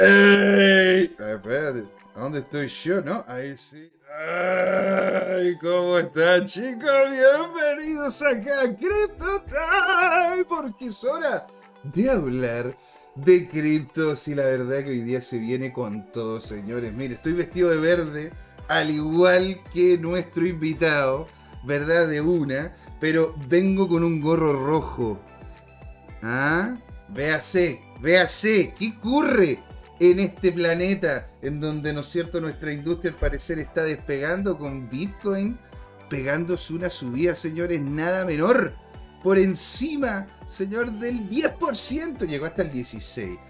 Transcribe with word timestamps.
¡Ey! 0.00 1.16
Espérate, 1.18 1.82
¿a 2.14 2.20
dónde 2.20 2.38
estoy 2.38 2.68
yo? 2.68 3.00
¿No? 3.00 3.24
Ahí 3.26 3.56
sí. 3.58 3.90
¡Ay! 4.16 5.58
¿Cómo 5.60 5.98
están, 5.98 6.44
chicos? 6.46 7.10
Bienvenidos 7.10 8.22
acá 8.22 8.60
a 8.60 8.76
Crypto 8.76 9.42
Time, 9.42 10.44
porque 10.48 10.86
es 10.86 11.02
hora 11.02 11.48
de 11.82 12.10
hablar 12.10 12.76
de 13.16 13.48
criptos 13.48 14.28
y 14.28 14.36
la 14.36 14.44
verdad 14.44 14.84
que 14.84 14.90
hoy 14.90 15.00
día 15.00 15.20
se 15.20 15.36
viene 15.36 15.72
con 15.72 16.12
todo, 16.12 16.38
señores. 16.38 16.92
Mire, 16.92 17.14
estoy 17.14 17.32
vestido 17.32 17.70
de 17.70 17.80
verde, 17.80 18.32
al 18.68 18.90
igual 18.90 19.60
que 19.74 19.98
nuestro 19.98 20.46
invitado, 20.46 21.26
¿verdad? 21.64 22.06
De 22.06 22.20
una, 22.20 22.72
pero 23.00 23.34
vengo 23.48 23.88
con 23.88 24.04
un 24.04 24.20
gorro 24.20 24.64
rojo. 24.64 25.18
¿Ah? 26.22 26.76
Véase, 27.08 27.80
véase, 28.00 28.72
¿qué 28.78 28.94
ocurre? 28.96 29.67
En 30.00 30.20
este 30.20 30.52
planeta 30.52 31.28
en 31.42 31.60
donde, 31.60 31.92
¿no 31.92 32.00
es 32.00 32.06
cierto?, 32.06 32.40
nuestra 32.40 32.72
industria 32.72 33.12
al 33.12 33.18
parecer 33.18 33.58
está 33.58 33.82
despegando 33.82 34.58
con 34.58 34.88
Bitcoin, 34.88 35.58
pegándose 36.08 36.72
una 36.72 36.90
subida, 36.90 37.34
señores, 37.34 37.80
nada 37.80 38.24
menor, 38.24 38.74
por 39.22 39.38
encima, 39.38 40.26
señor, 40.48 40.92
del 40.92 41.28
10%, 41.28 42.26
llegó 42.26 42.46
hasta 42.46 42.62
el 42.62 42.72
16%. 42.72 43.40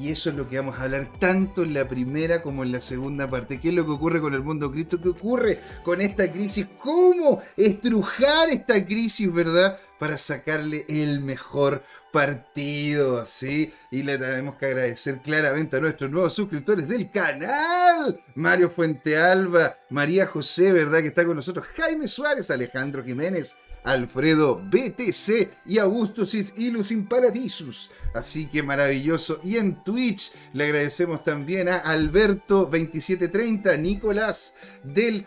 Y 0.00 0.10
eso 0.10 0.30
es 0.30 0.36
lo 0.36 0.48
que 0.48 0.56
vamos 0.56 0.78
a 0.78 0.84
hablar 0.84 1.12
tanto 1.18 1.62
en 1.62 1.74
la 1.74 1.86
primera 1.86 2.40
como 2.40 2.62
en 2.62 2.72
la 2.72 2.80
segunda 2.80 3.28
parte. 3.28 3.60
¿Qué 3.60 3.68
es 3.68 3.74
lo 3.74 3.84
que 3.84 3.92
ocurre 3.92 4.22
con 4.22 4.32
el 4.32 4.42
mundo 4.42 4.72
cripto? 4.72 4.98
¿Qué 4.98 5.10
ocurre 5.10 5.60
con 5.84 6.00
esta 6.00 6.32
crisis? 6.32 6.66
¿Cómo 6.78 7.42
estrujar 7.58 8.48
esta 8.50 8.82
crisis, 8.86 9.30
verdad? 9.30 9.78
Para 9.98 10.16
sacarle 10.16 10.86
el 10.88 11.20
mejor 11.20 11.82
partido, 12.12 13.26
¿sí? 13.26 13.72
Y 13.90 14.02
le 14.02 14.18
tenemos 14.18 14.56
que 14.56 14.66
agradecer 14.66 15.20
claramente 15.20 15.76
a 15.76 15.80
nuestros 15.80 16.10
nuevos 16.10 16.34
suscriptores 16.34 16.86
del 16.86 17.10
canal. 17.10 18.22
Mario 18.34 18.70
Fuentealba, 18.70 19.78
María 19.90 20.26
José, 20.26 20.70
¿verdad? 20.72 21.00
Que 21.00 21.08
está 21.08 21.24
con 21.24 21.36
nosotros. 21.36 21.66
Jaime 21.76 22.06
Suárez, 22.06 22.50
Alejandro 22.50 23.02
Jiménez, 23.02 23.56
Alfredo 23.82 24.56
BTC 24.56 25.50
y 25.66 25.78
Augustosis 25.78 26.52
Ilus 26.56 26.92
Imparadisus. 26.92 27.90
Así 28.14 28.46
que 28.46 28.62
maravilloso. 28.62 29.40
Y 29.42 29.56
en 29.56 29.82
Twitch 29.82 30.32
le 30.52 30.64
agradecemos 30.64 31.24
también 31.24 31.68
a 31.68 31.82
Alberto2730, 31.82 33.78
Nicolás 33.80 34.56
del 34.84 35.26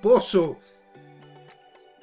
Pozo, 0.00 0.60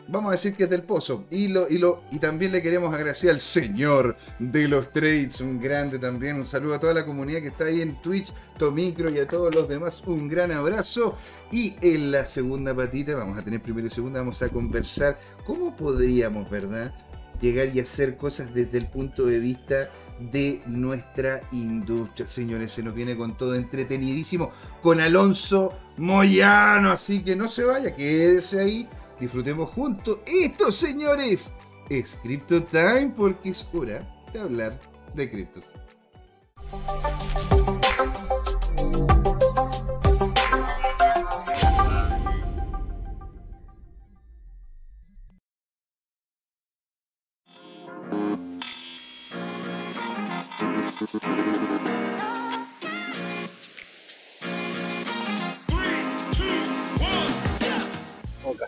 vamos 0.07 0.29
a 0.29 0.31
decir 0.33 0.53
que 0.53 0.63
es 0.63 0.69
del 0.69 0.83
pozo. 0.83 1.25
Y, 1.29 1.47
lo, 1.47 1.67
y, 1.69 2.19
también 2.19 2.51
le 2.51 2.61
queremos 2.61 2.93
agradecer 2.93 3.29
al 3.29 3.39
señor 3.39 4.15
de 4.39 4.67
los 4.67 4.91
trades, 4.91 5.41
un 5.41 5.59
grande 5.59 5.99
también. 5.99 6.37
Un 6.37 6.47
saludo 6.47 6.75
a 6.75 6.79
toda 6.79 6.93
la 6.93 7.05
comunidad 7.05 7.41
que 7.41 7.47
está 7.47 7.65
ahí 7.65 7.81
en 7.81 8.01
Twitch, 8.01 8.33
Tomicro 8.57 9.09
y 9.09 9.19
a 9.19 9.27
todos 9.27 9.53
los 9.53 9.67
demás. 9.67 10.01
Un 10.05 10.27
gran 10.27 10.51
abrazo. 10.51 11.15
Y 11.51 11.75
en 11.81 12.11
la 12.11 12.27
segunda 12.27 12.75
patita, 12.75 13.15
vamos 13.15 13.37
a 13.37 13.41
tener 13.41 13.61
primero 13.61 13.87
y 13.87 13.91
segunda, 13.91 14.19
vamos 14.19 14.41
a 14.41 14.49
conversar 14.49 15.17
cómo 15.45 15.75
podríamos, 15.75 16.49
¿verdad? 16.49 16.93
Llegar 17.41 17.69
y 17.73 17.79
hacer 17.79 18.17
cosas 18.17 18.53
desde 18.53 18.79
el 18.79 18.87
punto 18.87 19.25
de 19.25 19.39
vista 19.39 19.89
de 20.19 20.63
nuestra 20.65 21.41
industria. 21.51 22.27
Señores, 22.27 22.71
se 22.71 22.81
nos 22.81 22.95
viene 22.95 23.15
con 23.15 23.37
todo 23.37 23.53
entretenidísimo 23.53 24.51
con 24.81 24.99
Alonso 24.99 25.73
Moyano. 25.97 26.91
Así 26.91 27.23
que 27.23 27.35
no 27.35 27.49
se 27.49 27.63
vaya, 27.63 27.95
quédese 27.95 28.59
ahí 28.59 28.89
disfrutemos 29.19 29.69
juntos. 29.71 30.19
Esto, 30.25 30.71
señores, 30.71 31.53
es 31.89 32.17
Crypto 32.21 32.63
Time 32.63 33.13
porque 33.15 33.49
es 33.49 33.67
hora 33.73 34.07
de 34.33 34.39
hablar 34.39 34.79
de 35.13 35.29
criptos. 35.29 35.65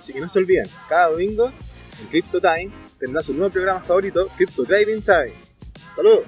Así 0.00 0.14
que 0.14 0.20
no 0.20 0.30
se 0.30 0.38
olviden, 0.38 0.66
cada 0.88 1.10
domingo 1.10 1.52
en 2.00 2.06
Crypto 2.08 2.40
Time 2.40 2.70
tendrá 2.98 3.22
su 3.22 3.34
nuevo 3.34 3.50
programa 3.52 3.80
favorito, 3.80 4.28
Crypto 4.34 4.64
Trading 4.64 5.02
Time. 5.02 5.34
¡Saludos! 5.94 6.24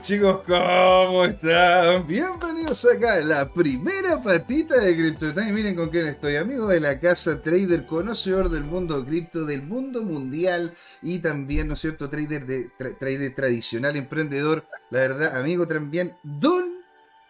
Chicos, 0.00 0.42
¿cómo 0.46 1.24
están? 1.24 2.06
Bienvenidos 2.06 2.84
acá 2.84 3.14
a 3.14 3.20
la 3.20 3.50
primera 3.50 4.22
patita 4.22 4.78
de 4.78 4.94
CryptoTime. 4.94 5.50
Miren 5.52 5.74
con 5.74 5.88
quién 5.88 6.08
estoy, 6.08 6.36
amigo 6.36 6.68
de 6.68 6.78
la 6.78 7.00
casa, 7.00 7.42
trader, 7.42 7.86
conocedor 7.86 8.50
del 8.50 8.64
mundo 8.64 9.02
cripto, 9.06 9.46
del 9.46 9.62
mundo 9.62 10.02
mundial 10.02 10.74
y 11.00 11.20
también, 11.20 11.68
¿no 11.68 11.74
es 11.74 11.80
cierto?, 11.80 12.10
trader, 12.10 12.44
de, 12.44 12.70
trader 12.98 13.34
tradicional, 13.34 13.96
emprendedor. 13.96 14.66
La 14.90 15.00
verdad, 15.00 15.38
amigo 15.38 15.66
también, 15.66 16.14
Don 16.22 16.82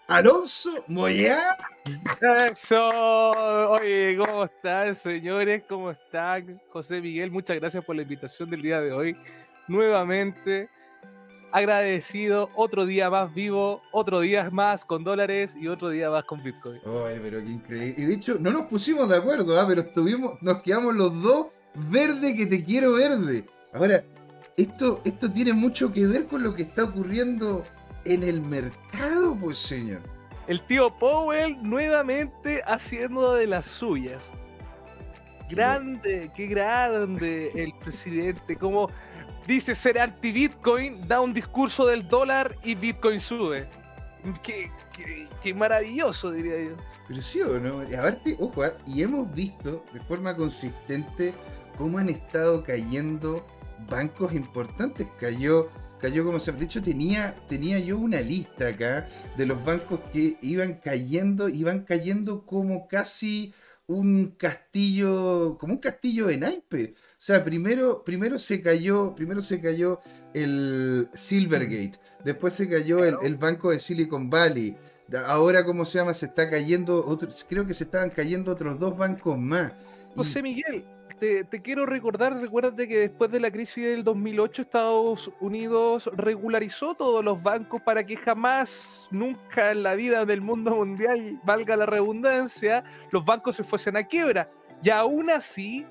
Alonso 0.09 0.85
Moya. 0.89 1.57
Eso. 2.51 3.71
Oye, 3.71 4.17
¿cómo 4.17 4.45
están, 4.47 4.97
señores? 4.97 5.63
¿Cómo 5.69 5.93
están? 5.93 6.61
José 6.71 7.01
Miguel, 7.01 7.31
muchas 7.31 7.57
gracias 7.57 7.85
por 7.85 7.95
la 7.95 8.03
invitación 8.03 8.51
del 8.51 8.63
día 8.63 8.81
de 8.81 8.93
hoy. 8.93 9.17
Nuevamente 9.69 10.71
agradecido, 11.53 12.51
otro 12.55 12.87
día 12.87 13.11
más 13.11 13.33
vivo, 13.35 13.83
otro 13.93 14.21
día 14.21 14.49
más 14.51 14.85
con 14.85 15.05
dólares 15.05 15.57
y 15.59 15.69
otro 15.69 15.91
día 15.91 16.11
más 16.11 16.25
con 16.25 16.43
Bitcoin. 16.43 16.81
Ay, 16.85 17.21
pero 17.23 17.43
qué 17.43 17.51
increíble. 17.51 17.95
Y 17.97 18.07
de 18.07 18.15
hecho, 18.15 18.37
no 18.39 18.51
nos 18.51 18.67
pusimos 18.67 19.09
de 19.09 19.17
acuerdo, 19.17 19.59
¿ah? 19.61 19.67
pero 19.67 19.83
estuvimos, 19.83 20.41
nos 20.43 20.63
quedamos 20.63 20.95
los 20.95 21.23
dos 21.23 21.47
verde 21.75 22.35
que 22.35 22.47
te 22.47 22.65
quiero 22.65 22.95
verde. 22.95 23.45
Ahora, 23.73 24.03
esto, 24.57 25.01
esto 25.05 25.31
tiene 25.31 25.53
mucho 25.53 25.93
que 25.93 26.07
ver 26.07 26.27
con 26.27 26.43
lo 26.43 26.55
que 26.55 26.63
está 26.63 26.85
ocurriendo 26.85 27.63
en 28.05 28.23
el 28.23 28.41
mercado, 28.41 29.37
pues 29.41 29.59
señor. 29.59 30.01
El 30.47 30.63
tío 30.63 30.91
Powell 30.99 31.59
nuevamente 31.63 32.63
haciendo 32.67 33.35
de 33.35 33.47
las 33.47 33.67
suyas. 33.67 34.23
Grande, 35.51 36.31
qué 36.35 36.47
grande 36.47 37.53
el 37.55 37.73
presidente, 37.75 38.57
como 38.57 38.91
dice 39.49 39.75
ser 39.75 39.99
anti-Bitcoin, 39.99 41.09
da 41.09 41.23
un 41.23 41.33
discurso 41.33 41.87
del 41.87 42.07
dólar 42.07 42.55
y 42.63 42.75
Bitcoin 42.75 43.19
sube. 43.19 43.67
Qué, 44.43 45.55
maravilloso, 45.55 46.31
diría 46.31 46.63
yo. 46.63 46.77
Pero 47.09 47.23
sí 47.23 47.41
o 47.41 47.59
no, 47.59 47.89
y 47.89 47.95
aparte, 47.95 48.37
ojo, 48.39 48.63
¿ah? 48.63 48.75
y 48.87 49.03
hemos 49.03 49.33
visto 49.35 49.83
de 49.95 50.01
forma 50.01 50.37
consistente 50.37 51.33
cómo 51.79 51.97
han 51.97 52.11
estado 52.11 52.63
cayendo 52.63 53.47
bancos 53.89 54.35
importantes. 54.35 55.07
Cayó, 55.19 55.71
cayó 55.99 56.27
como 56.27 56.41
se 56.41 56.51
ha 56.51 56.55
dicho, 56.55 56.83
tenía, 56.83 57.35
tenía 57.49 57.79
yo 57.79 57.97
una 57.97 58.21
lista 58.21 58.69
acá 58.69 59.09
de 59.39 59.47
los 59.47 59.65
bancos 59.65 60.01
que 60.13 60.37
iban 60.43 60.75
cayendo, 60.75 61.49
iban 61.49 61.85
cayendo 61.85 62.45
como 62.45 62.87
casi 62.87 63.55
un 63.87 64.35
castillo, 64.37 65.57
como 65.57 65.73
un 65.73 65.79
castillo 65.79 66.27
de 66.27 66.37
naipe. 66.37 66.95
O 67.19 67.21
sea, 67.21 67.45
primero, 67.45 68.05
primero 68.05 68.39
se 68.39 68.63
cayó, 68.63 69.13
primero 69.13 69.43
se 69.43 69.61
cayó 69.61 69.99
el 70.35 71.09
Silvergate, 71.15 71.99
después 72.25 72.55
se 72.55 72.69
cayó 72.69 73.05
el, 73.05 73.37
banco 73.37 73.73
de 73.73 73.81
Silicon 73.81 74.31
Valley. 74.31 74.77
Ahora, 75.27 75.65
¿cómo 75.65 75.85
se 75.85 75.99
llama? 75.99 76.15
Se 76.15 76.27
está 76.27 76.49
cayendo, 76.49 77.19
creo 77.49 77.67
que 77.67 77.75
se 77.75 77.85
estaban 77.85 78.11
cayendo 78.11 78.53
otros 78.53 78.79
dos 78.79 78.97
bancos 78.97 79.37
más. 79.37 79.73
José 80.15 80.43
Miguel, 80.45 80.85
te, 81.19 81.45
quiero 81.61 81.87
recordar, 81.87 82.41
recuérdate 82.41 82.87
que 82.87 82.99
después 83.01 83.33
de 83.33 83.41
la 83.41 83.51
crisis 83.51 83.85
del 83.85 84.05
2008 84.05 84.63
Estados 84.63 85.33
Unidos 85.41 86.09
regularizó 86.15 86.95
todos 86.95 87.25
los 87.25 87.43
bancos 87.43 87.83
para 87.83 88.05
que 88.05 88.17
jamás, 88.17 89.09
nunca 89.11 89.73
en 89.73 89.83
la 89.83 89.97
vida 89.97 90.25
del 90.25 90.41
mundo 90.41 90.77
mundial, 90.77 91.41
valga 91.45 91.77
la 91.77 91.87
redundancia, 91.87 92.85
los 93.11 93.25
bancos 93.25 93.57
se 93.57 93.65
fuesen 93.65 93.97
a 93.97 94.05
quiebra 94.05 94.49
Y 94.83 94.91
aún 94.91 95.31
así, 95.31 95.85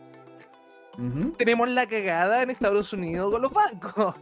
tenemos 1.38 1.70
la 1.70 1.88
cagada 1.88 2.42
en 2.42 2.50
Estados 2.50 2.94
Unidos 2.94 3.32
con 3.32 3.42
los 3.42 3.54
bancos. 3.54 4.16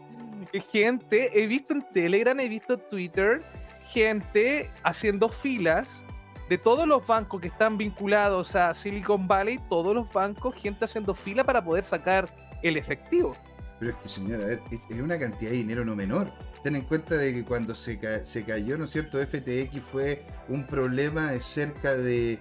Gente, 0.71 1.41
he 1.41 1.47
visto 1.47 1.73
en 1.73 1.85
Telegram, 1.93 2.39
he 2.39 2.47
visto 2.47 2.73
en 2.73 2.89
Twitter, 2.89 3.43
gente 3.87 4.69
haciendo 4.83 5.27
filas 5.27 6.03
de 6.49 6.57
todos 6.57 6.87
los 6.87 7.05
bancos 7.05 7.41
que 7.41 7.47
están 7.47 7.77
vinculados 7.77 8.55
a 8.55 8.73
Silicon 8.73 9.27
Valley, 9.27 9.59
todos 9.69 9.95
los 9.95 10.11
bancos, 10.11 10.55
gente 10.55 10.85
haciendo 10.85 11.13
fila 11.13 11.43
para 11.43 11.63
poder 11.63 11.83
sacar 11.83 12.27
el 12.61 12.77
efectivo. 12.77 13.33
Pero 13.79 13.91
es 13.91 13.97
que, 13.97 14.09
señora, 14.09 14.43
a 14.43 14.47
ver, 14.47 14.61
es, 14.71 14.87
una 14.99 15.19
cantidad 15.19 15.51
de 15.51 15.57
dinero 15.57 15.83
no 15.83 15.95
menor. 15.95 16.31
Ten 16.63 16.75
en 16.75 16.83
cuenta 16.83 17.17
de 17.17 17.33
que 17.33 17.43
cuando 17.43 17.75
se, 17.75 17.99
se 18.25 18.43
cayó, 18.43 18.77
¿no 18.77 18.85
es 18.85 18.91
cierto? 18.91 19.17
FTX 19.19 19.81
fue 19.91 20.25
un 20.47 20.65
problema 20.65 21.31
de 21.31 21.41
cerca 21.41 21.95
de. 21.95 22.39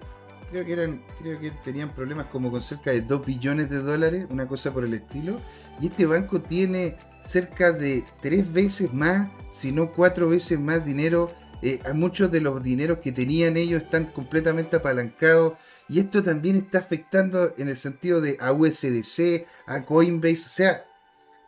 Creo 0.50 0.64
que 0.64 0.72
eran, 0.72 1.02
creo 1.20 1.40
que 1.40 1.50
tenían 1.50 1.94
problemas 1.94 2.26
como 2.26 2.50
con 2.50 2.60
cerca 2.60 2.90
de 2.90 3.02
2 3.02 3.26
billones 3.26 3.70
de 3.70 3.78
dólares, 3.78 4.26
una 4.30 4.46
cosa 4.46 4.72
por 4.72 4.84
el 4.84 4.94
estilo. 4.94 5.40
Y 5.80 5.86
este 5.86 6.06
banco 6.06 6.40
tiene 6.40 6.96
cerca 7.24 7.72
de 7.72 8.04
tres 8.20 8.52
veces 8.52 8.92
más, 8.92 9.28
si 9.50 9.72
no 9.72 9.92
cuatro 9.92 10.28
veces 10.28 10.58
más 10.60 10.84
dinero. 10.84 11.32
Eh, 11.62 11.80
muchos 11.94 12.30
de 12.30 12.42
los 12.42 12.62
dineros 12.62 12.98
que 12.98 13.10
tenían 13.10 13.56
ellos 13.56 13.82
están 13.82 14.06
completamente 14.06 14.76
apalancados. 14.76 15.54
Y 15.88 15.98
esto 15.98 16.22
también 16.22 16.56
está 16.56 16.78
afectando 16.78 17.54
en 17.56 17.68
el 17.68 17.76
sentido 17.76 18.20
de 18.20 18.36
a 18.40 18.52
USDC, 18.52 19.46
a 19.66 19.84
Coinbase. 19.84 20.44
O 20.46 20.48
sea, 20.48 20.84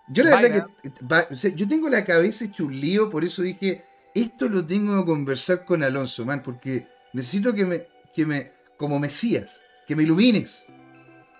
yo 0.08 0.24
la 0.24 0.40
verdad 0.40 0.68
que 0.82 1.54
yo 1.54 1.68
tengo 1.68 1.88
la 1.88 2.04
cabeza 2.04 2.44
hecho 2.44 2.66
un 2.66 2.80
lío, 2.80 3.10
por 3.10 3.24
eso 3.24 3.42
dije, 3.42 3.84
esto 4.14 4.48
lo 4.48 4.66
tengo 4.66 4.98
que 5.00 5.10
conversar 5.10 5.64
con 5.64 5.82
Alonso, 5.82 6.24
man, 6.24 6.42
porque 6.42 6.86
necesito 7.12 7.52
que 7.52 7.66
me, 7.66 7.86
que 8.14 8.24
me, 8.24 8.52
como 8.76 8.98
Mesías, 8.98 9.64
que 9.86 9.96
me 9.96 10.02
ilumines. 10.02 10.66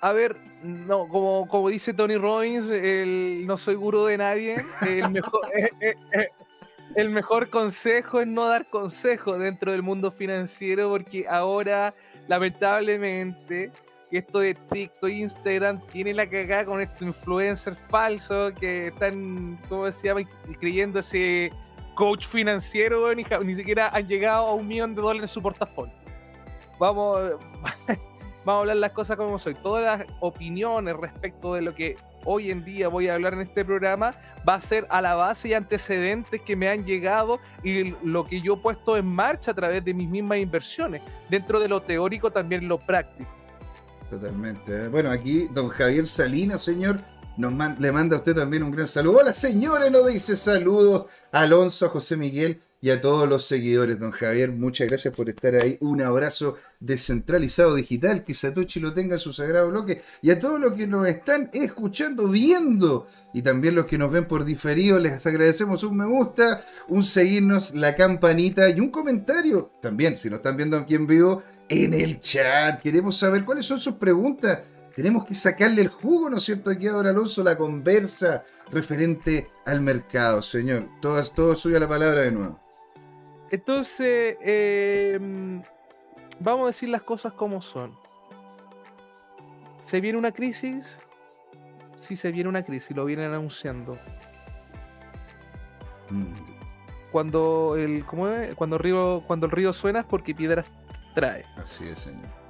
A 0.00 0.12
ver, 0.12 0.36
no, 0.62 1.08
como, 1.08 1.46
como 1.48 1.68
dice 1.68 1.94
Tony 1.94 2.16
Robbins, 2.16 2.68
el, 2.68 3.44
no 3.46 3.56
soy 3.56 3.74
gurú 3.74 4.04
de 4.04 4.18
nadie, 4.18 4.56
el 4.86 5.10
mejor, 5.10 5.40
eh, 5.56 5.70
eh, 5.80 6.28
eh, 6.96 7.50
consejo 7.50 8.20
es 8.20 8.26
no 8.26 8.46
dar 8.46 8.68
consejo 8.68 9.38
dentro 9.38 9.72
del 9.72 9.82
mundo 9.82 10.10
financiero, 10.10 10.90
porque 10.90 11.26
ahora, 11.28 11.94
lamentablemente, 12.28 13.72
esto 14.10 14.40
de 14.40 14.54
TikTok, 14.54 15.10
Instagram, 15.10 15.80
tiene 15.88 16.14
la 16.14 16.28
cagada 16.28 16.66
con 16.66 16.80
estos 16.80 17.02
influencers 17.02 17.78
falsos 17.88 18.52
que 18.54 18.88
están, 18.88 19.60
¿cómo 19.68 19.90
se 19.90 20.08
llama?, 20.08 20.20
creyendo 20.60 21.00
ese 21.00 21.50
coach 21.94 22.26
financiero, 22.26 23.12
ni, 23.14 23.24
ni 23.44 23.54
siquiera 23.54 23.88
han 23.88 24.06
llegado 24.06 24.46
a 24.46 24.54
un 24.54 24.68
millón 24.68 24.94
de 24.94 25.02
dólares 25.02 25.30
en 25.30 25.34
su 25.34 25.42
portafolio. 25.42 26.05
Vamos, 26.78 27.32
vamos 28.44 28.58
a 28.58 28.60
hablar 28.60 28.76
las 28.76 28.92
cosas 28.92 29.16
como 29.16 29.38
soy. 29.38 29.54
Todas 29.54 30.00
las 30.00 30.08
opiniones 30.20 30.94
respecto 30.96 31.54
de 31.54 31.62
lo 31.62 31.74
que 31.74 31.96
hoy 32.24 32.50
en 32.50 32.64
día 32.64 32.88
voy 32.88 33.08
a 33.08 33.14
hablar 33.14 33.34
en 33.34 33.42
este 33.42 33.64
programa 33.64 34.12
va 34.46 34.54
a 34.54 34.60
ser 34.60 34.86
a 34.90 35.00
la 35.00 35.14
base 35.14 35.48
y 35.48 35.54
antecedentes 35.54 36.42
que 36.42 36.56
me 36.56 36.68
han 36.68 36.84
llegado 36.84 37.40
y 37.62 37.94
lo 38.02 38.26
que 38.26 38.40
yo 38.40 38.54
he 38.54 38.56
puesto 38.58 38.96
en 38.96 39.06
marcha 39.06 39.52
a 39.52 39.54
través 39.54 39.84
de 39.84 39.94
mis 39.94 40.08
mismas 40.08 40.38
inversiones. 40.38 41.02
Dentro 41.30 41.60
de 41.60 41.68
lo 41.68 41.82
teórico 41.82 42.30
también 42.30 42.68
lo 42.68 42.78
práctico. 42.78 43.30
Totalmente. 44.10 44.88
Bueno, 44.88 45.10
aquí 45.10 45.48
don 45.52 45.68
Javier 45.68 46.06
Salinas, 46.06 46.62
señor, 46.62 47.00
nos 47.36 47.52
le 47.78 47.92
manda 47.92 48.16
a 48.16 48.18
usted 48.18 48.34
también 48.34 48.62
un 48.62 48.70
gran 48.70 48.86
saludo. 48.86 49.18
Hola, 49.18 49.32
señores, 49.32 49.90
nos 49.90 50.06
dice 50.06 50.36
saludos 50.36 51.06
Alonso, 51.32 51.88
José 51.88 52.16
Miguel 52.16 52.60
y 52.86 52.90
a 52.90 53.00
todos 53.00 53.28
los 53.28 53.44
seguidores. 53.44 53.98
Don 53.98 54.12
Javier, 54.12 54.52
muchas 54.52 54.86
gracias 54.86 55.12
por 55.12 55.28
estar 55.28 55.56
ahí. 55.56 55.76
Un 55.80 56.02
abrazo 56.02 56.54
descentralizado 56.78 57.74
digital, 57.74 58.22
que 58.22 58.32
Satoshi 58.32 58.78
lo 58.78 58.94
tenga 58.94 59.14
en 59.14 59.18
su 59.18 59.32
sagrado 59.32 59.70
bloque. 59.70 60.02
Y 60.22 60.30
a 60.30 60.38
todos 60.38 60.60
los 60.60 60.74
que 60.74 60.86
nos 60.86 61.04
están 61.08 61.50
escuchando, 61.52 62.28
viendo, 62.28 63.08
y 63.34 63.42
también 63.42 63.74
los 63.74 63.86
que 63.86 63.98
nos 63.98 64.12
ven 64.12 64.28
por 64.28 64.44
diferido, 64.44 65.00
les 65.00 65.26
agradecemos 65.26 65.82
un 65.82 65.96
me 65.96 66.04
gusta, 66.04 66.62
un 66.86 67.02
seguirnos, 67.02 67.74
la 67.74 67.96
campanita 67.96 68.70
y 68.70 68.78
un 68.78 68.90
comentario. 68.90 69.72
También, 69.82 70.16
si 70.16 70.30
nos 70.30 70.36
están 70.36 70.56
viendo 70.56 70.76
aquí 70.76 70.94
en 70.94 71.08
vivo, 71.08 71.42
en 71.68 71.92
el 71.92 72.20
chat. 72.20 72.80
Queremos 72.80 73.18
saber 73.18 73.44
cuáles 73.44 73.66
son 73.66 73.80
sus 73.80 73.94
preguntas. 73.94 74.60
Tenemos 74.94 75.24
que 75.24 75.34
sacarle 75.34 75.82
el 75.82 75.88
jugo, 75.88 76.30
¿no 76.30 76.36
es 76.36 76.44
cierto? 76.44 76.70
Aquí 76.70 76.86
ahora 76.86 77.10
Alonso 77.10 77.42
la 77.42 77.58
conversa 77.58 78.44
referente 78.70 79.50
al 79.64 79.80
mercado, 79.80 80.40
señor. 80.40 80.88
Todo, 81.02 81.20
todo 81.24 81.56
suya 81.56 81.80
la 81.80 81.88
palabra 81.88 82.20
de 82.20 82.30
nuevo. 82.30 82.65
Entonces, 83.50 84.36
em, 84.40 85.62
vamos 86.40 86.64
a 86.64 86.66
decir 86.66 86.88
las 86.88 87.02
cosas 87.02 87.32
como 87.32 87.60
son. 87.60 87.96
¿Se 89.80 90.00
viene 90.00 90.18
una 90.18 90.32
crisis? 90.32 90.98
Sí, 91.96 92.16
se 92.16 92.32
viene 92.32 92.48
una 92.48 92.64
crisis, 92.64 92.96
lo 92.96 93.04
vienen 93.04 93.32
anunciando. 93.32 93.98
Mm. 96.10 96.34
Cuando 97.12 97.76
el, 97.76 98.04
¿cómo 98.04 98.28
es? 98.28 98.54
Cuando 98.54 98.76
el 98.76 98.82
río, 98.82 99.22
cuando 99.26 99.46
el 99.46 99.52
río 99.52 99.72
suena 99.72 100.00
es 100.00 100.06
porque 100.06 100.34
piedras 100.34 100.70
trae. 101.14 101.44
Así 101.56 101.84
es, 101.84 102.00
señor. 102.00 102.45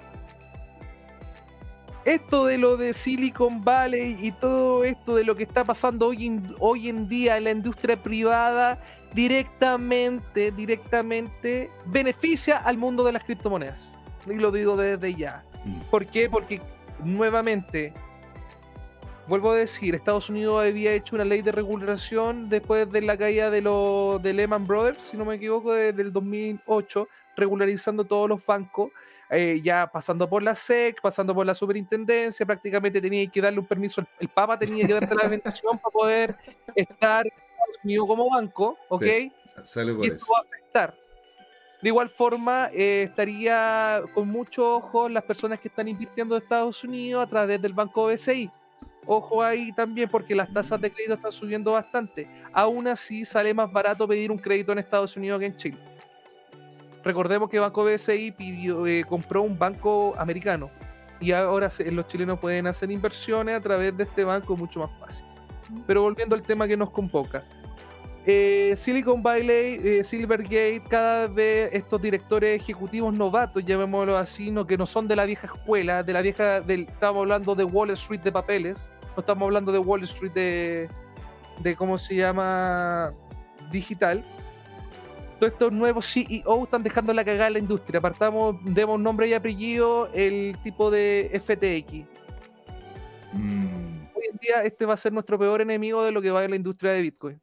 Esto 2.07 2.47
de 2.47 2.57
lo 2.57 2.77
de 2.77 2.95
Silicon 2.95 3.65
Valley 3.65 4.17
y 4.23 4.31
todo 4.31 4.85
esto 4.85 5.17
de 5.17 5.25
lo 5.25 5.35
que 5.35 5.43
está 5.43 5.65
pasando 5.65 6.07
hoy 6.07 6.27
en, 6.27 6.55
hoy 6.61 6.89
en 6.89 7.09
día 7.09 7.37
en 7.37 7.43
la 7.43 7.51
industria 7.51 8.01
privada 8.01 8.81
directamente, 9.13 10.53
directamente 10.53 11.69
beneficia 11.85 12.59
al 12.59 12.79
mundo 12.79 13.03
de 13.03 13.11
las 13.11 13.25
criptomonedas. 13.25 13.91
Y 14.25 14.35
lo 14.35 14.53
digo 14.53 14.77
desde 14.77 15.17
ya. 15.17 15.45
Mm. 15.65 15.81
¿Por 15.91 16.07
qué? 16.07 16.31
Porque 16.31 16.63
nuevamente, 17.03 17.93
vuelvo 19.27 19.51
a 19.51 19.57
decir, 19.57 19.97
Estados 19.97 20.31
Unidos 20.31 20.65
había 20.65 20.93
hecho 20.93 21.17
una 21.17 21.25
ley 21.25 21.43
de 21.43 21.51
regulación 21.51 22.49
después 22.49 22.89
de 22.89 23.01
la 23.01 23.17
caída 23.17 23.51
de, 23.51 23.63
los 23.63 24.23
de 24.23 24.33
Lehman 24.33 24.65
Brothers, 24.65 25.03
si 25.03 25.17
no 25.17 25.25
me 25.25 25.35
equivoco, 25.35 25.73
desde 25.73 26.03
el 26.03 26.13
2008, 26.13 27.09
regularizando 27.37 28.05
todos 28.05 28.29
los 28.29 28.47
bancos, 28.47 28.93
eh, 29.31 29.61
ya 29.63 29.91
pasando 29.93 30.29
por 30.29 30.43
la 30.43 30.55
SEC, 30.55 31.01
pasando 31.01 31.35
por 31.35 31.45
la 31.45 31.55
superintendencia, 31.55 32.47
prácticamente 32.47 33.01
tenía 33.01 33.27
que 33.29 33.41
darle 33.41 33.59
un 33.59 33.67
permiso, 33.67 34.03
el, 34.19 34.29
Papa 34.29 34.59
tenía 34.59 34.87
que 34.87 34.93
darte 34.93 35.15
la 35.15 35.29
bendición 35.29 35.79
para 35.79 35.93
poder 35.93 36.37
estar 36.75 37.27
en 37.27 37.33
Estados 37.33 37.85
Unidos 37.85 38.07
como 38.07 38.31
banco, 38.31 38.79
¿ok? 38.89 39.05
y 39.05 39.33
esto 40.07 40.27
va 40.33 40.39
a 40.39 40.43
afectar. 40.43 40.95
De 41.83 41.89
igual 41.89 42.09
forma, 42.09 42.71
eh, 42.73 43.05
estaría 43.09 44.03
con 44.15 44.29
mucho 44.29 44.77
ojo 44.77 45.09
las 45.09 45.25
personas 45.25 45.61
que 45.61 45.69
están 45.69 45.89
invirtiendo 45.89 46.37
en 46.37 46.43
Estados 46.43 46.83
Unidos 46.85 47.25
a 47.25 47.29
través 47.29 47.61
del 47.61 47.73
banco 47.73 48.07
BCI. 48.07 48.51
Ojo 49.07 49.43
ahí 49.43 49.73
también 49.73 50.09
porque 50.09 50.35
las 50.35 50.53
tasas 50.53 50.81
de 50.81 50.91
crédito 50.91 51.15
están 51.15 51.33
subiendo 51.33 51.73
bastante. 51.73 52.29
Aún 52.53 52.89
así, 52.89 53.25
sale 53.25 53.55
más 53.55 53.71
barato 53.71 54.09
pedir 54.09 54.33
un 54.33 54.39
crédito 54.39 54.73
en 54.73 54.79
Estados 54.79 55.17
Unidos 55.17 55.39
que 55.39 55.47
en 55.47 55.57
Chile. 55.57 55.79
Recordemos 57.07 57.49
que 57.49 57.61
Banco 57.61 57.85
BCI 57.85 58.33
pidió, 58.33 58.85
eh, 58.85 59.05
compró 59.09 59.43
un 59.43 59.57
banco 59.57 60.13
americano 60.19 60.73
y 61.21 61.31
ahora 61.31 61.71
los 61.93 62.09
chilenos 62.09 62.41
pueden 62.41 62.67
hacer 62.67 62.91
inversiones 62.91 63.55
a 63.55 63.61
través 63.61 63.97
de 63.97 64.03
este 64.03 64.25
banco 64.25 64.57
mucho 64.57 64.81
más 64.81 64.91
fácil. 64.99 65.25
Pero 65.87 66.03
volviendo 66.03 66.35
al 66.35 66.43
tema 66.43 66.67
que 66.67 66.77
nos 66.77 66.91
convoca. 66.91 67.45
Eh, 68.27 68.75
Silicon 68.75 69.23
Valley, 69.23 69.81
eh, 69.85 70.01
Silvergate, 70.03 70.83
cada 70.91 71.29
vez 71.29 71.71
estos 71.73 72.03
directores 72.03 72.61
ejecutivos 72.61 73.15
novatos, 73.15 73.65
llamémoslo 73.65 74.19
así, 74.19 74.51
no, 74.51 74.67
que 74.67 74.77
no 74.77 74.85
son 74.85 75.07
de 75.07 75.15
la 75.15 75.27
vieja 75.27 75.47
escuela, 75.47 76.03
de 76.03 76.13
la 76.13 76.23
vieja, 76.23 76.61
del, 76.61 76.89
estamos 76.89 77.21
hablando 77.21 77.55
de 77.55 77.63
Wall 77.63 77.91
Street 77.91 78.23
de 78.23 78.33
papeles, 78.33 78.89
no 79.15 79.21
estamos 79.21 79.47
hablando 79.47 79.71
de 79.71 79.79
Wall 79.79 80.03
Street 80.03 80.33
de, 80.33 80.89
de 81.61 81.77
¿cómo 81.77 81.97
se 81.99 82.17
llama? 82.17 83.13
Digital 83.71 84.25
todos 85.39 85.53
estos 85.53 85.73
nuevos 85.73 86.07
CEO 86.11 86.65
están 86.65 86.83
dejando 86.83 87.13
la 87.13 87.25
cagada 87.25 87.49
en 87.49 87.53
la 87.55 87.59
industria. 87.59 87.99
Apartamos, 87.99 88.57
demos 88.65 88.99
nombre 88.99 89.29
y 89.29 89.35
apellido, 89.35 90.09
el 90.15 90.57
tipo 90.63 90.91
de 90.91 91.31
FTX. 91.35 92.07
Mm. 93.33 94.07
Hoy 94.15 94.23
en 94.31 94.39
día 94.41 94.63
este 94.65 94.87
va 94.87 94.95
a 94.95 94.97
ser 94.97 95.13
nuestro 95.13 95.39
peor 95.39 95.61
enemigo 95.61 96.03
de 96.05 96.13
lo 96.13 96.23
que 96.23 96.31
va 96.31 96.45
en 96.45 96.51
la 96.51 96.57
industria 96.57 96.93
de 96.93 97.03
Bitcoin. 97.03 97.41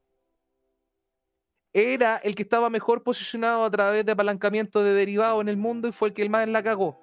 Era 1.71 2.17
el 2.17 2.35
que 2.35 2.43
estaba 2.43 2.69
mejor 2.69 3.03
posicionado 3.03 3.63
a 3.65 3.71
través 3.71 4.05
de 4.05 4.11
apalancamiento 4.11 4.83
de 4.83 4.93
derivados 4.93 5.41
en 5.41 5.49
el 5.49 5.57
mundo 5.57 5.87
y 5.87 5.91
fue 5.91 6.09
el 6.09 6.13
que 6.13 6.21
el 6.21 6.29
más 6.29 6.47
la 6.47 6.63
cagó. 6.63 6.99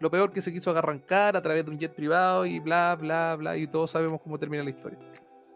Lo 0.00 0.10
peor 0.10 0.32
que 0.32 0.42
se 0.42 0.52
quiso 0.52 0.76
arrancar 0.76 1.36
a 1.36 1.42
través 1.42 1.64
de 1.64 1.70
un 1.70 1.78
jet 1.78 1.94
privado 1.94 2.44
y 2.44 2.58
bla, 2.58 2.96
bla, 3.00 3.36
bla, 3.36 3.56
y 3.56 3.68
todos 3.68 3.92
sabemos 3.92 4.20
cómo 4.20 4.36
termina 4.36 4.64
la 4.64 4.70
historia. 4.70 4.98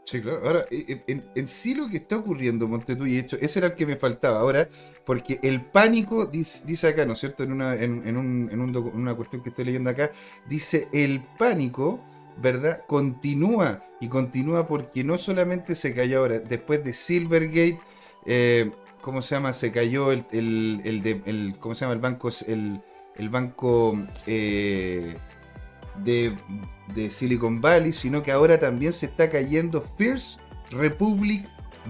Sí, 0.07 0.21
claro. 0.21 0.41
Ahora, 0.47 0.67
eh, 0.71 1.03
eh, 1.09 1.21
en, 1.35 1.49
sí 1.49 1.75
lo 1.75 1.89
que 1.89 1.97
está 1.97 2.17
ocurriendo, 2.17 2.69
Montetú, 2.69 3.07
y 3.07 3.19
hecho, 3.19 3.37
ese 3.41 3.59
era 3.59 3.67
el 3.69 3.75
que 3.75 3.87
me 3.87 3.97
faltaba 3.97 4.39
ahora, 4.39 4.69
porque 5.05 5.41
el 5.43 5.65
pánico, 5.65 6.27
dice, 6.27 6.87
acá, 6.89 7.05
¿no 7.05 7.15
es 7.15 7.19
cierto? 7.19 7.43
En 7.43 7.51
una, 7.51 7.75
en, 7.75 8.17
una 8.17 9.15
cuestión 9.17 9.43
que 9.43 9.49
estoy 9.49 9.65
leyendo 9.65 9.91
acá, 9.91 10.13
dice 10.49 10.87
el 10.93 11.25
pánico, 11.37 11.99
¿verdad? 12.37 12.85
Continúa, 12.87 13.83
y 14.01 14.09
continúa 14.09 14.69
porque 14.69 15.03
no 15.03 15.19
solamente 15.19 15.75
se 15.75 15.93
cayó 15.93 16.21
ahora, 16.21 16.39
después 16.39 16.85
de 16.85 16.93
Silvergate, 16.95 17.81
eh, 18.27 18.71
¿cómo 19.01 19.23
se 19.23 19.35
llama? 19.35 19.55
Se 19.55 19.73
cayó 19.73 20.13
el, 20.13 20.25
el, 20.31 21.23
el, 21.27 21.57
¿cómo 21.59 21.75
se 21.75 21.81
llama? 21.81 21.95
El 21.95 22.01
banco, 22.01 22.31
el, 22.47 22.81
el 23.17 23.29
banco 23.29 23.99
eh, 24.29 25.17
de, 26.05 26.37
de 26.95 27.11
Silicon 27.11 27.61
Valley, 27.61 27.93
sino 27.93 28.23
que 28.23 28.33
ahora 28.33 28.59
también 28.59 28.93
se 28.93 29.07
está 29.07 29.31
cayendo 29.31 29.85
First 29.97 30.41
Republic 30.71 31.49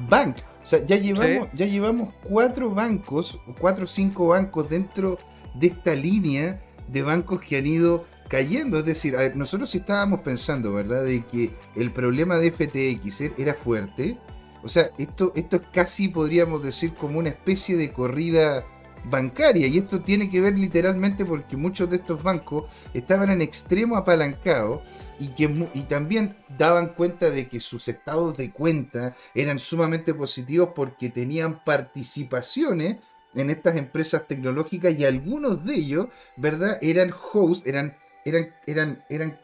Bank. 0.09 0.39
O 0.63 0.67
sea, 0.67 0.85
ya 0.85 0.97
llevamos, 0.97 1.49
ya 1.55 1.67
llevamos 1.67 2.13
cuatro 2.25 2.71
bancos, 2.71 3.39
cuatro 3.61 3.85
o 3.85 3.87
cinco 3.87 4.29
bancos 4.29 4.69
dentro 4.69 5.19
de 5.55 5.69
esta 5.69 5.95
línea 5.95 6.61
de 6.89 7.03
bancos 7.03 7.41
que 7.41 7.57
han 7.57 7.67
ido 7.67 8.05
cayendo. 8.29 8.79
Es 8.79 8.85
decir, 8.85 9.15
nosotros 9.35 9.73
estábamos 9.75 10.21
pensando, 10.21 10.73
¿verdad?, 10.73 11.05
de 11.05 11.25
que 11.25 11.55
el 11.77 11.93
problema 11.93 12.39
de 12.39 12.51
FTX 12.51 13.21
er, 13.21 13.35
era 13.39 13.55
fuerte. 13.55 14.19
O 14.63 14.69
sea, 14.69 14.91
esto, 14.99 15.33
esto 15.37 15.57
es 15.57 15.63
casi, 15.73 16.09
podríamos 16.09 16.63
decir, 16.63 16.95
como 16.95 17.21
una 17.21 17.29
especie 17.29 17.77
de 17.77 17.93
corrida 17.93 18.65
bancaria. 19.09 19.67
Y 19.67 19.79
esto 19.79 20.01
tiene 20.01 20.31
que 20.31 20.41
ver 20.41 20.59
literalmente 20.59 21.25
porque 21.25 21.57
muchos 21.57 21.89
de 21.91 21.97
estos 21.97 22.23
bancos 22.23 22.71
estaban 22.93 23.31
en 23.31 23.43
extremo 23.43 23.97
apalancados 23.97 24.83
y, 25.19 25.29
que, 25.29 25.69
y 25.75 25.83
también 25.83 26.37
daban 26.59 26.89
cuenta 26.89 27.31
de 27.31 27.49
que 27.49 27.61
sus 27.61 27.89
estados 27.89 28.37
de 28.37 28.51
cuenta 28.51 29.17
eran 29.35 29.59
sumamente 29.59 30.15
positivos 30.15 30.71
porque 30.75 31.09
tenían 31.09 31.65
participaciones 31.65 32.97
en 33.35 33.51
estas 33.51 33.77
empresas 33.77 34.27
tecnológicas 34.27 34.99
y 34.99 35.05
algunos 35.05 35.65
de 35.65 35.75
ellos, 35.75 36.07
¿verdad? 36.37 36.79
Eran 36.81 37.13
hosts, 37.33 37.67
eran, 37.67 37.97
eran, 38.25 38.55
eran, 38.67 39.05
eran 39.09 39.39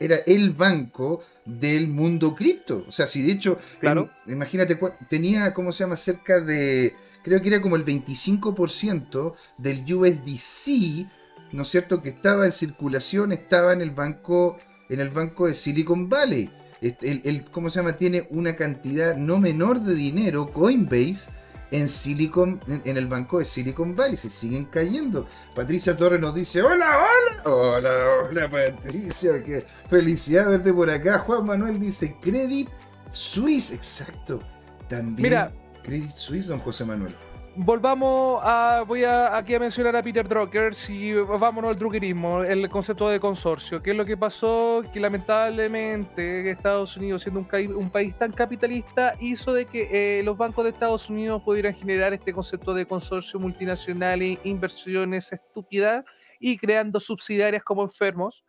era 0.00 0.16
el 0.26 0.50
banco 0.50 1.22
del 1.44 1.88
mundo 1.88 2.34
cripto. 2.34 2.84
O 2.88 2.92
sea, 2.92 3.06
si 3.06 3.22
de 3.22 3.32
hecho, 3.32 3.58
claro. 3.80 4.10
imagínate, 4.26 4.78
tenía, 5.08 5.54
¿cómo 5.54 5.72
se 5.72 5.84
llama? 5.84 5.96
Cerca 5.96 6.40
de, 6.40 6.94
creo 7.22 7.40
que 7.42 7.48
era 7.48 7.60
como 7.60 7.76
el 7.76 7.84
25% 7.84 9.34
del 9.58 9.94
USDC, 9.94 11.06
¿no 11.52 11.62
es 11.62 11.68
cierto?, 11.68 12.02
que 12.02 12.10
estaba 12.10 12.46
en 12.46 12.52
circulación, 12.52 13.32
estaba 13.32 13.72
en 13.72 13.80
el 13.80 13.90
banco, 13.90 14.58
en 14.88 15.00
el 15.00 15.10
banco 15.10 15.46
de 15.46 15.54
Silicon 15.54 16.08
Valley. 16.08 16.50
El, 16.80 17.22
el, 17.24 17.44
¿Cómo 17.50 17.70
se 17.70 17.80
llama? 17.80 17.94
Tiene 17.94 18.28
una 18.30 18.54
cantidad 18.54 19.16
no 19.16 19.38
menor 19.38 19.80
de 19.80 19.94
dinero, 19.94 20.52
Coinbase, 20.52 21.28
en 21.70 21.88
Silicon, 21.88 22.60
en, 22.66 22.96
el 22.96 23.06
banco 23.06 23.38
de 23.38 23.44
Silicon 23.44 23.94
Valley, 23.94 24.16
se 24.16 24.30
siguen 24.30 24.66
cayendo. 24.66 25.26
Patricia 25.54 25.96
Torres 25.96 26.20
nos 26.20 26.34
dice, 26.34 26.62
hola, 26.62 26.98
hola, 26.98 27.42
hola, 27.44 27.90
hola 28.28 28.50
Patricia, 28.50 29.42
qué 29.44 29.66
felicidad 29.88 30.48
verte 30.48 30.72
por 30.72 30.88
acá. 30.88 31.18
Juan 31.20 31.46
Manuel 31.46 31.78
dice, 31.78 32.16
Credit 32.20 32.68
Suisse, 33.12 33.72
exacto. 33.72 34.40
También 34.88 35.22
Mira, 35.22 35.52
Credit 35.82 36.16
Suisse, 36.16 36.48
don 36.48 36.60
José 36.60 36.84
Manuel 36.84 37.14
volvamos 37.58 38.40
a. 38.42 38.84
Voy 38.86 39.04
a, 39.04 39.36
aquí 39.36 39.54
a 39.54 39.58
mencionar 39.58 39.96
a 39.96 40.02
Peter 40.02 40.26
Drucker. 40.26 40.74
Si 40.74 41.12
vámonos 41.14 41.70
al 41.70 41.78
druckerismo, 41.78 42.42
el 42.42 42.68
concepto 42.68 43.08
de 43.08 43.18
consorcio. 43.18 43.82
¿Qué 43.82 43.90
es 43.90 43.96
lo 43.96 44.04
que 44.04 44.16
pasó? 44.16 44.82
Que 44.92 45.00
lamentablemente 45.00 46.48
Estados 46.50 46.96
Unidos, 46.96 47.22
siendo 47.22 47.40
un, 47.40 47.76
un 47.76 47.90
país 47.90 48.16
tan 48.16 48.32
capitalista, 48.32 49.16
hizo 49.20 49.52
de 49.52 49.66
que 49.66 50.20
eh, 50.20 50.22
los 50.22 50.36
bancos 50.36 50.64
de 50.64 50.70
Estados 50.70 51.10
Unidos 51.10 51.42
pudieran 51.42 51.74
generar 51.74 52.14
este 52.14 52.32
concepto 52.32 52.72
de 52.72 52.86
consorcio 52.86 53.40
multinacional 53.40 54.22
e 54.22 54.38
inversiones 54.44 55.32
estúpidas 55.32 56.04
y 56.38 56.56
creando 56.56 57.00
subsidiarias 57.00 57.64
como 57.64 57.82
enfermos 57.82 58.44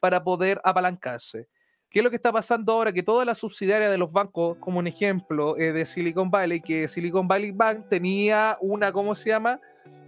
para 0.00 0.24
poder 0.24 0.60
apalancarse. 0.64 1.48
¿Qué 1.94 2.00
es 2.00 2.04
lo 2.04 2.10
que 2.10 2.16
está 2.16 2.32
pasando 2.32 2.72
ahora? 2.72 2.92
Que 2.92 3.04
todas 3.04 3.24
las 3.24 3.38
subsidiarias 3.38 3.88
de 3.88 3.96
los 3.96 4.10
bancos, 4.10 4.56
como 4.58 4.80
un 4.80 4.88
ejemplo 4.88 5.56
eh, 5.56 5.70
de 5.72 5.86
Silicon 5.86 6.28
Valley, 6.28 6.60
que 6.60 6.88
Silicon 6.88 7.28
Valley 7.28 7.52
Bank 7.52 7.88
tenía 7.88 8.58
una, 8.60 8.90
¿cómo 8.90 9.14
se 9.14 9.30
llama? 9.30 9.60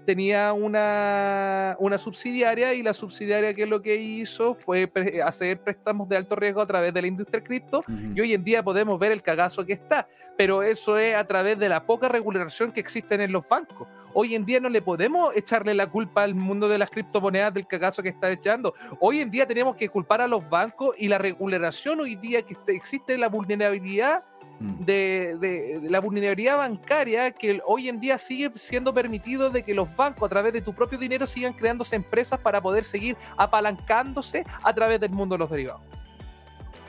Tenía 0.04 0.52
una, 0.52 1.76
una 1.78 1.96
subsidiaria 1.96 2.74
y 2.74 2.82
la 2.82 2.92
subsidiaria 2.92 3.54
que 3.54 3.66
lo 3.66 3.82
que 3.82 3.94
hizo 3.94 4.56
fue 4.56 4.90
hacer 5.24 5.60
préstamos 5.60 6.08
de 6.08 6.16
alto 6.16 6.34
riesgo 6.34 6.60
a 6.60 6.66
través 6.66 6.92
de 6.92 7.02
la 7.02 7.06
industria 7.06 7.44
cripto 7.44 7.84
y 8.16 8.20
hoy 8.20 8.34
en 8.34 8.42
día 8.42 8.64
podemos 8.64 8.98
ver 8.98 9.12
el 9.12 9.22
cagazo 9.22 9.64
que 9.64 9.74
está, 9.74 10.08
pero 10.36 10.64
eso 10.64 10.98
es 10.98 11.14
a 11.14 11.24
través 11.24 11.56
de 11.56 11.68
la 11.68 11.86
poca 11.86 12.08
regulación 12.08 12.72
que 12.72 12.80
existen 12.80 13.20
en 13.20 13.30
los 13.30 13.46
bancos 13.46 13.86
hoy 14.18 14.34
en 14.34 14.46
día 14.46 14.60
no 14.60 14.70
le 14.70 14.80
podemos 14.80 15.36
echarle 15.36 15.74
la 15.74 15.90
culpa 15.90 16.22
al 16.22 16.34
mundo 16.34 16.70
de 16.70 16.78
las 16.78 16.88
criptomonedas 16.88 17.52
del 17.52 17.66
cagazo 17.66 18.02
que 18.02 18.08
está 18.08 18.30
echando. 18.30 18.72
Hoy 18.98 19.20
en 19.20 19.30
día 19.30 19.46
tenemos 19.46 19.76
que 19.76 19.90
culpar 19.90 20.22
a 20.22 20.26
los 20.26 20.48
bancos 20.48 20.94
y 20.98 21.06
la 21.08 21.18
regulación 21.18 22.00
hoy 22.00 22.16
día 22.16 22.40
que 22.40 22.56
existe 22.68 23.18
la 23.18 23.28
vulnerabilidad 23.28 24.24
mm. 24.58 24.84
de, 24.86 25.80
la 25.82 26.00
vulnerabilidad 26.00 26.56
bancaria 26.56 27.30
que 27.30 27.60
hoy 27.66 27.90
en 27.90 28.00
día 28.00 28.16
sigue 28.16 28.50
siendo 28.54 28.94
permitido 28.94 29.50
de 29.50 29.62
que 29.62 29.74
los 29.74 29.94
bancos 29.94 30.26
a 30.26 30.30
través 30.30 30.54
de 30.54 30.62
tu 30.62 30.74
propio 30.74 30.98
dinero 30.98 31.26
sigan 31.26 31.52
creándose 31.52 31.94
empresas 31.94 32.40
para 32.40 32.62
poder 32.62 32.84
seguir 32.84 33.18
apalancándose 33.36 34.46
a 34.62 34.74
través 34.74 34.98
del 34.98 35.10
mundo 35.10 35.34
de 35.34 35.40
los 35.40 35.50
derivados. 35.50 35.82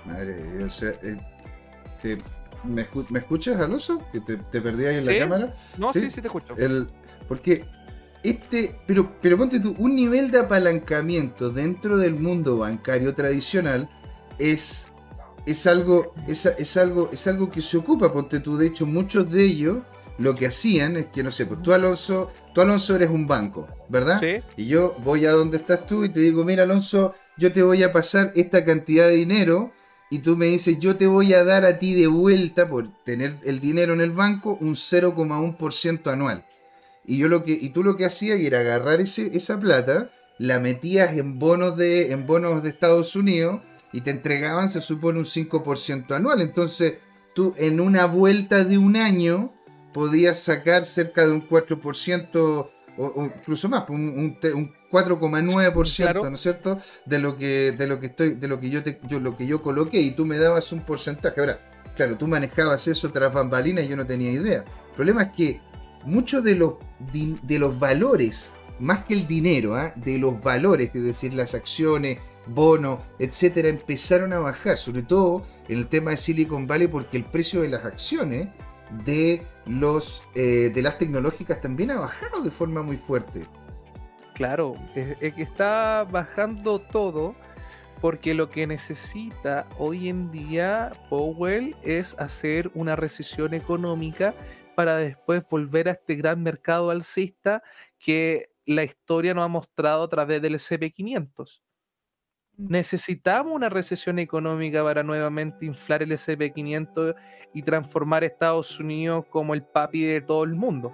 Madre, 0.06 0.64
o 0.64 0.70
sea, 0.70 0.94
eh, 1.04 2.22
¿me, 2.64 2.88
escuchas, 3.20 3.60
Alonso? 3.60 4.02
¿Que 4.14 4.22
te, 4.22 4.38
perdí 4.62 4.86
ahí 4.86 4.96
en 4.96 5.06
la 5.06 5.20
cámara? 5.20 5.54
No, 5.78 5.92
sí, 5.92 6.10
sí, 6.10 6.22
te 6.22 6.28
escucho. 6.28 6.56
El, 6.56 6.88
porque 7.28 7.66
este, 8.24 8.80
pero, 8.86 9.16
pero 9.22 9.38
ponte 9.38 9.60
tú, 9.60 9.76
un 9.78 9.96
nivel 9.96 10.32
de 10.32 10.40
apalancamiento 10.40 11.50
dentro 11.50 11.98
del 11.98 12.16
mundo 12.16 12.58
bancario 12.58 13.14
tradicional 13.14 13.90
es, 14.40 14.88
es, 15.46 15.68
algo, 15.68 16.14
es, 16.28 16.46
es, 16.46 16.78
algo, 16.78 17.10
es 17.12 17.28
algo 17.28 17.50
que 17.52 17.62
se 17.62 17.78
ocupa, 17.78 18.12
ponte 18.12 18.40
tú, 18.40 18.58
de 18.58 18.68
hecho 18.68 18.86
muchos 18.86 19.32
de 19.32 19.44
ellos 19.44 19.78
lo 20.18 20.34
que 20.36 20.48
hacían 20.48 20.98
es 20.98 21.06
que, 21.08 21.22
no 21.22 21.32
sé, 21.32 21.46
pues 21.46 21.62
tú 21.62 21.74
Alonso, 21.74 22.32
tú 22.54 22.62
Alonso 22.62 22.96
eres 22.96 23.10
un 23.10 23.28
banco, 23.28 23.68
¿verdad? 23.88 24.20
Sí. 24.20 24.44
Y 24.58 24.68
yo 24.68 24.98
voy 25.04 25.26
a 25.26 25.32
donde 25.32 25.58
estás 25.58 25.86
tú 25.86 26.04
y 26.04 26.10
te 26.10 26.20
digo, 26.20 26.44
mira 26.44 26.64
Alonso, 26.64 27.14
yo 27.38 27.54
te 27.54 27.62
voy 27.62 27.84
a 27.84 27.94
pasar 27.94 28.32
esta 28.36 28.66
cantidad 28.66 29.08
de 29.08 29.16
dinero 29.16 29.72
y 30.10 30.20
tú 30.20 30.36
me 30.36 30.48
dices, 30.48 30.80
yo 30.80 30.96
te 30.96 31.06
voy 31.06 31.34
a 31.34 31.44
dar 31.44 31.66
a 31.66 31.78
ti 31.78 31.94
de 31.94 32.08
vuelta 32.08 32.68
por 32.68 32.92
tener 33.04 33.38
el 33.44 33.60
dinero 33.60 33.94
en 33.94 34.02
el 34.02 34.12
banco 34.12 34.58
un 34.60 34.74
0,1% 34.74 36.12
anual. 36.12 36.47
Y, 37.08 37.18
yo 37.18 37.28
lo 37.28 37.44
que, 37.44 37.54
y 37.54 37.70
tú 37.70 37.84
lo 37.84 37.98
que 37.98 38.06
hacías 38.06 38.40
era 38.40 38.60
agarrar 38.60 39.02
ese, 39.02 39.36
esa 39.36 39.60
plata, 39.60 40.12
la 40.38 40.60
metías 40.60 41.14
en 41.14 41.40
bonos, 41.40 41.78
de, 41.78 42.12
en 42.12 42.28
bonos 42.28 42.62
de 42.62 42.70
Estados 42.70 43.16
Unidos 43.16 43.62
y 43.92 44.02
te 44.02 44.12
entregaban, 44.12 44.70
se 44.70 44.82
supone, 44.82 45.18
un 45.18 45.26
5% 45.26 46.12
anual. 46.12 46.42
Entonces, 46.42 46.96
tú 47.34 47.56
en 47.58 47.80
una 47.80 48.06
vuelta 48.06 48.64
de 48.64 48.78
un 48.78 48.98
año 48.98 49.54
podías 49.94 50.40
sacar 50.40 50.86
cerca 50.86 51.26
de 51.26 51.32
un 51.32 51.48
4% 51.48 52.36
o, 52.36 52.70
o 52.98 53.26
incluso 53.26 53.70
más, 53.70 53.90
un, 53.90 54.38
un, 54.54 54.74
4,9%, 54.92 56.30
¿no 56.30 56.36
es 56.36 56.42
cierto? 56.42 56.80
De 57.06 57.20
lo 57.20 57.38
que, 57.38 57.72
de 57.72 57.88
lo 57.88 58.00
que 58.00 58.08
estoy, 58.08 58.36
de 58.36 58.48
lo 58.48 58.60
que 58.60 58.70
yo 58.70 58.84
te, 58.84 59.00
yo, 59.08 59.20
lo 59.20 59.36
que 59.36 59.46
yo 59.46 59.62
coloqué 59.62 60.00
y 60.00 60.12
tú 60.12 60.26
me 60.26 60.38
dabas 60.38 60.72
un 60.72 60.82
porcentaje. 60.82 61.40
Ahora, 61.40 61.60
claro, 61.96 62.18
tú 62.18 62.28
manejabas 62.28 62.88
eso 62.88 63.12
tras 63.12 63.34
bambalinas 63.34 63.86
y 63.86 63.88
yo 63.88 63.96
no 63.96 64.06
tenía 64.06 64.32
idea. 64.32 64.64
El 64.90 64.96
problema 64.96 65.24
es 65.24 65.32
que 65.36 65.62
muchos 66.08 66.44
de 66.44 66.56
los, 66.56 66.76
de 67.12 67.60
los 67.60 67.78
valores, 67.78 68.54
más 68.80 69.04
que 69.04 69.14
el 69.14 69.28
dinero, 69.28 69.76
¿ah? 69.76 69.94
de 69.96 70.18
los 70.18 70.42
valores, 70.42 70.90
es 70.94 71.04
decir, 71.04 71.34
las 71.34 71.54
acciones, 71.54 72.20
bonos, 72.48 73.00
etcétera, 73.20 73.68
empezaron 73.68 74.32
a 74.34 74.40
bajar, 74.40 74.78
sobre 74.78 75.04
todo 75.04 75.44
en 75.68 75.80
el 75.80 75.88
tema 75.88 76.12
de 76.12 76.18
Silicon 76.18 76.66
Valley, 76.66 76.88
porque 76.88 77.18
el 77.18 77.26
precio 77.26 77.62
de 77.62 77.70
las 77.70 77.84
acciones 77.84 78.48
de, 79.06 79.46
los, 79.66 80.24
eh, 80.34 80.72
de 80.74 80.82
las 80.82 80.98
tecnológicas 80.98 81.60
también 81.62 81.92
ha 81.92 82.00
bajado 82.00 82.42
de 82.42 82.52
forma 82.52 82.82
muy 82.82 82.98
fuerte. 82.98 83.42
Claro, 84.34 84.76
es 84.96 85.34
que 85.34 85.42
está 85.42 86.08
bajando 86.10 86.80
todo 86.80 87.36
porque 88.02 88.34
lo 88.34 88.50
que 88.50 88.68
necesita 88.68 89.68
hoy 89.78 90.10
en 90.10 90.32
día 90.32 90.92
Powell 91.10 91.76
es 91.82 92.16
hacer 92.20 92.70
una 92.76 92.96
recesión 92.96 93.54
económica 93.54 94.36
para 94.78 94.98
después 94.98 95.42
volver 95.50 95.88
a 95.88 95.94
este 95.94 96.14
gran 96.14 96.44
mercado 96.44 96.92
alcista 96.92 97.64
que 97.98 98.52
la 98.64 98.84
historia 98.84 99.34
nos 99.34 99.44
ha 99.44 99.48
mostrado 99.48 100.04
a 100.04 100.08
través 100.08 100.40
del 100.40 100.54
SP500. 100.54 101.64
Mm. 102.58 102.68
Necesitamos 102.70 103.56
una 103.56 103.70
recesión 103.70 104.20
económica 104.20 104.84
para 104.84 105.02
nuevamente 105.02 105.66
inflar 105.66 106.04
el 106.04 106.12
SP500 106.12 107.16
y 107.56 107.64
transformar 107.64 108.22
a 108.22 108.28
Estados 108.28 108.80
Unidos 108.80 109.26
como 109.32 109.56
el 109.56 109.64
papi 109.64 110.04
de 110.04 110.22
todo 110.22 110.44
el 110.44 110.54
mundo. 110.54 110.94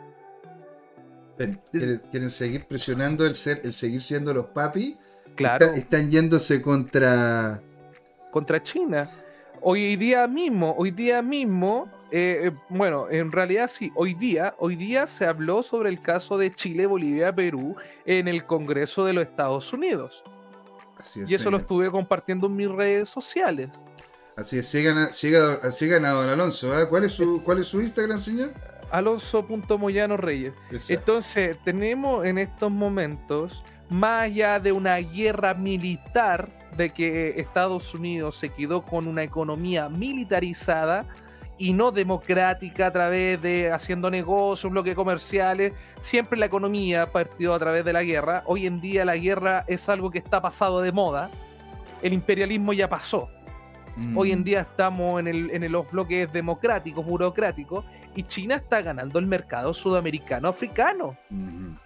¿Quieren, 2.10 2.30
seguir 2.30 2.66
presionando 2.66 3.26
el, 3.26 3.36
ser, 3.36 3.60
el 3.66 3.74
seguir 3.74 4.02
siendo 4.02 4.34
los 4.34 4.46
papi? 4.46 4.98
Claro. 5.36 5.66
están 5.74 6.10
yéndose 6.10 6.62
contra... 6.62 7.62
Contra 8.32 8.64
China. 8.64 9.12
Hoy 9.60 9.98
día 9.98 10.26
mismo, 10.26 10.74
hoy 10.78 10.92
día 10.92 11.22
mismo, 11.22 11.90
eh, 12.16 12.48
eh, 12.50 12.52
bueno, 12.70 13.08
en 13.10 13.32
realidad 13.32 13.68
sí, 13.68 13.92
hoy 13.96 14.14
día, 14.14 14.54
hoy 14.60 14.76
día 14.76 15.08
se 15.08 15.26
habló 15.26 15.64
sobre 15.64 15.90
el 15.90 16.00
caso 16.00 16.38
de 16.38 16.54
Chile, 16.54 16.86
Bolivia, 16.86 17.34
Perú 17.34 17.76
en 18.06 18.28
el 18.28 18.46
Congreso 18.46 19.04
de 19.04 19.14
los 19.14 19.28
Estados 19.28 19.74
Unidos. 19.74 20.24
Así 21.00 21.22
es, 21.22 21.32
y 21.32 21.34
eso 21.34 21.50
lo 21.50 21.58
estuve 21.58 21.90
compartiendo 21.90 22.46
en 22.46 22.56
mis 22.56 22.70
redes 22.70 23.10
sociales. 23.10 23.70
Así 24.36 24.60
es, 24.60 24.68
sigan 24.68 25.00
a, 25.00 25.12
sigan, 25.12 26.06
a 26.06 26.12
don 26.12 26.30
Alonso. 26.30 26.80
¿eh? 26.80 26.88
¿Cuál, 26.88 27.06
es 27.06 27.14
su, 27.14 27.42
¿Cuál 27.44 27.62
es 27.62 27.68
su 27.68 27.82
Instagram, 27.82 28.22
señor? 28.22 28.54
Alonso.moyano 28.92 30.16
Reyes. 30.16 30.54
Entonces, 30.90 31.58
tenemos 31.64 32.28
en 32.28 32.38
estos 32.38 32.70
momentos 32.70 33.64
más 33.90 34.26
allá 34.26 34.60
de 34.60 34.72
una 34.72 34.98
guerra 34.98 35.56
militar, 35.56 36.48
de 36.78 36.92
que 36.92 37.40
Estados 37.40 37.94
Unidos 37.96 38.36
se 38.38 38.50
quedó 38.50 38.84
con 38.84 39.08
una 39.08 39.24
economía 39.24 39.90
militarizada 39.90 41.08
y 41.58 41.74
no 41.74 41.92
democrática 41.92 42.88
a 42.88 42.92
través 42.92 43.42
de 43.42 43.72
haciendo 43.72 44.10
negocios, 44.10 44.72
bloques 44.72 44.96
comerciales, 44.96 45.74
siempre 46.02 46.38
la 46.38 46.48
economía 46.48 47.12
partió 47.12 47.54
a 47.54 47.60
través 47.60 47.86
de 47.86 47.94
la 47.94 48.04
guerra. 48.04 48.44
Hoy 48.46 48.68
en 48.68 48.82
día 48.82 49.06
la 49.06 49.16
guerra 49.16 49.64
es 49.68 49.88
algo 49.90 50.10
que 50.10 50.18
está 50.18 50.42
pasado 50.42 50.82
de 50.82 50.92
moda. 50.92 51.30
El 52.02 52.14
imperialismo 52.14 52.74
ya 52.74 52.90
pasó. 52.90 53.30
Hoy 54.16 54.32
en 54.32 54.40
Mm, 54.40 54.44
día 54.44 54.62
estamos 54.62 55.20
en, 55.20 55.28
el, 55.28 55.52
en 55.52 55.72
los 55.72 55.90
bloques 55.92 56.32
democráticos, 56.34 57.06
burocráticos, 57.06 57.86
y 58.16 58.24
China 58.24 58.56
está 58.56 58.82
ganando 58.82 59.20
el 59.20 59.28
mercado 59.28 59.72
sudamericano, 59.72 60.48
africano. 60.48 61.16
ujú. 61.30 61.78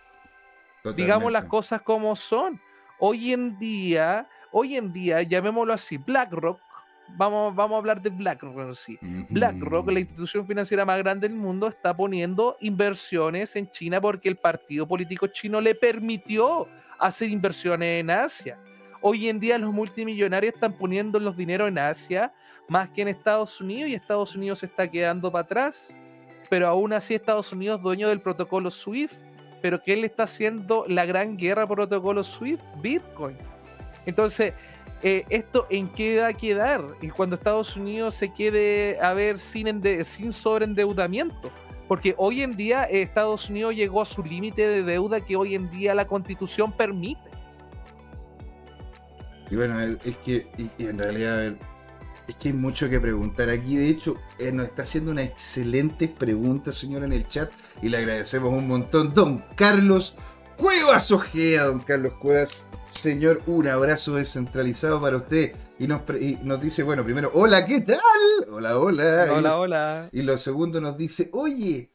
Digamos 0.95 1.31
las 1.33 1.45
cosas 1.45 1.81
como 1.81 2.15
son. 2.15 2.61
Hoy 2.99 3.33
en 3.33 3.59
día, 3.59 4.27
hoy 4.51 4.77
en 4.77 4.93
día, 4.93 5.21
llamémoslo 5.21 5.73
así, 5.73 5.97
BlackRock, 5.97 6.61
vamos, 7.09 7.55
vamos 7.55 7.75
a 7.75 7.77
hablar 7.79 8.01
de 8.01 8.09
BlackRock 8.09 8.73
sí. 8.73 8.97
BlackRock, 9.29 9.89
la 9.91 9.99
institución 9.99 10.45
financiera 10.45 10.85
más 10.85 10.97
grande 10.99 11.27
del 11.27 11.37
mundo, 11.37 11.67
está 11.67 11.95
poniendo 11.95 12.57
inversiones 12.61 13.55
en 13.55 13.69
China 13.71 14.01
porque 14.01 14.29
el 14.29 14.37
partido 14.37 14.87
político 14.87 15.27
chino 15.27 15.61
le 15.61 15.75
permitió 15.75 16.67
hacer 16.99 17.29
inversiones 17.29 18.01
en 18.01 18.09
Asia. 18.09 18.59
Hoy 19.01 19.29
en 19.29 19.39
día 19.39 19.57
los 19.57 19.71
multimillonarios 19.71 20.55
están 20.55 20.73
poniendo 20.73 21.19
los 21.19 21.37
dineros 21.37 21.67
en 21.67 21.77
Asia 21.77 22.33
más 22.67 22.89
que 22.89 23.01
en 23.01 23.07
Estados 23.07 23.61
Unidos 23.61 23.89
y 23.89 23.95
Estados 23.95 24.35
Unidos 24.35 24.59
se 24.59 24.65
está 24.65 24.89
quedando 24.89 25.31
para 25.31 25.43
atrás. 25.43 25.93
Pero 26.49 26.67
aún 26.67 26.93
así 26.93 27.15
Estados 27.15 27.51
Unidos 27.51 27.81
dueño 27.81 28.09
del 28.09 28.21
protocolo 28.21 28.69
SWIFT. 28.69 29.15
Pero 29.61 29.81
que 29.81 29.93
él 29.93 30.03
está 30.03 30.23
haciendo 30.23 30.85
la 30.87 31.05
gran 31.05 31.37
guerra 31.37 31.67
por 31.67 31.77
protocolo 31.77 32.23
SWIFT, 32.23 32.61
Bitcoin. 32.81 33.37
Entonces, 34.05 34.53
eh, 35.03 35.25
¿esto 35.29 35.67
en 35.69 35.87
qué 35.87 36.19
va 36.19 36.27
a 36.27 36.33
quedar? 36.33 36.83
Y 37.01 37.09
cuando 37.09 37.35
Estados 37.35 37.75
Unidos 37.77 38.15
se 38.15 38.33
quede 38.33 38.97
a 38.99 39.13
ver 39.13 39.39
sin, 39.39 39.81
sin 40.03 40.33
sobreendeudamiento. 40.33 41.51
Porque 41.87 42.15
hoy 42.17 42.41
en 42.41 42.55
día 42.55 42.83
eh, 42.85 43.03
Estados 43.03 43.49
Unidos 43.49 43.75
llegó 43.75 44.01
a 44.01 44.05
su 44.05 44.23
límite 44.23 44.67
de 44.67 44.83
deuda 44.83 45.21
que 45.21 45.35
hoy 45.35 45.55
en 45.55 45.69
día 45.69 45.95
la 45.95 46.07
constitución 46.07 46.71
permite. 46.71 47.31
Y 49.49 49.55
bueno, 49.55 49.79
es 49.79 50.17
que 50.25 50.47
en 50.77 50.97
realidad, 50.97 51.37
ver, 51.37 51.57
es 52.27 52.35
que 52.35 52.49
hay 52.49 52.53
mucho 52.53 52.89
que 52.89 52.99
preguntar 52.99 53.49
aquí. 53.49 53.77
De 53.77 53.87
hecho, 53.87 54.17
eh, 54.39 54.51
nos 54.51 54.65
está 54.65 54.83
haciendo 54.83 55.11
una 55.11 55.23
excelente 55.23 56.09
pregunta, 56.09 56.73
señor, 56.73 57.03
en 57.03 57.13
el 57.13 57.25
chat. 57.27 57.49
Y 57.81 57.87
le 57.87 57.97
agradecemos 57.97 58.51
un 58.51 58.67
montón. 58.67 59.13
Don 59.13 59.45
Carlos 59.55 60.17
Cuevas 60.57 61.11
Ojea, 61.11 61.65
don 61.65 61.79
Carlos 61.79 62.13
Cuevas. 62.19 62.63
Señor, 62.89 63.41
un 63.47 63.67
abrazo 63.67 64.15
descentralizado 64.15 64.99
para 65.01 65.17
usted. 65.17 65.53
Y 65.79 65.87
nos, 65.87 66.01
pre- 66.01 66.19
y 66.23 66.39
nos 66.43 66.59
dice, 66.61 66.81
bueno, 66.83 67.03
primero, 67.03 67.29
hola, 67.33 67.65
¿qué 67.65 67.81
tal? 67.81 67.99
Hola, 68.51 68.79
hola. 68.79 69.25
Y 69.27 69.29
Hola, 69.29 69.41
los- 69.49 69.57
hola. 69.57 70.09
Y 70.11 70.21
lo 70.23 70.37
segundo 70.37 70.81
nos 70.81 70.97
dice, 70.97 71.29
oye, 71.33 71.91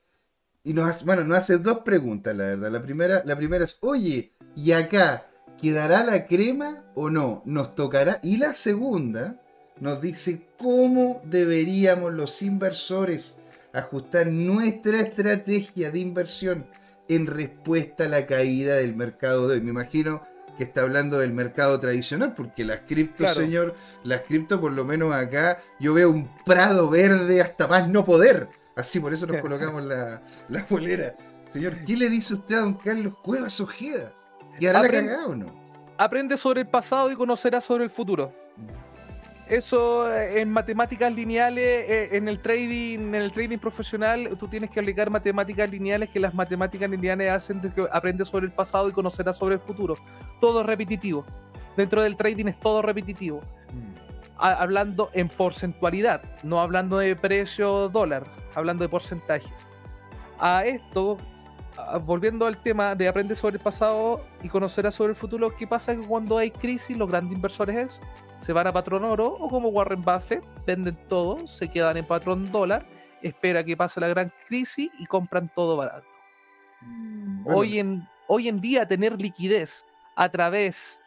y 0.62 0.72
nos 0.74 0.88
hace, 0.88 1.04
bueno, 1.04 1.24
nos 1.24 1.38
hace 1.38 1.58
dos 1.58 1.78
preguntas, 1.78 2.36
la 2.36 2.44
verdad. 2.44 2.70
La 2.70 2.82
primera, 2.82 3.22
la 3.24 3.34
primera 3.36 3.64
es, 3.64 3.78
oye, 3.80 4.32
¿y 4.54 4.72
acá 4.72 5.26
quedará 5.60 6.04
la 6.04 6.26
crema 6.26 6.84
o 6.94 7.10
no? 7.10 7.42
Nos 7.46 7.74
tocará. 7.74 8.20
Y 8.22 8.36
la 8.36 8.54
segunda 8.54 9.40
nos 9.80 10.00
dice 10.00 10.46
cómo 10.58 11.20
deberíamos 11.24 12.12
los 12.12 12.40
inversores 12.42 13.36
ajustar 13.72 14.28
nuestra 14.28 15.00
estrategia 15.00 15.90
de 15.90 15.98
inversión 15.98 16.66
en 17.08 17.26
respuesta 17.26 18.04
a 18.04 18.08
la 18.08 18.26
caída 18.26 18.76
del 18.76 18.94
mercado 18.96 19.48
de 19.48 19.54
hoy. 19.56 19.60
Me 19.60 19.70
imagino 19.70 20.22
que 20.56 20.64
está 20.64 20.82
hablando 20.82 21.18
del 21.18 21.32
mercado 21.32 21.80
tradicional, 21.80 22.34
porque 22.34 22.64
las 22.64 22.80
cripto, 22.80 23.24
Claro. 23.24 23.34
señor, 23.40 23.74
las 24.04 24.22
cripto, 24.22 24.60
por 24.60 24.72
lo 24.72 24.84
menos 24.84 25.14
acá, 25.14 25.58
yo 25.80 25.94
veo 25.94 26.10
un 26.10 26.28
prado 26.44 26.90
verde 26.90 27.40
hasta 27.40 27.66
más 27.66 27.88
no 27.88 28.04
poder. 28.04 28.48
Así, 28.76 29.00
por 29.00 29.12
eso 29.14 29.26
nos 29.26 29.36
colocamos 29.42 29.82
la, 29.84 30.22
la 30.48 30.66
polera. 30.66 31.14
Señor, 31.52 31.84
¿qué 31.84 31.96
le 31.96 32.08
dice 32.08 32.34
usted 32.34 32.56
a 32.56 32.60
don 32.60 32.74
Carlos 32.74 33.14
Cuevas 33.22 33.60
Ojeda? 33.60 34.12
¿Quedará 34.58 34.80
la 34.82 34.88
Aprende- 34.88 35.08
cagada 35.10 35.26
o 35.26 35.34
no? 35.34 35.62
Aprende 35.98 36.36
sobre 36.36 36.62
el 36.62 36.66
pasado 36.68 37.10
y 37.10 37.16
conocerás 37.16 37.64
sobre 37.64 37.84
el 37.84 37.90
futuro. 37.90 38.32
Eso 39.48 40.10
eh, 40.10 40.40
en 40.40 40.50
matemáticas 40.50 41.12
lineales, 41.12 41.64
eh, 41.64 42.08
en 42.12 42.28
el 42.28 42.38
trading, 42.40 42.98
en 43.00 43.14
el 43.16 43.32
trading 43.32 43.58
profesional, 43.58 44.36
tú 44.38 44.48
tienes 44.48 44.70
que 44.70 44.80
aplicar 44.80 45.10
matemáticas 45.10 45.70
lineales 45.70 46.08
que 46.08 46.20
las 46.20 46.32
matemáticas 46.32 46.88
lineales 46.88 47.30
hacen 47.32 47.60
de 47.60 47.70
que 47.72 47.86
aprendes 47.92 48.28
sobre 48.28 48.46
el 48.46 48.52
pasado 48.52 48.88
y 48.88 48.92
conocerás 48.92 49.36
sobre 49.36 49.56
el 49.56 49.60
futuro. 49.60 49.94
Todo 50.40 50.60
es 50.60 50.66
repetitivo. 50.66 51.24
Dentro 51.76 52.02
del 52.02 52.16
trading 52.16 52.46
es 52.46 52.58
todo 52.60 52.82
repetitivo. 52.82 53.40
A- 54.38 54.54
hablando 54.54 55.10
en 55.12 55.28
porcentualidad, 55.28 56.22
no 56.42 56.60
hablando 56.60 56.98
de 56.98 57.14
precio 57.16 57.88
dólar, 57.88 58.24
hablando 58.54 58.84
de 58.84 58.88
porcentajes. 58.88 59.52
A 60.38 60.64
esto, 60.64 61.18
volviendo 62.04 62.46
al 62.46 62.60
tema 62.62 62.94
de 62.94 63.08
aprender 63.08 63.36
sobre 63.36 63.56
el 63.56 63.62
pasado 63.62 64.24
y 64.42 64.48
conocerás 64.48 64.94
sobre 64.94 65.10
el 65.10 65.16
futuro, 65.16 65.54
¿qué 65.56 65.66
pasa 65.66 65.94
que 65.94 66.06
cuando 66.06 66.38
hay 66.38 66.50
crisis 66.50 66.96
los 66.96 67.08
grandes 67.08 67.34
inversores 67.34 67.76
es- 67.76 68.00
se 68.36 68.52
van 68.52 68.66
a 68.66 68.72
patrón 68.72 69.04
oro 69.04 69.26
o 69.26 69.48
como 69.48 69.68
Warren 69.68 70.02
Buffett, 70.02 70.44
venden 70.66 70.96
todo, 71.08 71.46
se 71.46 71.68
quedan 71.68 71.96
en 71.96 72.04
patrón 72.06 72.50
dólar, 72.50 72.84
espera 73.22 73.62
que 73.64 73.76
pase 73.76 74.00
la 74.00 74.08
gran 74.08 74.32
crisis 74.48 74.90
y 74.98 75.06
compran 75.06 75.48
todo 75.54 75.76
barato? 75.76 76.06
Bueno, 76.80 77.58
hoy, 77.58 77.78
en, 77.78 78.08
hoy 78.26 78.48
en 78.48 78.60
día 78.60 78.86
tener 78.86 79.20
liquidez 79.20 79.86
a 80.16 80.28
través, 80.28 81.00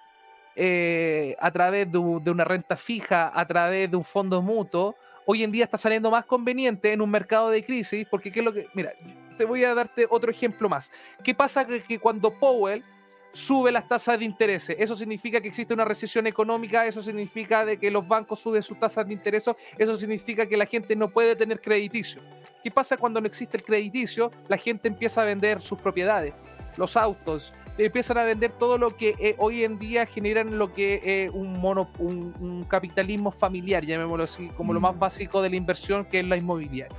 eh, 0.56 1.36
a 1.40 1.52
través 1.52 1.92
de 1.92 1.98
una 1.98 2.44
renta 2.46 2.78
fija, 2.78 3.32
a 3.34 3.46
través 3.46 3.92
de 3.92 3.98
un 3.98 4.06
fondo 4.06 4.42
mutuo, 4.42 4.96
hoy 5.26 5.44
en 5.44 5.52
día 5.52 5.66
está 5.66 5.78
saliendo 5.78 6.10
más 6.10 6.26
conveniente 6.26 6.94
en 6.94 7.02
un 7.02 7.10
mercado 7.10 7.50
de 7.50 7.64
crisis, 7.66 8.08
porque 8.10 8.32
qué 8.32 8.40
es 8.40 8.46
lo 8.46 8.54
que... 8.54 8.68
Mira, 8.74 8.94
te 9.38 9.46
voy 9.46 9.64
a 9.64 9.74
darte 9.74 10.08
otro 10.10 10.32
ejemplo 10.32 10.70
más. 10.70 10.92
¿Qué 11.24 11.34
pasa 11.34 11.66
que, 11.66 12.00
cuando 12.00 12.32
Powell 12.32 12.84
sube 13.32 13.72
las 13.72 13.88
tasas 13.88 14.20
de 14.20 14.26
interés? 14.26 14.70
Eso 14.70 14.96
significa 14.96 15.42
que 15.42 15.48
existe 15.48 15.74
una 15.74 15.86
recesión 15.86 16.28
económica, 16.28 16.86
eso 16.86 17.02
significa 17.02 17.66
de 17.66 17.78
que 17.78 17.92
los 17.92 18.08
bancos 18.08 18.40
suben 18.40 18.64
sus 18.64 18.80
tasas 18.80 19.08
de 19.08 19.14
interés, 19.14 19.50
eso 19.78 19.98
significa 19.98 20.46
que 20.46 20.58
la 20.58 20.66
gente 20.66 20.96
no 20.96 21.10
puede 21.10 21.36
tener 21.36 21.62
crediticio. 21.62 22.22
¿Qué 22.64 22.72
pasa 22.72 22.98
cuando 22.98 23.22
no 23.22 23.28
existe 23.28 23.58
el 23.58 23.64
crediticio? 23.64 24.32
La 24.48 24.58
gente 24.58 24.88
empieza 24.88 25.22
a 25.22 25.26
vender 25.26 25.62
sus 25.62 25.80
propiedades, 25.80 26.34
los 26.78 26.98
autos, 26.98 27.54
empiezan 27.78 28.18
a 28.18 28.24
vender 28.24 28.52
todo 28.52 28.78
lo 28.78 28.92
que 28.92 29.16
eh, 29.20 29.36
hoy 29.38 29.64
en 29.64 29.78
día 29.80 30.06
generan 30.06 30.58
lo 30.58 30.74
que 30.74 31.02
es 31.04 31.30
un, 31.34 31.60
mono, 31.60 31.90
un, 32.00 32.34
un 32.40 32.64
capitalismo 32.64 33.32
familiar, 33.32 33.86
llamémoslo 33.86 34.24
así, 34.24 34.48
como 34.56 34.74
lo 34.74 34.80
más 34.80 34.96
Mm. 34.96 35.00
básico 35.00 35.42
de 35.42 35.50
la 35.50 35.56
inversión 35.58 36.06
que 36.06 36.20
es 36.20 36.26
la 36.26 36.38
inmobiliaria. 36.38 36.98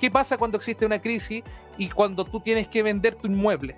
¿Qué 0.00 0.10
pasa 0.10 0.38
cuando 0.38 0.56
existe 0.56 0.86
una 0.86 1.00
crisis 1.00 1.42
y 1.76 1.88
cuando 1.90 2.24
tú 2.24 2.40
tienes 2.40 2.66
que 2.68 2.82
vender 2.82 3.14
tu 3.14 3.26
inmueble? 3.26 3.76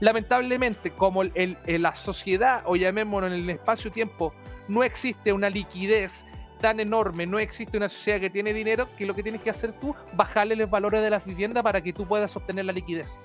Lamentablemente, 0.00 0.90
como 0.90 1.22
el- 1.22 1.32
el- 1.34 1.56
el- 1.66 1.82
la 1.82 1.94
sociedad, 1.94 2.62
o 2.66 2.76
llamémoslo 2.76 3.26
en 3.28 3.32
el 3.32 3.48
espacio-tiempo, 3.50 4.32
no 4.68 4.82
existe 4.82 5.32
una 5.32 5.48
liquidez 5.48 6.26
tan 6.60 6.80
enorme, 6.80 7.26
no 7.26 7.38
existe 7.38 7.76
una 7.76 7.88
sociedad 7.88 8.20
que 8.20 8.30
tiene 8.30 8.52
dinero, 8.52 8.88
que 8.96 9.06
lo 9.06 9.14
que 9.14 9.22
tienes 9.22 9.40
que 9.42 9.50
hacer 9.50 9.72
tú, 9.72 9.94
bajarle 10.14 10.56
los 10.56 10.68
valores 10.70 11.02
de 11.02 11.10
las 11.10 11.24
viviendas 11.24 11.62
para 11.62 11.80
que 11.82 11.92
tú 11.92 12.06
puedas 12.06 12.34
obtener 12.36 12.64
la 12.66 12.72
liquidez. 12.72 13.18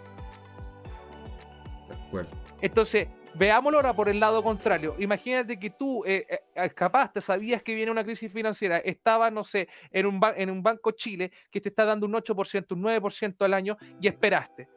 Entonces, 2.61 3.07
veámoslo 3.33 3.77
ahora 3.77 3.93
por 3.93 4.09
el 4.09 4.19
lado 4.19 4.43
contrario. 4.43 4.95
Imagínate 4.99 5.57
que 5.57 5.69
tú, 5.69 6.03
eh, 6.05 6.25
eh, 6.55 6.69
capaz, 6.69 7.11
te 7.13 7.21
sabías 7.21 7.63
que 7.63 7.73
viene 7.73 7.91
una 7.91 8.03
crisis 8.03 8.31
financiera, 8.31 8.77
estaba, 8.79 9.31
no 9.31 9.43
sé, 9.43 9.67
en 9.91 10.05
un, 10.05 10.63
banco 10.63 10.91
Chile 10.91 11.31
que 11.49 11.61
te 11.61 11.69
está 11.69 11.85
dando 11.85 12.05
un 12.05 12.13
8%, 12.13 12.73
un 12.73 12.83
9% 12.83 13.45
al 13.45 13.53
año 13.53 13.77
y 13.99 14.07
esperaste. 14.07 14.67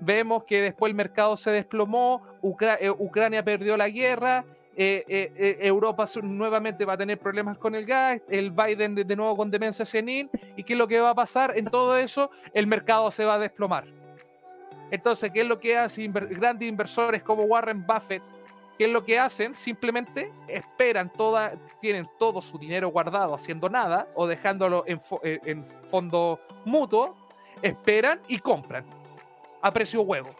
Vemos 0.00 0.44
que 0.44 0.60
después 0.60 0.90
el 0.90 0.96
mercado 0.96 1.36
se 1.36 1.50
desplomó, 1.50 2.22
eh, 2.80 2.90
Ucrania 2.90 3.44
perdió 3.44 3.76
la 3.76 3.88
guerra, 3.88 4.44
Europa 4.76 6.04
nuevamente 6.20 6.84
va 6.84 6.94
a 6.94 6.96
tener 6.96 7.16
problemas 7.16 7.56
con 7.58 7.76
el 7.76 7.86
gas, 7.86 8.20
el 8.28 8.50
Biden 8.50 8.96
de, 8.96 9.04
de 9.04 9.14
nuevo 9.14 9.36
con 9.36 9.48
demencia 9.48 9.84
senil, 9.84 10.28
y 10.56 10.64
qué 10.64 10.72
es 10.72 10.78
lo 10.78 10.88
que 10.88 10.98
va 10.98 11.10
a 11.10 11.14
pasar 11.14 11.56
en 11.56 11.66
todo 11.66 11.96
eso, 11.96 12.30
el 12.52 12.66
mercado 12.66 13.08
se 13.12 13.24
va 13.24 13.34
a 13.34 13.38
desplomar. 13.38 14.03
Entonces, 14.94 15.32
¿qué 15.32 15.40
es 15.40 15.46
lo 15.46 15.58
que 15.58 15.76
hacen 15.76 16.12
grandes 16.12 16.68
inversores 16.68 17.20
como 17.22 17.42
Warren 17.42 17.84
Buffett? 17.84 18.22
¿Qué 18.78 18.84
es 18.84 18.90
lo 18.90 19.04
que 19.04 19.18
hacen? 19.18 19.52
Simplemente 19.54 20.32
esperan 20.46 21.12
toda, 21.12 21.52
tienen 21.80 22.08
todo 22.16 22.40
su 22.40 22.58
dinero 22.58 22.88
guardado 22.90 23.34
haciendo 23.34 23.68
nada 23.68 24.06
o 24.14 24.26
dejándolo 24.26 24.84
en, 24.86 25.00
fo- 25.00 25.20
eh, 25.24 25.40
en 25.44 25.64
fondo 25.64 26.38
mutuo, 26.64 27.16
esperan 27.60 28.20
y 28.28 28.38
compran 28.38 28.84
a 29.62 29.72
precio 29.72 30.02
huevo. 30.02 30.30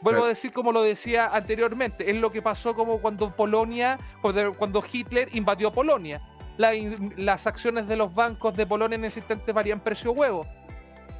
Vuelvo 0.00 0.24
a 0.24 0.28
decir 0.28 0.52
como 0.52 0.72
lo 0.72 0.82
decía 0.82 1.28
anteriormente, 1.28 2.10
es 2.10 2.16
lo 2.16 2.30
que 2.30 2.42
pasó 2.42 2.74
como 2.74 3.00
cuando 3.00 3.34
Polonia, 3.34 3.98
cuando, 4.20 4.82
Hitler 4.92 5.28
invadió 5.32 5.72
Polonia. 5.72 6.20
La 6.56 6.72
las 7.16 7.46
acciones 7.46 7.86
de 7.86 7.96
los 7.96 8.14
bancos 8.14 8.56
de 8.56 8.66
Polonia 8.66 8.98
instante 9.16 9.52
valían 9.52 9.78
precio 9.80 10.10
huevo. 10.12 10.44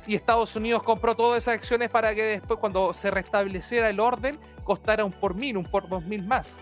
Y 0.07 0.15
Estados 0.15 0.55
Unidos 0.57 0.83
compró 0.83 1.15
todas 1.15 1.43
esas 1.43 1.55
acciones 1.55 1.91
para 1.91 2.15
que 2.15 2.23
después, 2.23 2.59
cuando 2.61 2.93
se 2.93 3.11
restableciera 3.11 3.91
el 3.91 4.01
orden, 4.01 4.39
costara 4.65 5.05
un 5.05 5.13
por 5.13 5.35
mil, 5.35 5.57
un 5.57 5.65
por 5.65 5.89
dos 5.89 6.05
mil 6.05 6.27
más. 6.27 6.57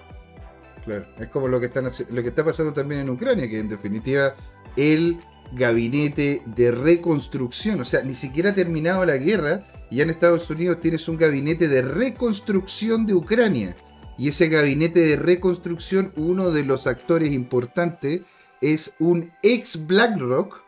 Claro, 0.85 1.07
es 1.19 1.29
como 1.29 1.49
lo 1.49 1.61
que, 1.61 1.67
están, 1.67 1.91
lo 2.11 2.23
que 2.23 2.29
está 2.29 2.45
pasando 2.45 2.73
también 2.73 3.03
en 3.03 3.11
Ucrania, 3.11 3.49
que 3.49 3.59
en 3.59 3.69
definitiva 3.69 4.35
el 4.77 5.19
gabinete 5.53 6.43
de 6.47 6.73
reconstrucción, 6.73 7.81
o 7.81 7.85
sea, 7.85 8.03
ni 8.03 8.15
siquiera 8.15 8.51
ha 8.51 8.55
terminado 8.55 9.05
la 9.05 9.17
guerra, 9.17 9.63
y 9.91 9.97
ya 9.97 10.03
en 10.03 10.11
Estados 10.11 10.49
Unidos 10.51 10.81
tienes 10.81 11.09
un 11.09 11.17
gabinete 11.17 11.69
de 11.69 11.83
reconstrucción 11.83 13.07
de 13.07 13.15
Ucrania. 13.15 13.77
Y 14.17 14.29
ese 14.29 14.49
gabinete 14.49 15.01
de 15.01 15.17
reconstrucción, 15.17 16.13
uno 16.17 16.51
de 16.51 16.65
los 16.65 16.87
actores 16.87 17.31
importantes 17.33 18.23
es 18.61 18.95
un 18.99 19.33
ex 19.43 19.87
BlackRock, 19.87 20.64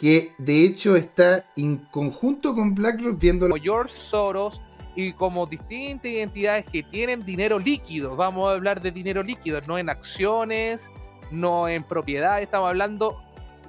que 0.00 0.32
de 0.38 0.64
hecho 0.64 0.96
está 0.96 1.44
en 1.56 1.76
conjunto 1.76 2.54
con 2.54 2.74
BlackRock 2.74 3.20
viendo... 3.20 3.48
Como 3.48 3.62
George 3.62 3.94
Soros 3.94 4.62
y 4.96 5.12
como 5.12 5.44
distintas 5.44 6.10
identidades 6.10 6.64
que 6.64 6.82
tienen 6.82 7.22
dinero 7.22 7.58
líquido. 7.58 8.16
Vamos 8.16 8.48
a 8.48 8.52
hablar 8.52 8.80
de 8.80 8.92
dinero 8.92 9.22
líquido, 9.22 9.60
no 9.68 9.76
en 9.76 9.90
acciones, 9.90 10.90
no 11.30 11.68
en 11.68 11.82
propiedad, 11.82 12.40
estamos 12.40 12.68
hablando 12.68 13.22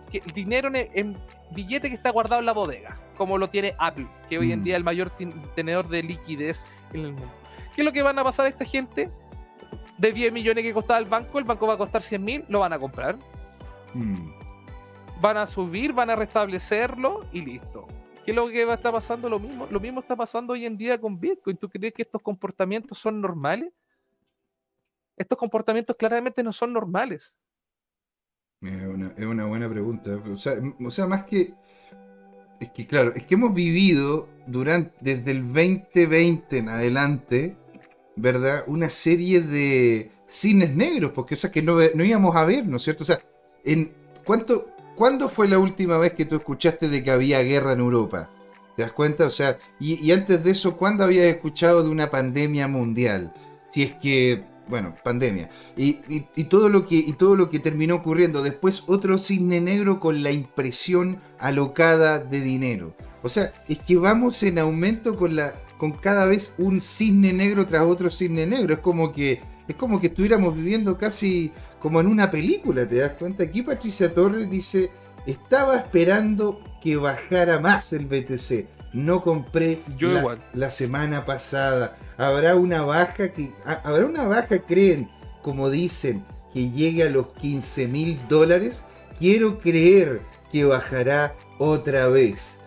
que 0.09 0.21
dinero 0.33 0.71
en, 0.73 1.17
billete 1.51 1.89
que 1.89 1.95
está 1.95 2.11
guardado 2.11 2.39
en 2.39 2.45
la 2.45 2.53
bodega, 2.53 2.95
como 3.17 3.37
lo 3.37 3.49
tiene 3.49 3.75
Apple, 3.77 4.07
que 4.29 4.37
hoy 4.37 4.53
en 4.53 4.61
mm. 4.61 4.63
día 4.63 4.73
es 4.75 4.77
el 4.77 4.83
mayor 4.85 5.11
tenedor 5.53 5.89
de 5.89 6.01
liquidez 6.01 6.65
en 6.93 7.01
el 7.01 7.11
mundo. 7.11 7.31
¿Qué 7.75 7.81
es 7.81 7.85
lo 7.85 7.91
que 7.91 8.03
van 8.03 8.17
a 8.17 8.23
pasar 8.23 8.45
a 8.45 8.49
esta 8.49 8.63
gente? 8.63 9.09
De 9.97 10.13
10 10.13 10.31
millones 10.31 10.63
que 10.63 10.73
costaba 10.73 10.99
el 10.99 11.05
banco, 11.05 11.39
el 11.39 11.45
banco 11.45 11.67
va 11.67 11.73
a 11.73 11.77
costar 11.77 12.01
100 12.01 12.23
mil, 12.23 12.45
lo 12.47 12.59
van 12.59 12.71
a 12.71 12.79
comprar. 12.79 13.17
Mm 13.93 14.40
van 15.21 15.37
a 15.37 15.45
subir, 15.45 15.93
van 15.93 16.09
a 16.09 16.15
restablecerlo 16.15 17.25
y 17.31 17.41
listo. 17.41 17.87
¿Qué 18.25 18.31
es 18.31 18.35
lo 18.35 18.49
que 18.49 18.65
va 18.65 18.73
a 18.73 18.75
estar 18.75 18.91
pasando? 18.91 19.29
Lo 19.29 19.39
mismo, 19.39 19.67
lo 19.69 19.79
mismo 19.79 20.01
está 20.01 20.15
pasando 20.15 20.53
hoy 20.53 20.65
en 20.65 20.77
día 20.77 20.99
con 20.99 21.19
Bitcoin. 21.19 21.57
¿Tú 21.57 21.69
crees 21.69 21.93
que 21.93 22.01
estos 22.01 22.21
comportamientos 22.21 22.97
son 22.97 23.21
normales? 23.21 23.71
Estos 25.15 25.37
comportamientos 25.37 25.95
claramente 25.95 26.43
no 26.43 26.51
son 26.51 26.73
normales. 26.73 27.33
Es 28.61 29.25
una, 29.25 29.45
buena 29.45 29.69
pregunta. 29.69 30.21
O 30.31 30.37
sea, 30.91 31.07
más 31.07 31.23
que. 31.25 31.53
Es 32.59 32.69
que, 32.71 32.85
claro, 32.85 33.11
es 33.15 33.23
que 33.25 33.33
hemos 33.33 33.55
vivido 33.55 34.29
durante, 34.45 34.95
desde 35.01 35.31
el 35.31 35.41
2020 35.47 36.57
en 36.59 36.69
adelante, 36.69 37.57
¿verdad? 38.15 38.63
Una 38.67 38.91
serie 38.91 39.41
de 39.41 40.11
cines 40.27 40.75
negros, 40.75 41.11
porque 41.11 41.33
eso 41.33 41.51
que 41.51 41.63
no, 41.63 41.77
no 41.95 42.03
íbamos 42.03 42.35
a 42.35 42.45
ver, 42.45 42.67
¿no 42.67 42.77
es 42.77 42.83
cierto? 42.83 43.03
O 43.03 43.07
sea, 43.07 43.19
en, 43.63 43.91
¿cuánto, 44.23 44.67
¿Cuándo 45.01 45.29
fue 45.29 45.47
la 45.47 45.57
última 45.57 45.97
vez 45.97 46.13
que 46.13 46.25
tú 46.25 46.35
escuchaste 46.35 46.87
de 46.87 47.03
que 47.03 47.09
había 47.09 47.41
guerra 47.41 47.71
en 47.71 47.79
Europa? 47.79 48.29
¿Te 48.75 48.83
das 48.83 48.91
cuenta? 48.91 49.25
O 49.25 49.31
sea, 49.31 49.57
y, 49.79 50.11
antes 50.11 50.43
de 50.43 50.51
eso, 50.51 50.77
¿cuándo 50.77 51.03
habías 51.03 51.25
escuchado 51.25 51.81
de 51.81 51.89
una 51.89 52.11
pandemia 52.11 52.67
mundial? 52.67 53.33
Si 53.73 53.81
es 53.81 53.95
que, 53.95 54.43
bueno, 54.67 54.93
pandemia. 55.03 55.49
Y, 55.75 55.93
todo 56.43 56.69
lo 56.69 56.85
que, 56.85 56.97
y 56.97 57.13
todo 57.13 57.35
lo 57.35 57.49
que 57.49 57.57
terminó 57.57 57.95
ocurriendo. 57.95 58.43
Después 58.43 58.83
otro 58.85 59.17
cisne 59.17 59.59
negro 59.59 59.99
con 59.99 60.21
la 60.21 60.29
impresión 60.29 61.19
alocada 61.39 62.19
de 62.19 62.41
dinero. 62.41 62.95
O 63.23 63.29
sea, 63.29 63.53
es 63.67 63.79
que 63.79 63.97
vamos 63.97 64.43
en 64.43 64.59
aumento 64.59 65.17
con, 65.17 65.35
la, 65.35 65.55
con 65.79 65.93
cada 65.93 66.25
vez 66.25 66.53
un 66.59 66.79
cisne 66.79 67.33
negro 67.33 67.65
tras 67.65 67.87
otro 67.87 68.11
cisne 68.11 68.45
negro. 68.45 68.75
Es 68.75 68.81
como 68.81 69.11
que, 69.11 69.41
es 69.67 69.73
como 69.73 69.99
que 69.99 70.07
estuviéramos 70.07 70.55
viviendo 70.55 70.99
casi 70.99 71.51
como 71.81 71.99
en 71.99 72.07
una 72.07 72.29
película, 72.29 72.87
¿te 72.87 72.97
das 72.97 73.13
cuenta? 73.13 73.43
Aquí 73.43 73.63
Patricia 73.63 74.13
Torres 74.13 74.49
dice, 74.49 74.91
estaba 75.25 75.77
esperando 75.77 76.61
que 76.81 76.95
bajara 76.95 77.59
más 77.59 77.91
el 77.93 78.05
BTC. 78.05 78.67
No 78.93 79.23
compré 79.23 79.81
la, 80.53 80.69
semana 80.69 81.25
pasada. 81.25 81.97
Habrá 82.17 82.55
una 82.55 82.83
baja 82.83 83.29
que. 83.29 83.53
Habrá 83.65 84.05
una 84.05 84.25
baja, 84.25 84.59
creen, 84.59 85.09
como 85.41 85.69
dicen, 85.69 86.25
que 86.53 86.69
llegue 86.69 87.03
a 87.03 87.09
los 87.09 87.27
15 87.39 87.87
mil 87.87 88.19
dólares. 88.27 88.83
Quiero 89.17 89.59
creer 89.59 90.21
que 90.51 90.65
bajará 90.65 91.35
otra 91.57 92.09
vez. 92.09 92.59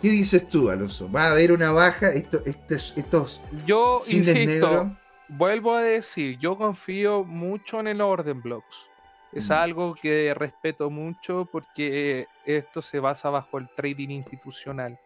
¿Qué 0.00 0.10
dices 0.10 0.48
tú, 0.48 0.70
Alonso? 0.70 1.10
¿Va 1.10 1.24
a 1.24 1.30
haber 1.32 1.50
una 1.50 1.72
baja? 1.72 2.10
Esto, 2.10 2.40
estos, 2.44 2.94
estos 2.96 3.42
Yo 3.66 3.98
insisto, 4.06 4.96
vuelvo 5.36 5.74
a 5.74 5.82
decir, 5.82 6.38
yo 6.38 6.56
confío 6.56 7.24
mucho 7.24 7.80
en 7.80 7.88
el 7.88 8.00
Orden 8.00 8.40
Blocks. 8.40 8.90
Es 9.32 9.48
mm. 9.48 9.52
algo 9.52 9.94
que 9.94 10.32
respeto 10.34 10.90
mucho 10.90 11.48
porque 11.50 12.26
esto 12.44 12.80
se 12.80 13.00
basa 13.00 13.30
bajo 13.30 13.58
el 13.58 13.68
trading 13.74 14.10
institucional. 14.10 14.98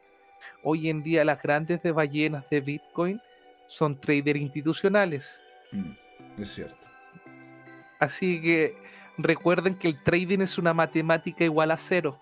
Hoy 0.63 0.89
en 0.89 1.03
día 1.03 1.25
las 1.25 1.43
grandes 1.43 1.83
de 1.83 1.93
ballenas 1.93 2.49
de 2.51 2.61
Bitcoin 2.61 3.21
son 3.67 3.99
traders 3.99 4.41
institucionales. 4.41 5.41
Mm, 5.73 6.43
es 6.43 6.55
cierto. 6.55 6.87
Así 7.99 8.41
que 8.41 8.77
recuerden 9.17 9.77
que 9.77 9.89
el 9.89 10.03
trading 10.03 10.41
es 10.41 10.59
una 10.59 10.75
matemática 10.75 11.45
igual 11.45 11.71
a 11.71 11.77
cero. 11.77 12.19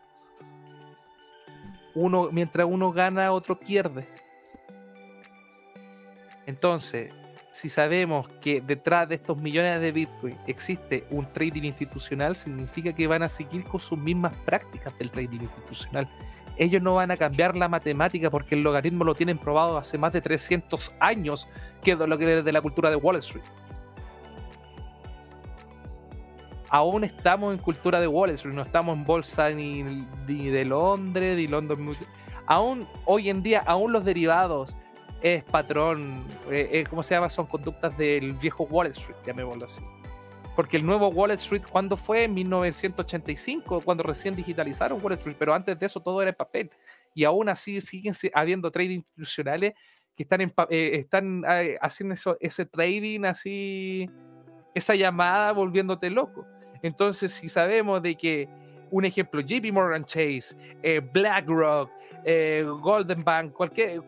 Uno, 1.94 2.28
mientras 2.30 2.66
uno 2.68 2.92
gana, 2.92 3.32
otro 3.32 3.58
pierde. 3.58 4.06
Entonces, 6.46 7.12
si 7.56 7.70
sabemos 7.70 8.28
que 8.42 8.60
detrás 8.60 9.08
de 9.08 9.14
estos 9.14 9.38
millones 9.38 9.80
de 9.80 9.90
Bitcoin 9.90 10.36
existe 10.46 11.06
un 11.10 11.24
trading 11.32 11.62
institucional, 11.62 12.36
significa 12.36 12.92
que 12.92 13.06
van 13.06 13.22
a 13.22 13.30
seguir 13.30 13.64
con 13.64 13.80
sus 13.80 13.98
mismas 13.98 14.36
prácticas 14.44 14.96
del 14.98 15.10
trading 15.10 15.40
institucional. 15.40 16.06
Ellos 16.58 16.82
no 16.82 16.96
van 16.96 17.12
a 17.12 17.16
cambiar 17.16 17.56
la 17.56 17.66
matemática 17.66 18.30
porque 18.30 18.56
el 18.56 18.62
logaritmo 18.62 19.04
lo 19.04 19.14
tienen 19.14 19.38
probado 19.38 19.78
hace 19.78 19.96
más 19.96 20.12
de 20.12 20.20
300 20.20 20.96
años, 21.00 21.48
que 21.82 21.92
es 21.92 21.98
lo 21.98 22.18
que 22.18 22.38
es 22.38 22.44
de 22.44 22.52
la 22.52 22.60
cultura 22.60 22.90
de 22.90 22.96
Wall 22.96 23.16
Street. 23.16 23.44
Aún 26.68 27.04
estamos 27.04 27.54
en 27.54 27.58
cultura 27.58 28.00
de 28.00 28.06
Wall 28.06 28.30
Street, 28.30 28.54
no 28.54 28.60
estamos 28.60 28.94
en 28.94 29.04
bolsa 29.04 29.48
ni, 29.48 29.82
ni 29.82 30.50
de 30.50 30.66
Londres, 30.66 31.38
ni 31.38 31.46
London. 31.46 31.90
Aún 32.46 32.86
hoy 33.06 33.30
en 33.30 33.42
día, 33.42 33.62
aún 33.66 33.92
los 33.92 34.04
derivados, 34.04 34.76
es 35.22 35.44
patrón, 35.44 36.24
eh, 36.50 36.68
eh, 36.72 36.84
¿cómo 36.88 37.02
se 37.02 37.14
llama? 37.14 37.28
Son 37.28 37.46
conductas 37.46 37.96
del 37.96 38.32
viejo 38.34 38.64
Wall 38.64 38.88
Street, 38.88 39.16
llamémoslo 39.26 39.66
así. 39.66 39.82
Porque 40.54 40.76
el 40.76 40.86
nuevo 40.86 41.08
Wall 41.08 41.32
Street, 41.32 41.62
¿cuándo 41.70 41.96
fue? 41.96 42.24
En 42.24 42.34
1985, 42.34 43.82
cuando 43.82 44.02
recién 44.02 44.34
digitalizaron 44.34 45.02
Wall 45.02 45.14
Street, 45.14 45.36
pero 45.38 45.54
antes 45.54 45.78
de 45.78 45.86
eso 45.86 46.00
todo 46.00 46.22
era 46.22 46.32
papel. 46.32 46.70
Y 47.14 47.24
aún 47.24 47.48
así 47.48 47.80
siguen 47.80 48.14
habiendo 48.34 48.70
trading 48.70 48.96
institucionales 48.96 49.74
que 50.14 50.22
están, 50.22 50.40
en, 50.40 50.54
eh, 50.70 50.90
están 50.94 51.42
haciendo 51.80 52.14
eso, 52.14 52.36
ese 52.40 52.64
trading 52.64 53.24
así, 53.24 54.08
esa 54.74 54.94
llamada 54.94 55.52
volviéndote 55.52 56.08
loco. 56.08 56.46
Entonces, 56.82 57.32
si 57.32 57.48
sabemos 57.48 58.02
de 58.02 58.14
que, 58.14 58.48
un 58.90 59.04
ejemplo, 59.04 59.40
JP 59.40 59.72
Morgan 59.72 60.04
Chase, 60.04 60.56
BlackRock, 61.12 61.90
Golden 62.80 63.24
Bank, 63.24 63.52
cualquier 63.52 64.00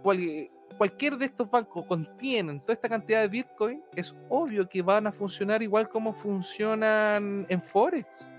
cualquier 0.78 1.18
de 1.18 1.26
estos 1.26 1.50
bancos 1.50 1.84
contienen 1.84 2.60
toda 2.60 2.74
esta 2.74 2.88
cantidad 2.88 3.20
de 3.20 3.28
Bitcoin, 3.28 3.82
es 3.94 4.16
obvio 4.28 4.68
que 4.68 4.80
van 4.80 5.06
a 5.06 5.12
funcionar 5.12 5.62
igual 5.62 5.88
como 5.88 6.14
funcionan 6.14 7.44
en 7.48 7.60
Forex. 7.60 8.30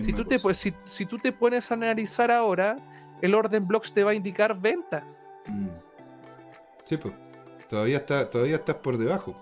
Si 0.00 0.12
tú, 0.12 0.24
te, 0.24 0.38
si, 0.54 0.74
si 0.86 1.06
tú 1.06 1.18
te 1.18 1.32
pones 1.32 1.70
a 1.70 1.74
analizar 1.74 2.30
ahora, 2.30 2.76
el 3.22 3.34
orden 3.34 3.66
blocks 3.66 3.92
te 3.92 4.02
va 4.04 4.10
a 4.10 4.14
indicar 4.14 4.58
venta. 4.58 5.04
Mm. 5.46 5.68
Sí, 6.86 6.96
pues. 6.96 7.14
Todavía, 7.68 7.98
está, 7.98 8.30
todavía 8.30 8.56
estás 8.56 8.76
por 8.76 8.96
debajo. 8.96 9.36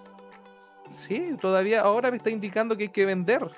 Sí, 0.93 1.37
todavía 1.41 1.83
ahora 1.83 2.11
me 2.11 2.17
está 2.17 2.31
indicando 2.31 2.77
que 2.77 2.85
hay 2.85 2.89
que 2.89 3.05
vender. 3.05 3.51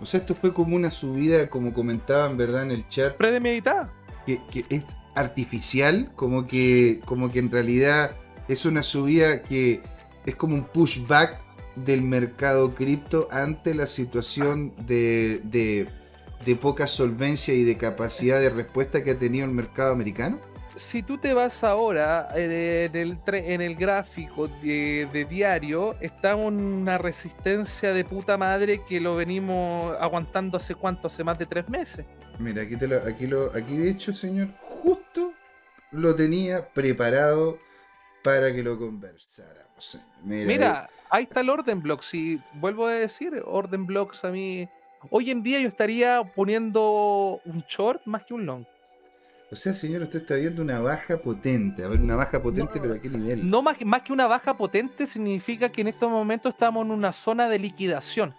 O 0.00 0.04
sea, 0.04 0.20
esto 0.20 0.34
fue 0.34 0.52
como 0.52 0.74
una 0.74 0.90
subida, 0.90 1.48
como 1.48 1.72
comentaban, 1.72 2.36
¿verdad? 2.36 2.64
En 2.64 2.72
el 2.72 2.88
chat. 2.88 3.16
Premeditada. 3.16 3.92
Que, 4.26 4.44
que 4.46 4.64
es 4.68 4.96
artificial, 5.14 6.12
como 6.16 6.46
que, 6.46 7.00
como 7.04 7.30
que 7.30 7.38
en 7.38 7.50
realidad 7.50 8.16
es 8.48 8.64
una 8.64 8.82
subida 8.82 9.42
que 9.42 9.82
es 10.26 10.36
como 10.36 10.54
un 10.54 10.64
pushback 10.64 11.40
del 11.76 12.02
mercado 12.02 12.74
cripto 12.74 13.28
ante 13.30 13.74
la 13.74 13.86
situación 13.86 14.74
de, 14.86 15.40
de, 15.44 16.56
poca 16.56 16.86
solvencia 16.86 17.54
y 17.54 17.62
de 17.64 17.76
capacidad 17.76 18.40
de 18.40 18.50
respuesta 18.50 19.04
que 19.04 19.12
ha 19.12 19.18
tenido 19.18 19.44
el 19.44 19.52
mercado 19.52 19.92
americano? 19.92 20.40
Si 20.80 21.02
tú 21.02 21.18
te 21.18 21.34
vas 21.34 21.62
ahora 21.62 22.30
eh, 22.34 22.90
en, 22.92 23.60
el, 23.60 23.76
gráfico 23.76 24.48
de, 24.48 25.26
diario, 25.28 25.94
está 26.00 26.34
una 26.34 26.98
resistencia 26.98 27.92
de 27.92 28.04
puta 28.04 28.36
madre 28.36 28.82
que 28.84 28.98
lo 28.98 29.14
venimos 29.14 29.94
aguantando 30.00 30.56
hace 30.56 30.74
cuánto, 30.74 31.06
hace 31.06 31.22
más 31.22 31.38
de 31.38 31.46
tres 31.46 31.68
meses. 31.68 32.06
Mira, 32.38 32.62
aquí, 32.62 32.76
te 32.76 32.88
lo, 32.88 32.96
aquí, 32.96 33.26
lo, 33.26 33.54
aquí 33.54 33.76
de 33.76 33.90
hecho, 33.90 34.12
señor, 34.12 34.48
justo 34.62 35.32
lo 35.92 36.16
tenía 36.16 36.66
preparado 36.66 37.58
para 38.24 38.52
que 38.52 38.62
lo 38.62 38.76
conversáramos. 38.76 40.00
Mira, 40.24 40.90
ahí 41.08 41.24
está 41.24 41.40
el 41.40 41.50
Orden 41.50 41.82
Blocks. 41.82 42.06
Si 42.06 42.40
vuelvo 42.54 42.86
a 42.86 42.94
decir, 42.94 43.40
Orden 43.44 43.86
Blocks 43.86 44.24
a 44.24 44.30
mí. 44.30 44.68
Hoy 45.10 45.30
en 45.30 45.42
día 45.42 45.60
yo 45.60 45.68
estaría 45.68 46.24
poniendo 46.34 47.40
un 47.44 47.64
short 47.68 48.02
más 48.06 48.24
que 48.24 48.34
un 48.34 48.46
long. 48.46 48.64
O 49.52 49.56
sea, 49.56 49.74
señor, 49.74 50.02
usted 50.02 50.20
está 50.20 50.36
viendo 50.36 50.62
una 50.62 50.78
baja 50.80 51.16
potente. 51.18 51.82
A 51.84 51.88
ver, 51.88 52.00
una 52.00 52.14
baja 52.14 52.40
potente, 52.40 52.76
No, 52.76 52.82
pero 52.82 52.94
¿a 52.94 52.98
qué 53.00 53.10
nivel? 53.10 53.50
No 53.50 53.62
más, 53.62 53.76
que- 53.76 53.84
más 53.84 54.02
que 54.02 54.12
una 54.12 54.26
baja 54.28 54.56
potente 54.56 55.06
significa 55.06 55.68
que 55.70 55.80
en 55.80 55.88
estos 55.88 56.08
momentos 56.08 56.52
estamos 56.52 56.84
en 56.84 56.92
una 56.92 57.10
zona 57.12 57.48
de 57.48 57.58
liquidación. 57.58 58.32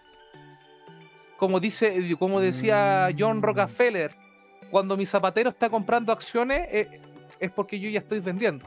Como 1.37 1.59
dice, 1.59 2.15
como 2.17 2.39
decía 2.39 3.09
John 3.17 3.39
Mm. 3.39 3.41
Rockefeller, 3.43 4.11
cuando 4.69 4.95
mi 4.95 5.05
zapatero 5.05 5.49
está 5.49 5.69
comprando 5.69 6.13
acciones 6.13 6.61
eh, 6.71 7.01
es 7.39 7.51
porque 7.51 7.77
yo 7.79 7.89
ya 7.89 7.99
estoy 7.99 8.19
vendiendo. 8.21 8.65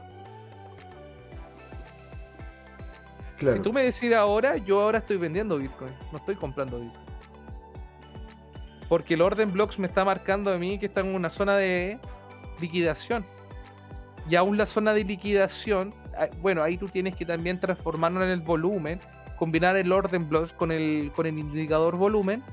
Claro. 3.37 3.57
Si 3.57 3.63
tú 3.63 3.73
me 3.73 3.81
decís 3.83 4.13
ahora, 4.13 4.57
yo 4.57 4.81
ahora 4.81 4.99
estoy 4.99 5.17
vendiendo 5.17 5.57
Bitcoin, 5.57 5.93
no 6.11 6.17
estoy 6.17 6.35
comprando 6.35 6.79
Bitcoin. 6.79 7.05
Porque 8.87 9.15
el 9.15 9.21
orden 9.21 9.51
blocks 9.51 9.79
me 9.79 9.87
está 9.87 10.05
marcando 10.05 10.53
a 10.53 10.57
mí 10.57 10.77
que 10.77 10.85
está 10.85 11.01
en 11.01 11.15
una 11.15 11.29
zona 11.29 11.57
de 11.57 11.99
liquidación. 12.59 13.25
Y 14.29 14.35
aún 14.35 14.57
la 14.57 14.65
zona 14.65 14.93
de 14.93 15.03
liquidación, 15.03 15.93
ah, 16.17 16.27
bueno, 16.41 16.63
ahí 16.63 16.77
tú 16.77 16.87
tienes 16.87 17.15
que 17.15 17.25
también 17.25 17.59
transformarlo 17.59 18.23
en 18.23 18.29
el 18.29 18.41
volumen, 18.41 18.99
combinar 19.37 19.75
el 19.75 19.91
orden 19.91 20.27
blocks 20.27 20.53
con 20.53 20.71
el, 20.71 21.11
con 21.15 21.25
el 21.25 21.37
indicador 21.37 21.95
volumen 21.95 22.43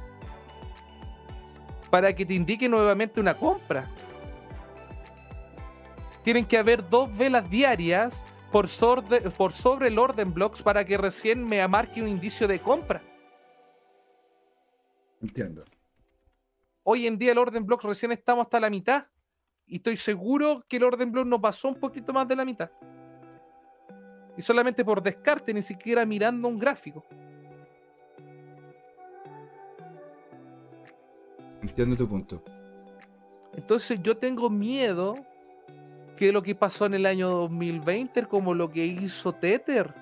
para 1.90 2.14
que 2.14 2.24
te 2.24 2.34
indique 2.34 2.68
nuevamente 2.68 3.20
una 3.20 3.36
compra. 3.36 3.90
Tienen 6.22 6.44
que 6.44 6.56
haber 6.56 6.88
dos 6.88 7.16
velas 7.16 7.48
diarias 7.50 8.24
por 8.50 8.68
sobre, 8.68 9.20
por 9.30 9.52
sobre 9.52 9.88
el 9.88 9.98
orden 9.98 10.32
blocks 10.32 10.62
para 10.62 10.84
que 10.84 10.96
recién 10.96 11.44
me 11.44 11.66
marque 11.68 12.00
un 12.00 12.08
indicio 12.08 12.48
de 12.48 12.58
compra. 12.60 13.02
Entiendo. 15.20 15.64
Hoy 16.84 17.06
en 17.06 17.16
día 17.16 17.32
el 17.32 17.38
orden 17.38 17.64
block 17.64 17.84
recién 17.84 18.10
estamos 18.12 18.46
hasta 18.46 18.58
la 18.58 18.68
mitad. 18.68 19.06
Y 19.72 19.76
estoy 19.76 19.96
seguro 19.96 20.62
que 20.68 20.76
el 20.76 20.84
orden 20.84 21.10
block 21.10 21.26
no 21.26 21.40
pasó 21.40 21.68
un 21.68 21.76
poquito 21.76 22.12
más 22.12 22.28
de 22.28 22.36
la 22.36 22.44
mitad. 22.44 22.70
Y 24.36 24.42
solamente 24.42 24.84
por 24.84 25.02
descarte, 25.02 25.54
ni 25.54 25.62
siquiera 25.62 26.04
mirando 26.04 26.46
un 26.46 26.58
gráfico. 26.58 27.02
Entiendo 31.62 31.96
tu 31.96 32.06
punto. 32.06 32.44
Entonces 33.54 33.98
yo 34.02 34.14
tengo 34.14 34.50
miedo 34.50 35.14
que 36.18 36.32
lo 36.32 36.42
que 36.42 36.54
pasó 36.54 36.84
en 36.84 36.92
el 36.92 37.06
año 37.06 37.30
2020, 37.30 38.26
como 38.26 38.52
lo 38.52 38.70
que 38.70 38.84
hizo 38.84 39.32
Tether. 39.32 40.01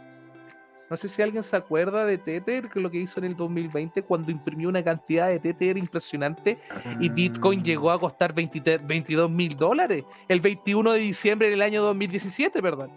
No 0.91 0.97
sé 0.97 1.07
si 1.07 1.23
alguien 1.23 1.45
se 1.45 1.55
acuerda 1.57 2.05
de 2.05 2.19
Tether, 2.19 2.69
que 2.69 2.81
lo 2.81 2.91
que 2.91 2.99
hizo 2.99 3.21
en 3.21 3.27
el 3.27 3.37
2020 3.37 4.03
cuando 4.03 4.33
imprimió 4.33 4.69
una 4.69 4.83
cantidad 4.83 5.29
de 5.29 5.39
Tether 5.39 5.79
impresionante 5.79 6.59
y 6.99 7.09
Bitcoin 7.09 7.61
Ah. 7.61 7.63
llegó 7.63 7.91
a 7.93 8.01
costar 8.01 8.35
23 8.35 8.85
22 8.85 9.31
mil 9.31 9.57
dólares 9.57 10.05
el 10.27 10.41
21 10.41 10.91
de 10.93 10.99
diciembre 10.99 11.49
del 11.49 11.63
año 11.63 11.83
2017, 11.85 12.61
¿verdad? 12.61 12.89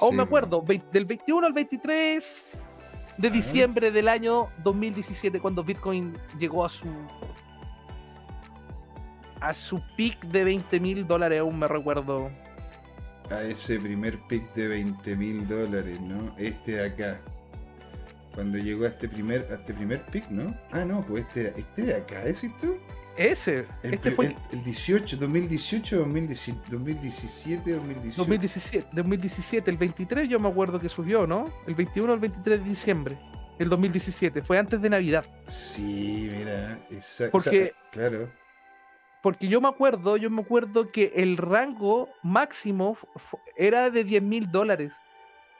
Aún 0.00 0.10
Sí, 0.12 0.16
me 0.16 0.22
acuerdo, 0.22 0.64
del 0.92 1.04
21 1.04 1.44
al 1.48 1.52
23 1.52 2.70
de 3.18 3.28
Ah. 3.28 3.30
diciembre 3.32 3.90
del 3.90 4.08
año 4.08 4.48
2017, 4.62 5.40
cuando 5.40 5.64
Bitcoin 5.64 6.16
llegó 6.38 6.64
a 6.64 6.68
su 6.68 6.86
a 9.40 9.52
su 9.52 9.82
peak 9.96 10.26
de 10.26 10.44
20 10.44 10.78
mil 10.78 11.04
dólares, 11.04 11.40
aún 11.40 11.58
me 11.58 11.66
recuerdo. 11.66 12.30
A 13.32 13.42
ese 13.44 13.78
primer 13.78 14.18
pick 14.28 14.52
de 14.54 14.68
20 14.68 15.16
mil 15.16 15.46
dólares, 15.48 15.98
¿no? 16.00 16.34
Este 16.36 16.72
de 16.72 16.84
acá. 16.84 17.20
Cuando 18.34 18.58
llegó 18.58 18.84
a 18.84 18.88
este 18.88 19.08
primer, 19.08 19.46
a 19.50 19.54
este 19.54 19.72
primer 19.74 20.04
pick, 20.06 20.28
¿no? 20.30 20.54
Ah, 20.70 20.84
no, 20.84 21.04
pues 21.06 21.24
este, 21.26 21.54
este 21.58 21.82
de 21.82 21.94
acá, 21.94 22.20
¿decís 22.24 22.50
tú? 22.58 22.76
Ese, 23.16 23.66
El, 23.82 23.94
este 23.94 24.10
fue 24.10 24.26
el, 24.26 24.36
el 24.52 24.64
18, 24.64 25.16
2018, 25.18 25.98
2017, 25.98 26.60
2017, 26.70 27.72
2018. 27.72 28.16
2017, 28.22 28.88
2017, 28.92 29.70
el 29.70 29.76
23 29.76 30.28
yo 30.28 30.40
me 30.40 30.48
acuerdo 30.48 30.80
que 30.80 30.88
subió, 30.88 31.26
¿no? 31.26 31.52
El 31.66 31.74
21 31.74 32.10
al 32.12 32.18
23 32.20 32.62
de 32.62 32.68
diciembre, 32.68 33.18
el 33.58 33.68
2017, 33.68 34.42
fue 34.42 34.58
antes 34.58 34.80
de 34.80 34.88
Navidad. 34.88 35.26
Sí, 35.46 36.30
mira, 36.32 36.78
exacto. 36.90 37.32
Porque- 37.32 37.72
claro. 37.90 38.30
Porque 39.22 39.46
yo 39.48 39.60
me 39.60 39.68
acuerdo, 39.68 40.16
yo 40.16 40.28
me 40.30 40.42
acuerdo 40.42 40.90
que 40.90 41.12
el 41.14 41.36
rango 41.36 42.08
máximo 42.22 42.98
era 43.56 43.88
de 43.88 44.02
10 44.02 44.22
mil 44.22 44.50
dólares. 44.50 45.00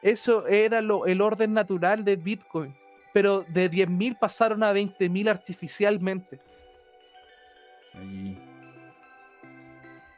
Eso 0.03 0.47
era 0.49 0.83
lo, 0.83 1.07
el 1.07 1.21
orden 1.21 1.53
natural 1.53 2.05
de 2.05 2.17
Bitcoin. 2.17 2.75
Pero 3.15 3.45
de 3.49 3.69
10 3.69 3.89
mil 3.89 4.17
pasaron 4.17 4.63
a 4.65 4.73
20 4.73 5.09
mil 5.09 5.29
artificialmente. 5.29 6.41
Allí. 7.95 8.37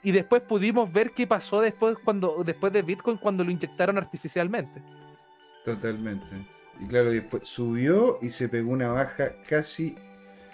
Y 0.02 0.12
después 0.12 0.42
pudimos 0.42 0.92
ver 0.92 1.12
qué 1.12 1.26
pasó 1.26 1.60
después, 1.60 1.96
cuando, 2.04 2.42
después 2.44 2.72
de 2.72 2.82
Bitcoin 2.82 3.16
cuando 3.16 3.42
lo 3.42 3.50
inyectaron 3.50 3.98
artificialmente. 3.98 4.82
Totalmente. 5.64 6.46
Y 6.78 6.86
claro, 6.86 7.10
después 7.10 7.48
subió 7.48 8.18
y 8.20 8.30
se 8.30 8.48
pegó 8.48 8.70
una 8.72 8.90
baja 8.90 9.32
casi. 9.48 9.96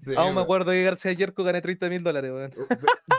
Sí, 0.05 0.13
Aún 0.17 0.35
me 0.35 0.41
acuerdo 0.41 0.71
que 0.71 0.83
García 0.83 1.13
Yerko 1.13 1.43
gané 1.43 1.61
30 1.61 1.87
mil 1.89 2.03
dólares, 2.03 2.31
weón. 2.31 2.51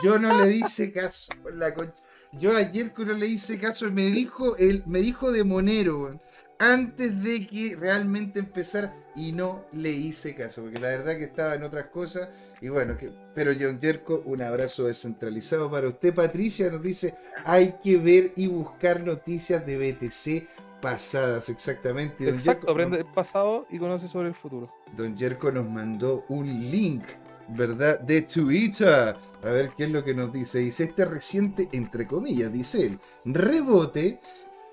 Yo 0.03 0.19
no 0.19 0.45
le 0.45 0.51
hice 0.53 0.91
caso. 0.91 1.33
la 1.53 1.73
concha. 1.73 1.99
Yo 2.33 2.55
ayer 2.55 2.93
que 2.93 3.05
no 3.05 3.13
le 3.13 3.27
hice 3.27 3.57
caso, 3.57 3.89
me 3.91 4.05
dijo, 4.05 4.57
él, 4.57 4.83
me 4.85 4.99
dijo 4.99 5.31
de 5.31 5.43
Monero, 5.43 6.03
weón, 6.03 6.21
antes 6.59 7.23
de 7.23 7.45
que 7.47 7.75
realmente 7.79 8.39
empezara, 8.39 8.93
y 9.15 9.31
no 9.31 9.65
le 9.71 9.91
hice 9.91 10.35
caso, 10.35 10.61
porque 10.63 10.79
la 10.79 10.89
verdad 10.89 11.17
que 11.17 11.23
estaba 11.23 11.55
en 11.55 11.63
otras 11.63 11.85
cosas. 11.85 12.29
Y 12.61 12.69
bueno, 12.69 12.97
que, 12.97 13.11
pero 13.33 13.51
John 13.59 13.79
Jerko, 13.79 14.23
un 14.25 14.41
abrazo 14.41 14.85
descentralizado 14.85 15.69
para 15.71 15.87
usted. 15.87 16.13
Patricia 16.13 16.69
nos 16.69 16.81
dice, 16.81 17.15
hay 17.45 17.75
que 17.83 17.97
ver 17.97 18.33
y 18.35 18.47
buscar 18.47 19.01
noticias 19.03 19.65
de 19.65 19.77
BTC 19.77 20.81
pasadas, 20.81 21.49
exactamente. 21.49 22.25
Don 22.25 22.35
Exacto, 22.35 22.67
Jerko- 22.67 22.71
aprende 22.71 22.97
el 22.99 23.05
pasado 23.05 23.65
y 23.69 23.79
conoce 23.79 24.07
sobre 24.07 24.29
el 24.29 24.35
futuro. 24.35 24.71
Don 24.95 25.17
Jerko 25.17 25.51
nos 25.51 25.69
mandó 25.69 26.25
un 26.29 26.47
link, 26.71 27.03
¿verdad? 27.49 27.99
De 27.99 28.21
Twitter. 28.23 29.15
A 29.43 29.49
ver 29.49 29.71
qué 29.77 29.83
es 29.85 29.91
lo 29.91 30.03
que 30.03 30.13
nos 30.13 30.33
dice. 30.33 30.59
Dice, 30.59 30.85
este 30.85 31.05
reciente, 31.05 31.69
entre 31.71 32.07
comillas, 32.07 32.51
dice 32.51 32.85
él, 32.85 32.99
rebote 33.25 34.19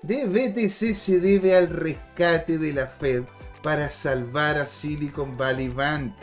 de 0.03 0.25
BTC 0.25 0.93
se 0.93 1.19
debe 1.19 1.55
al 1.55 1.69
rescate 1.69 2.57
de 2.57 2.73
la 2.73 2.87
Fed 2.87 3.23
para 3.63 3.89
salvar 3.89 4.57
a 4.57 4.67
Silicon 4.67 5.37
Valley 5.37 5.69
Bank. 5.69 6.13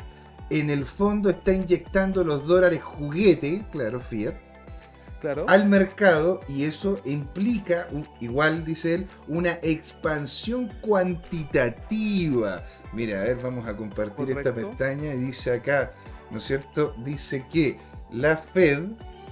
En 0.50 0.68
el 0.68 0.84
fondo 0.84 1.30
está 1.30 1.52
inyectando 1.52 2.22
los 2.22 2.46
dólares 2.46 2.82
juguete, 2.82 3.64
claro, 3.72 4.00
fiat, 4.00 4.34
Claro. 5.20 5.44
al 5.48 5.66
mercado 5.68 6.40
y 6.48 6.64
eso 6.64 6.98
implica, 7.04 7.88
igual 8.20 8.64
dice 8.64 8.94
él, 8.94 9.06
una 9.28 9.58
expansión 9.62 10.68
cuantitativa. 10.80 12.64
Mira, 12.92 13.20
a 13.20 13.24
ver, 13.24 13.36
vamos 13.42 13.66
a 13.66 13.76
compartir 13.76 14.30
esta 14.30 14.54
pestaña 14.54 15.14
y 15.14 15.18
dice 15.18 15.52
acá, 15.52 15.92
¿no 16.30 16.38
es 16.38 16.44
cierto? 16.44 16.94
Dice 17.04 17.44
que 17.52 17.78
la 18.10 18.38
Fed, 18.38 18.82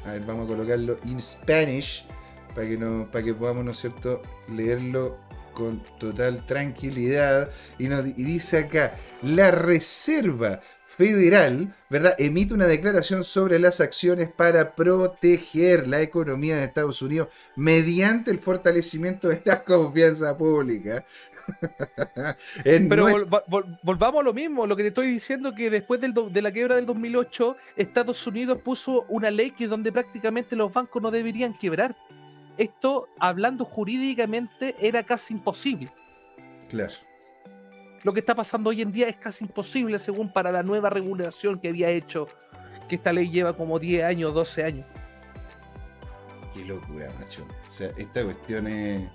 a 0.07 0.13
ver, 0.13 0.25
vamos 0.27 0.47
a 0.47 0.55
colocarlo 0.55 0.99
en 1.05 1.21
Spanish 1.23 2.07
para 2.55 2.69
que, 2.69 2.77
no, 2.77 3.11
para 3.11 3.25
que 3.25 3.35
podamos, 3.35 3.65
¿no 3.65 3.71
es 3.71 3.79
cierto?, 3.79 4.23
leerlo 4.49 5.19
con 5.53 5.83
total 5.99 6.45
tranquilidad. 6.47 7.51
Y, 7.79 7.89
nos, 7.89 8.07
y 8.07 8.13
dice 8.25 8.59
acá, 8.59 8.95
la 9.23 9.51
Reserva 9.51 10.61
Federal, 10.87 11.75
¿verdad? 11.91 12.15
Emite 12.19 12.55
una 12.55 12.67
declaración 12.67 13.23
sobre 13.23 13.59
las 13.59 13.81
acciones 13.81 14.29
para 14.29 14.75
proteger 14.75 15.87
la 15.87 16.01
economía 16.01 16.57
de 16.57 16.65
Estados 16.65 17.03
Unidos 17.03 17.29
mediante 17.55 18.31
el 18.33 18.41
fortalecimiento 18.41 19.29
de 19.29 19.41
la 19.45 19.63
confianza 19.63 20.37
pública. 20.37 21.05
Pero 22.65 23.09
vol- 23.09 23.29
vol- 23.47 23.79
volvamos 23.83 24.21
a 24.21 24.25
lo 24.25 24.35
mismo, 24.35 24.67
lo 24.67 24.77
que 24.77 24.83
te 24.83 24.89
estoy 24.89 25.07
diciendo 25.07 25.55
que 25.55 25.71
después 25.71 26.01
del 26.01 26.13
de 26.31 26.43
la 26.43 26.53
quiebra 26.53 26.77
del 26.77 26.85
2008, 26.87 27.57
Estados 27.77 28.27
Unidos 28.27 28.59
puso 28.63 29.05
una 29.09 29.31
ley 29.31 29.53
que 29.53 29.67
donde 29.67 29.91
prácticamente 29.93 30.57
los 30.57 30.73
bancos 30.73 31.01
no 31.01 31.11
deberían 31.11 31.57
quebrar. 31.57 31.97
Esto, 32.59 33.09
hablando 33.19 33.65
jurídicamente, 33.65 34.75
era 34.81 35.03
casi 35.05 35.35
imposible. 35.35 35.91
Claro. 36.69 36.93
Lo 38.03 38.13
que 38.13 38.21
está 38.21 38.35
pasando 38.35 38.71
hoy 38.71 38.83
en 38.83 38.93
día 38.93 39.09
es 39.09 39.17
casi 39.17 39.45
imposible 39.45 39.99
según 39.99 40.33
para 40.33 40.53
la 40.53 40.63
nueva 40.63 40.91
regulación 40.91 41.59
que 41.59 41.69
había 41.69 41.89
hecho, 41.89 42.29
que 42.89 42.97
esta 42.97 43.13
ley 43.13 43.31
lleva 43.31 43.57
como 43.57 43.79
10 43.79 44.05
años, 44.05 44.35
12 44.35 44.65
años. 44.65 44.87
Qué 46.55 46.65
locura, 46.65 47.13
macho. 47.19 47.47
O 47.67 47.71
sea, 47.71 47.91
esta 47.97 48.25
cuestión 48.25 48.67
es... 48.67 49.09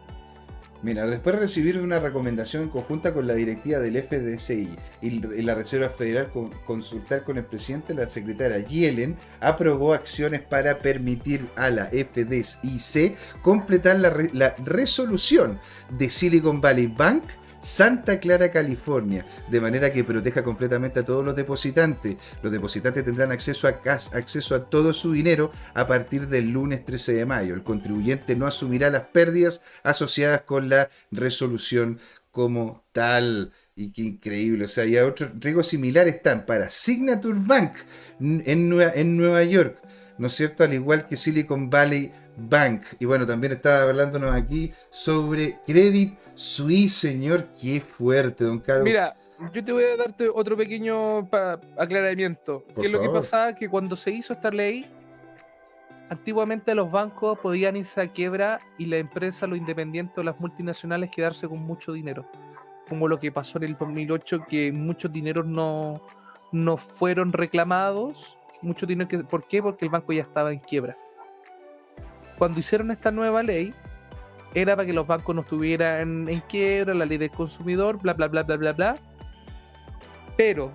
Mira, 0.84 1.06
después 1.06 1.36
de 1.36 1.44
recibir 1.44 1.80
una 1.80 2.00
recomendación 2.00 2.68
conjunta 2.68 3.14
con 3.14 3.26
la 3.26 3.36
directiva 3.36 3.80
del 3.80 4.04
FDSI 4.04 4.78
y 5.02 5.10
la 5.42 5.56
Reserva 5.56 5.90
Federal 5.92 6.30
con, 6.30 6.50
consultar 6.66 7.24
con 7.24 7.38
el 7.38 7.46
presidente, 7.46 7.94
la 7.94 8.10
secretaria 8.10 8.60
Yellen 8.60 9.16
aprobó 9.40 9.94
acciones 9.94 10.42
para 10.42 10.80
permitir 10.80 11.50
a 11.56 11.70
la 11.70 11.86
FDIC 11.86 13.16
completar 13.42 13.98
la 13.98 14.56
resolución 14.66 15.58
de 15.90 16.10
Silicon 16.10 16.60
Valley 16.60 16.88
Bank 16.88 17.24
Santa 17.64 18.20
Clara, 18.20 18.52
California, 18.52 19.26
de 19.50 19.62
manera 19.62 19.92
que 19.94 20.04
proteja 20.04 20.44
completamente 20.44 21.00
a 21.00 21.06
todos 21.06 21.24
los 21.24 21.34
depositantes. 21.36 22.18
Los 22.42 22.52
depositantes 22.52 23.06
tendrán 23.06 23.32
acceso 23.32 23.68
a, 23.68 24.70
todo 24.70 24.94
su 24.94 25.14
dinero 25.14 25.50
a 25.74 25.88
partir 25.88 26.28
del 26.28 26.52
lunes 26.52 26.84
13 26.84 27.14
de 27.14 27.26
mayo. 27.26 27.56
El 27.56 27.64
contribuyente 27.64 28.36
no 28.36 28.46
asumirá 28.46 28.90
las 28.90 29.04
pérdidas 29.04 29.62
asociadas 29.82 30.42
con 30.42 30.68
la 30.68 30.90
resolución 31.10 32.00
como 32.32 32.84
tal. 32.92 33.54
Y 33.78 33.92
qué 33.92 34.02
increíble. 34.02 34.66
O 34.66 34.68
sea, 34.68 34.86
y 34.86 34.98
otros 34.98 35.32
riesgos 35.40 35.68
similares 35.68 36.16
están 36.16 36.46
para 36.46 36.70
Signature 36.70 37.40
Bank 37.40 37.76
en 38.20 38.70
Nueva, 38.70 38.92
en 38.94 39.16
Nueva 39.16 39.44
York, 39.44 39.82
¿no 40.18 40.28
es 40.28 40.36
cierto? 40.36 40.66
Al 40.66 40.74
igual 40.74 41.08
que 41.08 41.16
Silicon 41.16 41.70
Valley 41.70 42.12
Bank. 42.36 42.84
Y 43.00 43.06
bueno, 43.06 43.26
también 43.26 43.54
estaba 43.54 43.84
hablándonos 43.84 44.36
aquí 44.36 44.74
sobre 44.92 45.60
Credit 45.66 46.23
Sí, 46.36 46.88
señor, 46.88 47.48
qué 47.62 47.82
fuerte, 47.82 48.44
don 48.44 48.60
Carlos. 48.60 48.86
Mira, 48.86 49.16
yo 49.54 49.64
te 49.64 49.72
voy 49.72 49.84
a 49.84 49.98
darte 49.98 50.30
otro 50.30 50.56
pequeño 50.58 51.30
aclaramiento. 51.78 52.64
¿Qué 52.76 52.88
es 52.88 52.92
lo 52.92 53.02
que 53.02 53.10
pasaba? 53.10 53.54
Que 53.54 53.70
cuando 53.70 53.96
se 53.96 54.12
hizo 54.12 54.34
esta 54.34 54.50
ley, 54.50 54.86
antiguamente 56.10 56.74
los 56.74 56.92
bancos 56.92 57.38
podían 57.40 57.76
irse 57.76 58.02
a 58.02 58.08
quiebra 58.08 58.60
y 58.78 58.86
la 58.86 58.98
empresa, 58.98 59.48
los 59.48 59.58
independientes 59.58 60.18
o 60.18 60.24
las 60.24 60.40
multinacionales 60.40 61.12
quedarse 61.12 61.48
con 61.48 61.60
mucho 61.60 61.92
dinero. 61.94 62.26
Como 62.88 63.08
lo 63.08 63.20
que 63.20 63.32
pasó 63.32 63.58
en 63.58 63.66
el 63.66 63.78
2008, 63.78 64.46
que 64.48 64.72
muchos 64.72 65.12
dineros 65.12 65.46
no, 65.46 66.02
no 66.52 66.78
fueron 66.78 67.32
reclamados. 67.34 68.38
Mucho 68.62 68.86
dinero 68.86 69.08
que, 69.08 69.20
¿Por 69.20 69.46
qué? 69.46 69.62
Porque 69.62 69.86
el 69.86 69.92
banco 69.92 70.14
ya 70.14 70.24
estaba 70.24 70.52
en 70.52 70.60
quiebra. 70.60 70.98
Cuando 72.38 72.60
hicieron 72.60 72.92
esta 72.92 73.12
nueva 73.12 73.44
ley, 73.44 73.74
era 74.54 74.76
para 74.76 74.86
que 74.86 74.94
los 74.94 75.08
bancos 75.08 75.36
no 75.36 75.42
estuvieran 75.42 76.28
en 76.30 76.40
quiebra, 76.42 76.94
la 76.94 77.06
ley 77.06 77.18
del 77.18 77.32
consumidor, 77.32 78.00
bla, 78.02 78.14
bla, 78.14 78.28
bla, 78.28 78.44
bla, 78.44 78.58
bla, 78.58 78.74
bla. 78.74 78.96
Pero 80.38 80.72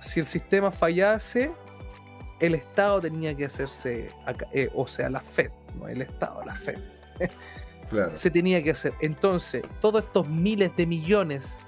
si 0.00 0.20
el 0.20 0.26
sistema 0.26 0.70
fallase, 0.70 1.52
el 2.40 2.54
Estado 2.54 3.00
tenía 3.00 3.34
que 3.34 3.46
hacerse, 3.46 4.08
eh, 4.52 4.70
o 4.74 4.86
sea, 4.86 5.08
la 5.08 5.20
Fed, 5.20 5.50
no 5.78 5.88
el 5.88 6.02
Estado, 6.02 6.42
la 6.44 6.54
Fed. 6.54 6.78
Claro. 7.90 8.16
Se 8.16 8.30
tenía 8.30 8.62
que 8.62 8.70
hacer. 8.70 8.94
Entonces, 9.02 9.62
todos 9.82 10.04
estos 10.04 10.26
miles 10.26 10.74
de 10.74 10.86
millones 10.86 11.58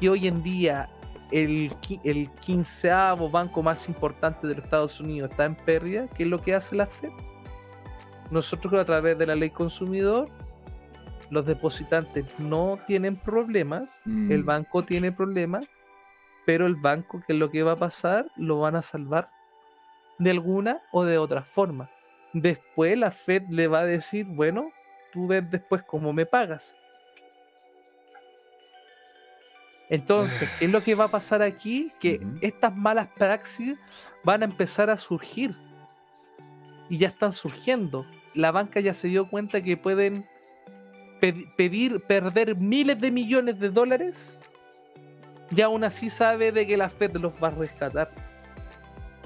que 0.00 0.08
hoy 0.08 0.26
en 0.26 0.42
día 0.42 0.88
el, 1.30 1.70
el 2.04 2.30
quinceavo 2.40 3.28
banco 3.28 3.62
más 3.62 3.86
importante 3.86 4.46
de 4.46 4.54
los 4.54 4.64
Estados 4.64 4.98
Unidos 4.98 5.30
está 5.30 5.44
en 5.44 5.54
pérdida, 5.54 6.08
¿qué 6.16 6.22
es 6.22 6.28
lo 6.28 6.40
que 6.40 6.54
hace 6.54 6.74
la 6.74 6.86
Fed? 6.86 7.10
Nosotros 8.30 8.72
a 8.74 8.84
través 8.86 9.18
de 9.18 9.26
la 9.26 9.34
ley 9.34 9.50
consumidor 9.50 10.30
los 11.30 11.46
depositantes 11.46 12.38
no 12.38 12.78
tienen 12.86 13.16
problemas, 13.16 14.00
el 14.06 14.42
mm. 14.42 14.46
banco 14.46 14.84
tiene 14.84 15.12
problemas, 15.12 15.68
pero 16.46 16.66
el 16.66 16.76
banco, 16.76 17.22
¿qué 17.26 17.34
es 17.34 17.38
lo 17.38 17.50
que 17.50 17.62
va 17.62 17.72
a 17.72 17.78
pasar? 17.78 18.30
Lo 18.36 18.60
van 18.60 18.76
a 18.76 18.82
salvar 18.82 19.30
de 20.18 20.30
alguna 20.30 20.82
o 20.92 21.04
de 21.04 21.18
otra 21.18 21.42
forma. 21.42 21.90
Después 22.32 22.98
la 22.98 23.10
Fed 23.10 23.44
le 23.50 23.68
va 23.68 23.80
a 23.80 23.84
decir, 23.84 24.26
bueno, 24.26 24.70
tú 25.12 25.26
ves 25.26 25.48
después 25.50 25.82
cómo 25.82 26.12
me 26.12 26.26
pagas. 26.26 26.76
Entonces, 29.90 30.48
¿qué 30.58 30.66
es 30.66 30.70
lo 30.70 30.82
que 30.82 30.94
va 30.94 31.04
a 31.04 31.10
pasar 31.10 31.40
aquí? 31.42 31.92
Que 31.98 32.20
estas 32.42 32.74
malas 32.76 33.08
praxis 33.16 33.76
van 34.22 34.42
a 34.42 34.44
empezar 34.44 34.90
a 34.90 34.98
surgir. 34.98 35.56
Y 36.90 36.98
ya 36.98 37.08
están 37.08 37.32
surgiendo. 37.32 38.06
La 38.34 38.50
banca 38.50 38.80
ya 38.80 38.92
se 38.92 39.08
dio 39.08 39.30
cuenta 39.30 39.62
que 39.62 39.76
pueden 39.78 40.26
pedir 41.20 42.00
perder 42.00 42.56
miles 42.56 43.00
de 43.00 43.10
millones 43.10 43.58
de 43.58 43.70
dólares 43.70 44.38
y 45.50 45.60
aún 45.60 45.84
así 45.84 46.08
sabe 46.10 46.52
de 46.52 46.66
que 46.66 46.76
la 46.76 46.90
Fed 46.90 47.16
los 47.16 47.32
va 47.42 47.48
a 47.48 47.52
rescatar. 47.52 48.10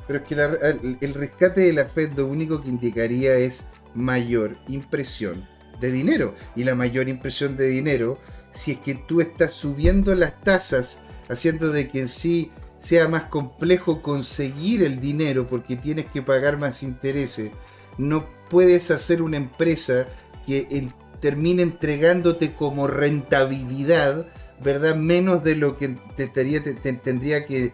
Pero 0.07 0.19
es 0.19 0.25
que 0.25 0.99
el, 1.01 1.15
rescate 1.15 1.63
de 1.63 1.73
la 1.73 1.87
Fed 1.87 2.13
lo 2.17 2.27
único 2.27 2.61
que 2.61 2.69
indicaría 2.69 3.35
es 3.37 3.65
mayor 3.95 4.57
impresión 4.69 5.47
de 5.81 5.91
dinero. 5.91 6.35
Y 6.57 6.65
la 6.65 6.75
mayor 6.75 7.09
impresión 7.09 7.57
de 7.57 7.69
dinero, 7.69 8.19
si 8.51 8.73
es 8.73 8.79
que 8.79 8.95
tú 8.95 9.21
estás 9.21 9.53
subiendo 9.53 10.15
las 10.15 10.41
tasas, 10.41 11.01
haciendo 11.29 11.71
de 11.71 11.89
que 11.89 12.01
en 12.01 12.09
sí 12.09 12.53
sea 12.79 13.09
más 13.09 13.25
complejo 13.25 14.03
conseguir 14.03 14.83
el 14.83 15.01
dinero 15.01 15.47
porque 15.47 15.77
tienes 15.77 16.07
que 16.07 16.23
pagar 16.23 16.59
más 16.59 16.83
intereses, 16.83 17.53
no 17.97 18.27
puedes 18.49 18.91
hacer 18.91 19.23
una 19.23 19.37
empresa 19.37 20.09
que 20.47 20.67
en 20.71 20.93
termina 21.23 21.63
entregándote 21.63 22.55
como 22.55 22.89
rentabilidad, 22.89 24.27
¿verdad? 24.63 24.97
Menos 24.97 25.45
de 25.45 25.55
lo 25.55 25.79
que 25.79 25.97
te, 26.17 26.27
tendría 26.27 27.47
que... 27.47 27.73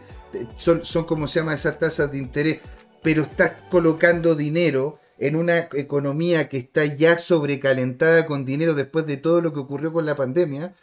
Son, 0.57 0.85
son 0.85 1.07
como 1.07 1.27
se 1.27 1.41
llama 1.41 1.55
esas 1.55 1.79
tasas 1.79 2.13
de 2.13 2.19
interés, 2.19 2.61
pero 3.03 3.23
estás 3.23 3.53
colocando 3.71 4.35
dinero 4.35 5.01
en 5.19 5.35
una 5.35 5.69
economía 5.73 6.51
que 6.51 6.59
está 6.59 6.85
ya 6.85 7.19
sobrecalentada 7.19 8.27
con 8.27 8.45
dinero 8.45 8.75
después 8.75 9.07
de 9.07 9.17
todo 9.17 9.41
lo 9.41 9.55
que 9.55 9.61
ocurrió 9.61 9.95
con 9.95 10.05
la 10.05 10.15
pandemia, 10.15 10.75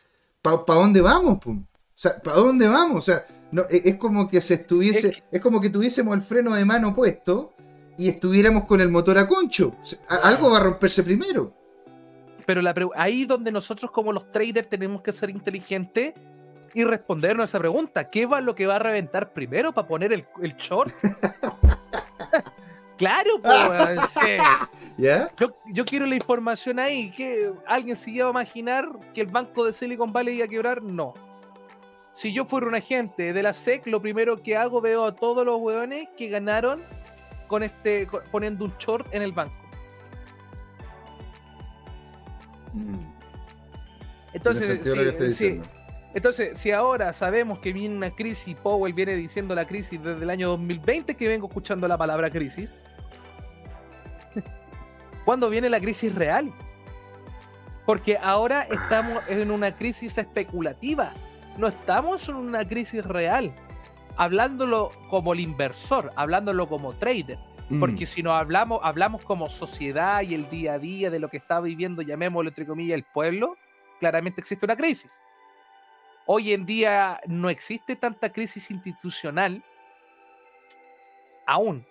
¿para 0.41 0.63
dónde 0.65 1.01
vamos? 1.01 1.37
O 1.45 1.63
sea, 1.93 2.19
¿para 2.19 2.37
dónde 2.37 2.67
vamos? 2.67 2.97
O 2.97 3.01
sea, 3.01 3.27
no, 3.51 3.61
e, 3.69 3.83
es 3.85 3.97
como 3.97 4.27
que 4.27 4.41
se 4.41 4.55
estuviese, 4.55 5.23
es, 5.31 5.39
como 5.39 5.61
que 5.61 5.69
tuviésemos 5.69 6.15
el 6.15 6.23
freno 6.23 6.55
de 6.55 6.65
mano 6.65 6.95
puesto 6.95 7.53
y 7.95 8.09
estuviéramos 8.09 8.65
con 8.65 8.81
el 8.81 8.89
motor 8.89 9.19
a 9.19 9.27
concho. 9.27 9.75
algo 10.09 10.49
va 10.49 10.57
a 10.57 10.63
romperse 10.63 11.03
primero. 11.03 11.53
Pero 12.45 12.61
la 12.61 12.73
ahí 12.95 13.25
donde 13.25 13.51
nosotros 13.51 13.91
como 13.91 14.11
los 14.11 14.31
traders 14.31 14.69
tenemos 14.69 15.01
que 15.01 15.11
ser 15.11 15.29
inteligentes 15.29 16.13
y 16.75 16.83
respondernos 16.83 17.43
a 17.43 17.45
esa 17.45 17.59
pregunta. 17.59 18.09
¿Qué 18.09 18.25
va 18.25 18.41
lo 18.41 18.53
que 18.53 18.67
va 18.67 18.75
a 18.75 18.79
reventar 18.79 19.31
primero 19.31 19.71
para 19.71 19.87
poner 19.87 20.11
el, 20.13 20.25
el 20.41 20.55
short? 20.57 20.93
claro, 22.97 23.41
pues. 23.41 24.13
yo, 25.37 25.55
yo, 25.67 25.85
quiero 25.85 26.05
la 26.05 26.15
información 26.15 26.77
ahí. 26.79 27.11
que 27.11 27.51
¿Alguien 27.65 27.95
se 27.95 28.11
iba 28.11 28.27
a 28.27 28.31
imaginar 28.31 28.89
que 29.13 29.21
el 29.21 29.27
banco 29.27 29.65
de 29.65 29.71
Silicon 29.71 30.11
Valley 30.11 30.35
iba 30.35 30.45
a 30.45 30.49
quebrar? 30.49 30.83
No. 30.83 31.13
Si 32.11 32.33
yo 32.33 32.45
fuera 32.45 32.67
un 32.67 32.75
agente 32.75 33.33
de 33.33 33.43
la 33.43 33.53
SEC, 33.53 33.87
lo 33.87 34.01
primero 34.01 34.41
que 34.41 34.55
hago 34.55 34.81
veo 34.81 35.05
a 35.05 35.15
todos 35.15 35.45
los 35.45 35.59
hueones 35.59 36.09
que 36.17 36.27
ganaron 36.27 36.83
con 37.47 37.63
este 37.63 38.07
poniendo 38.31 38.65
un 38.65 38.73
short 38.77 39.07
en 39.13 39.21
el 39.21 39.31
banco. 39.31 39.64
Entonces, 44.33 45.35
si, 45.35 45.61
entonces, 46.15 46.57
si 46.57 46.71
ahora 46.71 47.11
sabemos 47.13 47.59
que 47.59 47.73
viene 47.73 47.95
una 47.95 48.11
crisis, 48.11 48.55
Powell 48.55 48.93
viene 48.93 49.15
diciendo 49.15 49.53
la 49.53 49.65
crisis 49.65 50.01
desde 50.01 50.23
el 50.23 50.29
año 50.29 50.47
2020 50.49 51.15
que 51.15 51.27
vengo 51.27 51.47
escuchando 51.47 51.87
la 51.87 51.97
palabra 51.97 52.29
crisis, 52.29 52.73
¿cuándo 55.25 55.49
viene 55.49 55.69
la 55.69 55.79
crisis 55.79 56.15
real? 56.15 56.53
Porque 57.85 58.17
ahora 58.17 58.61
estamos 58.63 59.23
en 59.27 59.51
una 59.51 59.75
crisis 59.75 60.17
especulativa, 60.17 61.13
no 61.57 61.67
estamos 61.67 62.27
en 62.29 62.35
una 62.35 62.67
crisis 62.67 63.05
real, 63.05 63.53
hablándolo 64.15 64.91
como 65.09 65.33
el 65.33 65.41
inversor, 65.41 66.11
hablándolo 66.15 66.67
como 66.67 66.93
trader. 66.93 67.39
Mm. 67.69 67.79
Porque 67.79 68.05
si 68.05 68.21
nos 68.21 68.33
hablamos, 68.33 68.79
hablamos 68.83 69.25
como 69.25 69.49
sociedad 69.49 70.21
y 70.21 70.35
el 70.35 70.49
día 70.49 70.73
a 70.73 70.79
día 70.79 71.09
de 71.09 71.19
lo 71.19 71.29
que 71.29 71.37
está 71.37 71.59
viviendo, 71.59 72.01
llamémoslo 72.01 72.49
entre 72.49 72.65
comillas, 72.65 72.95
el 72.95 73.03
pueblo, 73.03 73.57
claramente 73.99 74.41
existe 74.41 74.65
una 74.65 74.75
crisis. 74.75 75.19
Hoy 76.27 76.53
en 76.53 76.65
día 76.65 77.19
no 77.27 77.49
existe 77.49 77.95
tanta 77.95 78.31
crisis 78.31 78.71
institucional, 78.71 79.63
aún, 81.45 81.85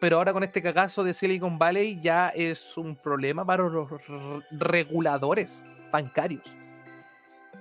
pero 0.00 0.16
ahora 0.16 0.32
con 0.32 0.42
este 0.42 0.62
cagazo 0.62 1.04
de 1.04 1.14
Silicon 1.14 1.58
Valley 1.58 2.00
ya 2.00 2.30
es 2.30 2.76
un 2.76 2.96
problema 2.96 3.44
para 3.44 3.68
los 3.68 3.88
reguladores 4.50 5.64
bancarios. 5.92 6.56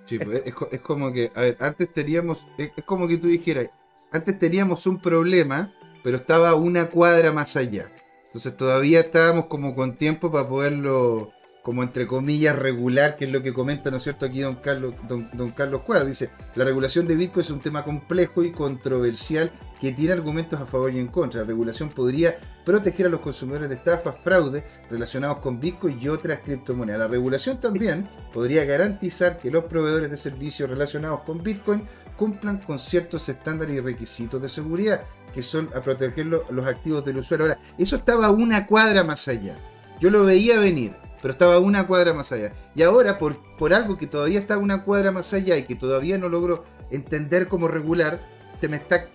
Sí, 0.06 0.18
pues, 0.18 0.43
es, 0.45 0.82
como 0.82 1.12
que, 1.12 1.32
a 1.36 1.41
ver, 1.41 1.58
antes 1.60 1.93
teníamos, 1.93 2.47
es 2.58 2.72
como 2.86 3.08
que 3.08 3.18
tú 3.18 3.28
dijeras, 3.28 3.70
antes 4.12 4.39
teníamos 4.39 4.88
un 4.88 5.00
problema 5.00 5.72
pero 6.04 6.18
estaba 6.18 6.56
una 6.56 6.88
cuadra 6.88 7.32
más 7.32 7.56
allá. 7.56 7.91
Entonces 8.28 8.56
todavía 8.56 9.00
estábamos 9.00 9.45
como 9.45 9.76
con 9.76 9.97
tiempo 9.97 10.32
para 10.32 10.47
poderlo 10.47 11.32
como 11.62 11.84
entre 11.84 12.08
comillas 12.08 12.58
regular, 12.58 13.16
que 13.16 13.26
es 13.26 13.32
lo 13.32 13.43
que 13.43 13.54
comenta, 13.54 13.91
¿no 13.91 13.97
es 13.97 14.04
cierto?, 14.04 14.26
aquí 14.26 14.39
don 14.39 14.56
Carlos, 14.56 14.95
don, 15.08 15.30
don 15.34 15.52
Carlos 15.52 15.82
Cuadro. 15.82 16.08
Dice, 16.08 16.32
la 16.56 16.66
regulación 16.66 17.08
de 17.08 17.16
Bitcoin 17.16 17.43
es 17.43 17.52
un 17.52 17.60
tema 17.60 17.84
complejo 17.84 18.43
y 18.43 18.52
controversial 18.52 19.52
que 19.80 19.91
tiene 19.91 20.14
argumentos 20.14 20.60
a 20.60 20.66
favor 20.66 20.91
y 20.93 21.00
en 21.00 21.08
contra. 21.08 21.41
La 21.41 21.47
regulación 21.47 21.89
podría 21.89 22.38
proteger 22.66 23.08
a 23.08 23.10
los 23.10 23.20
consumidores 23.20 23.70
de 23.70 23.76
estafas, 23.76 24.16
fraudes 24.24 24.64
relacionados 24.89 25.39
con 25.39 25.60
Bitcoin 25.60 26.00
y 26.02 26.08
otras 26.08 26.39
criptomonedas. 26.39 27.00
La 27.00 27.08
regulación 27.08 27.60
también 27.60 28.10
podría 28.34 28.66
garantizar 28.66 29.38
que 29.38 29.52
los 29.52 29.66
proveedores 29.66 30.10
de 30.10 30.18
servicios 30.18 30.70
relacionados 30.70 31.22
con 31.22 31.43
Bitcoin 31.43 31.84
cumplan 32.20 32.59
con 32.59 32.78
ciertos 32.78 33.28
estándares 33.30 33.76
y 33.76 33.80
requisitos 33.80 34.41
de 34.41 34.49
seguridad 34.49 35.03
que 35.34 35.41
son 35.41 35.70
a 35.74 35.82
proteger 35.82 36.26
los 36.26 36.67
activos 36.67 37.05
del 37.05 37.17
usuario. 37.17 37.45
Ahora, 37.45 37.59
eso 37.78 37.95
estaba 37.95 38.30
una 38.30 38.67
cuadra 38.67 39.03
más 39.03 39.28
allá. 39.28 39.57
Yo 39.99 40.09
lo 40.09 40.26
veía 40.26 40.59
venir 40.59 40.95
pero 41.22 41.34
estaba 41.34 41.59
una 41.59 41.88
cuadra 41.88 42.13
más 42.13 42.32
allá. 42.32 42.53
Y 42.76 42.84
ahora, 42.84 43.20
por, 43.20 43.38
por 43.57 43.74
algo 43.74 43.97
que 43.97 44.07
todavía 44.07 44.39
está 44.39 44.57
una 44.57 44.84
cuadra 44.84 45.11
más 45.11 45.34
allá 45.34 45.57
y 45.57 45.63
que 45.63 45.76
todavía 45.76 46.17
no 46.17 46.30
logro 46.30 46.63
entender 46.91 47.47
como 47.47 47.67
regular, 47.67 48.22
se 48.59 48.67
me 48.67 48.78
está, 48.78 49.07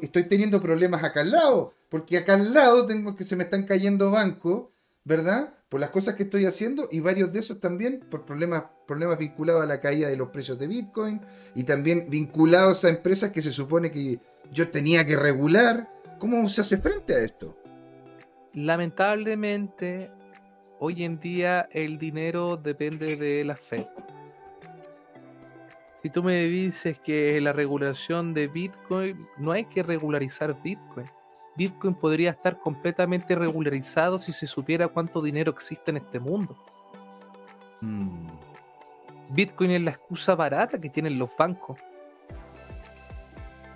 estoy 0.00 0.28
teniendo 0.28 0.62
problemas 0.62 1.04
acá 1.04 1.20
al 1.20 1.30
lado, 1.30 1.74
porque 1.88 2.18
acá 2.18 2.34
al 2.34 2.54
lado 2.54 2.86
tengo 2.86 3.16
que 3.16 3.24
se 3.24 3.36
me 3.36 3.44
están 3.44 3.64
cayendo 3.64 4.10
bancos, 4.10 4.68
¿verdad? 5.04 5.54
Por 5.68 5.80
las 5.80 5.90
cosas 5.90 6.14
que 6.14 6.24
estoy 6.24 6.44
haciendo 6.44 6.88
y 6.90 7.00
varios 7.00 7.32
de 7.32 7.40
esos 7.40 7.60
también 7.60 8.00
por 8.10 8.24
problemas, 8.24 8.64
problemas 8.86 9.18
vinculados 9.18 9.62
a 9.62 9.66
la 9.66 9.80
caída 9.80 10.08
de 10.08 10.16
los 10.16 10.28
precios 10.28 10.58
de 10.58 10.66
Bitcoin 10.66 11.20
y 11.54 11.64
también 11.64 12.06
vinculados 12.08 12.84
a 12.84 12.90
empresas 12.90 13.30
que 13.30 13.42
se 13.42 13.52
supone 13.52 13.90
que 13.90 14.20
yo 14.52 14.68
tenía 14.70 15.06
que 15.06 15.16
regular. 15.16 15.88
¿Cómo 16.18 16.48
se 16.48 16.60
hace 16.60 16.78
frente 16.78 17.14
a 17.14 17.20
esto? 17.20 17.56
Lamentablemente, 18.54 20.10
hoy 20.78 21.04
en 21.04 21.18
día 21.18 21.68
el 21.72 21.98
dinero 21.98 22.56
depende 22.56 23.16
de 23.16 23.44
la 23.44 23.56
Fed. 23.56 23.86
Si 26.02 26.10
tú 26.10 26.22
me 26.22 26.42
dices 26.42 26.98
que 26.98 27.40
la 27.40 27.52
regulación 27.52 28.34
de 28.34 28.48
Bitcoin, 28.48 29.26
no 29.38 29.52
hay 29.52 29.64
que 29.64 29.82
regularizar 29.82 30.60
Bitcoin. 30.60 31.06
Bitcoin 31.56 31.94
podría 31.94 32.30
estar 32.30 32.58
completamente 32.58 33.34
regularizado 33.34 34.18
si 34.18 34.32
se 34.32 34.46
supiera 34.46 34.88
cuánto 34.88 35.20
dinero 35.20 35.52
existe 35.52 35.90
en 35.90 35.98
este 35.98 36.18
mundo. 36.18 36.56
Mm. 37.80 38.26
Bitcoin 39.30 39.70
es 39.72 39.82
la 39.82 39.90
excusa 39.92 40.34
barata 40.34 40.80
que 40.80 40.88
tienen 40.88 41.18
los 41.18 41.30
bancos. 41.36 41.78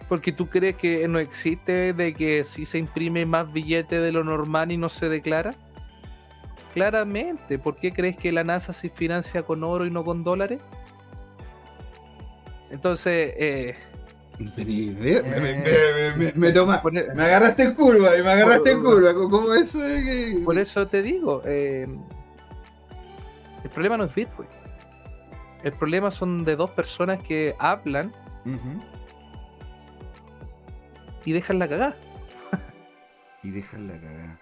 Porque 0.08 0.32
tú 0.32 0.48
crees 0.48 0.76
que 0.76 1.06
no 1.08 1.18
existe 1.18 1.92
de 1.92 2.14
que 2.14 2.44
si 2.44 2.64
se 2.64 2.78
imprime 2.78 3.26
más 3.26 3.52
billete 3.52 3.98
de 3.98 4.12
lo 4.12 4.22
normal 4.22 4.70
y 4.70 4.76
no 4.76 4.88
se 4.88 5.08
declara. 5.08 5.52
Claramente, 6.72 7.58
¿por 7.58 7.76
qué 7.76 7.92
crees 7.92 8.16
que 8.16 8.30
la 8.32 8.44
NASA 8.44 8.72
se 8.72 8.90
financia 8.90 9.42
con 9.42 9.64
oro 9.64 9.86
y 9.86 9.90
no 9.90 10.04
con 10.04 10.22
dólares? 10.22 10.60
Entonces, 12.70 13.32
eh, 13.36 13.76
me, 14.38 16.32
me, 16.34 16.52
toma, 16.52 16.82
me 16.92 17.22
agarraste 17.22 17.62
en 17.62 17.74
curva 17.74 18.16
y 18.18 18.22
me 18.22 18.30
agarraste 18.30 18.72
en 18.72 18.82
curva. 18.82 19.14
¿Cómo 19.14 19.54
eso 19.54 19.78
Por 20.44 20.58
eso 20.58 20.86
te 20.86 21.02
digo, 21.02 21.42
eh, 21.44 21.86
el 23.64 23.70
problema 23.70 23.96
no 23.96 24.04
es 24.04 24.14
Bitcoin. 24.14 24.48
El 25.62 25.72
problema 25.72 26.10
son 26.10 26.44
de 26.44 26.54
dos 26.54 26.70
personas 26.70 27.22
que 27.22 27.56
hablan 27.58 28.12
y 31.24 31.32
dejan 31.32 31.58
la 31.58 31.68
cagada. 31.68 31.96
y 33.42 33.50
dejan 33.50 33.88
la 33.88 34.00
cagada. 34.00 34.40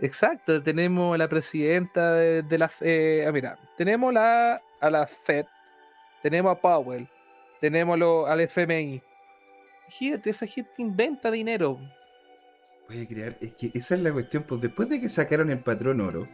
Exacto, 0.00 0.62
tenemos 0.62 1.14
a 1.14 1.18
la 1.18 1.28
presidenta 1.28 2.14
de, 2.14 2.58
la 2.58 2.70
eh, 2.80 3.24
ah, 3.28 3.30
mira, 3.30 3.56
tenemos 3.76 4.12
la, 4.12 4.60
a 4.80 4.90
la 4.90 5.06
Fed, 5.06 5.46
tenemos 6.22 6.56
a 6.56 6.60
Powell, 6.60 7.06
tenemos 7.60 8.00
al 8.28 8.40
FMI. 8.40 9.02
Fíjate, 9.88 10.30
esa 10.30 10.46
gente 10.46 10.70
inventa 10.78 11.30
dinero. 11.30 11.78
A 12.88 13.06
crear, 13.06 13.36
es 13.40 13.52
que 13.54 13.70
esa 13.74 13.94
es 13.94 14.02
la 14.02 14.12
cuestión, 14.12 14.44
pues 14.46 14.60
después 14.60 14.88
de 14.88 15.00
que 15.00 15.08
sacaron 15.08 15.50
el 15.50 15.60
patrón 15.60 16.00
oro 16.00 16.28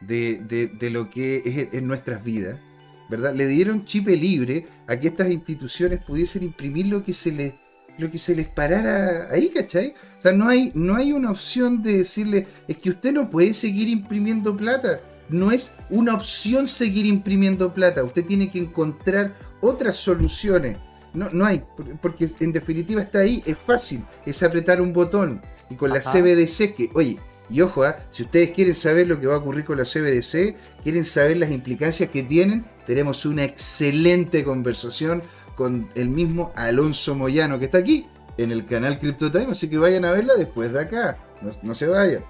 de, 0.00 0.38
de, 0.78 0.90
lo 0.90 1.10
que 1.10 1.42
es 1.44 1.74
en 1.74 1.86
nuestras 1.86 2.22
vidas, 2.22 2.60
¿verdad? 3.08 3.34
Le 3.34 3.46
dieron 3.46 3.84
chip 3.84 4.06
libre 4.06 4.66
a 4.86 4.98
que 4.98 5.08
estas 5.08 5.30
instituciones 5.30 6.04
pudiesen 6.04 6.42
imprimir 6.44 6.86
lo 6.86 7.02
que 7.02 7.12
se 7.12 7.32
les 7.32 7.54
lo 7.96 8.10
que 8.10 8.18
se 8.18 8.34
les 8.34 8.48
parara 8.48 9.28
ahí, 9.30 9.50
¿cachai? 9.50 9.94
O 10.18 10.20
sea, 10.20 10.32
no 10.32 10.48
hay, 10.48 10.72
no 10.74 10.96
hay 10.96 11.12
una 11.12 11.30
opción 11.30 11.82
de 11.82 11.98
decirle, 11.98 12.46
es 12.66 12.78
que 12.78 12.90
usted 12.90 13.12
no 13.12 13.30
puede 13.30 13.54
seguir 13.54 13.88
imprimiendo 13.88 14.56
plata. 14.56 15.00
No 15.28 15.52
es 15.52 15.74
una 15.90 16.14
opción 16.14 16.66
seguir 16.68 17.06
imprimiendo 17.06 17.72
plata. 17.72 18.02
Usted 18.02 18.24
tiene 18.24 18.50
que 18.50 18.58
encontrar 18.58 19.32
otras 19.60 19.96
soluciones. 19.96 20.76
No, 21.14 21.30
no 21.30 21.46
hay, 21.46 21.62
porque 22.02 22.28
en 22.40 22.52
definitiva 22.52 23.00
está 23.00 23.20
ahí, 23.20 23.42
es 23.46 23.56
fácil, 23.56 24.04
es 24.26 24.42
apretar 24.42 24.80
un 24.80 24.92
botón. 24.92 25.40
Y 25.70 25.76
con 25.76 25.90
la 25.90 26.00
CBDC, 26.00 26.74
que, 26.74 26.90
oye, 26.94 27.18
y 27.48 27.60
ojo, 27.60 27.84
¿ah? 27.84 27.98
si 28.10 28.24
ustedes 28.24 28.50
quieren 28.50 28.74
saber 28.74 29.06
lo 29.06 29.20
que 29.20 29.26
va 29.26 29.34
a 29.34 29.38
ocurrir 29.38 29.64
con 29.64 29.78
la 29.78 29.84
CBDC, 29.84 30.56
quieren 30.82 31.04
saber 31.04 31.36
las 31.36 31.50
implicancias 31.50 32.10
que 32.10 32.22
tienen, 32.22 32.64
tenemos 32.86 33.26
una 33.26 33.44
excelente 33.44 34.44
conversación 34.44 35.22
con 35.54 35.88
el 35.94 36.08
mismo 36.08 36.52
Alonso 36.56 37.14
Moyano 37.14 37.58
que 37.58 37.66
está 37.66 37.78
aquí 37.78 38.06
en 38.38 38.50
el 38.50 38.66
canal 38.66 38.98
CryptoTime, 38.98 39.52
así 39.52 39.68
que 39.68 39.78
vayan 39.78 40.04
a 40.04 40.12
verla 40.12 40.34
después 40.34 40.72
de 40.72 40.80
acá, 40.80 41.18
no, 41.62 41.74
se 41.74 41.86
vayan. 41.86 42.24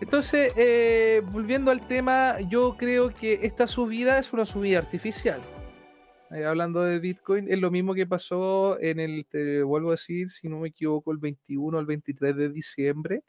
Entonces, 0.00 0.52
eh, 0.56 1.22
volviendo 1.30 1.70
al 1.70 1.86
tema, 1.86 2.40
yo 2.48 2.76
creo 2.76 3.14
que 3.14 3.40
esta 3.42 3.66
subida 3.66 4.18
es 4.18 4.32
una 4.32 4.46
subida 4.46 4.78
artificial. 4.78 5.40
Eh, 6.32 6.44
hablando 6.44 6.82
de 6.82 6.98
Bitcoin, 7.00 7.50
es 7.50 7.58
lo 7.58 7.70
mismo 7.70 7.92
que 7.92 8.06
pasó 8.06 8.78
en 8.80 9.00
el, 9.00 9.26
te 9.26 9.62
vuelvo 9.62 9.88
a 9.88 9.92
decir, 9.92 10.30
si 10.30 10.48
no 10.48 10.60
me 10.60 10.68
equivoco, 10.68 11.10
el 11.10 11.18
21 11.18 11.76
al 11.76 11.86
23 11.86 12.36
de 12.36 12.48
diciembre, 12.50 13.22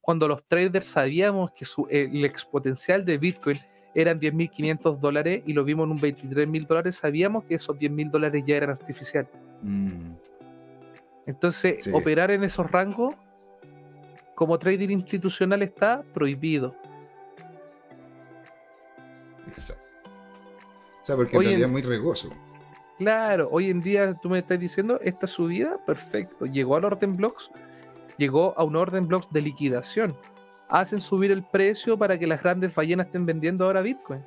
cuando 0.00 0.26
los 0.26 0.42
traders 0.46 0.86
sabíamos 0.86 1.52
que 1.52 1.64
su, 1.64 1.86
el 1.90 2.24
exponencial 2.24 3.04
de 3.04 3.18
Bitcoin 3.18 3.58
eran 3.94 4.20
10.500 4.20 5.00
dólares 5.00 5.42
y 5.46 5.52
lo 5.52 5.64
vimos 5.64 5.84
en 5.84 5.92
un 5.92 6.00
23.000 6.00 6.66
dólares, 6.66 6.96
sabíamos 6.96 7.44
que 7.44 7.56
esos 7.56 7.76
10.000 7.76 8.10
dólares 8.10 8.44
ya 8.46 8.56
eran 8.56 8.70
artificiales. 8.70 9.30
Mm. 9.62 10.12
Entonces, 11.26 11.90
operar 11.92 12.30
en 12.30 12.44
esos 12.44 12.70
rangos 12.70 13.16
como 14.34 14.58
trader 14.58 14.90
institucional 14.90 15.62
está 15.62 16.02
prohibido. 16.14 16.74
Exacto. 19.48 19.82
O 21.02 21.06
sea, 21.06 21.16
porque 21.16 21.36
hoy 21.36 21.46
en 21.46 21.50
realidad 21.50 21.68
es 21.68 21.72
muy 21.72 21.82
regoso. 21.82 22.30
Claro, 22.98 23.48
hoy 23.50 23.70
en 23.70 23.80
día 23.80 24.14
tú 24.14 24.30
me 24.30 24.38
estás 24.38 24.58
diciendo, 24.58 24.98
esta 25.02 25.26
subida, 25.26 25.78
perfecto, 25.84 26.46
llegó 26.46 26.76
al 26.76 26.84
orden 26.84 27.16
blocks, 27.16 27.50
llegó 28.16 28.54
a 28.56 28.64
un 28.64 28.76
orden 28.76 29.06
blocks 29.06 29.30
de 29.30 29.42
liquidación 29.42 30.16
hacen 30.68 31.00
subir 31.00 31.30
el 31.30 31.42
precio 31.42 31.96
para 31.98 32.18
que 32.18 32.26
las 32.26 32.42
grandes 32.42 32.74
ballenas 32.74 33.06
estén 33.06 33.26
vendiendo 33.26 33.64
ahora 33.64 33.82
Bitcoin. 33.82 34.22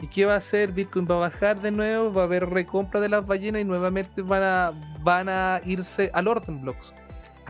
¿Y 0.00 0.08
qué 0.08 0.26
va 0.26 0.34
a 0.34 0.38
hacer? 0.38 0.72
Bitcoin 0.72 1.06
va 1.10 1.16
a 1.16 1.20
bajar 1.20 1.60
de 1.60 1.70
nuevo, 1.70 2.12
va 2.12 2.22
a 2.22 2.24
haber 2.26 2.48
recompra 2.50 3.00
de 3.00 3.08
las 3.08 3.26
ballenas 3.26 3.62
y 3.62 3.64
nuevamente 3.64 4.20
van 4.20 4.42
a, 4.42 4.72
van 5.02 5.28
a 5.28 5.60
irse 5.64 6.10
al 6.12 6.28
orden 6.28 6.60
blocks. 6.60 6.92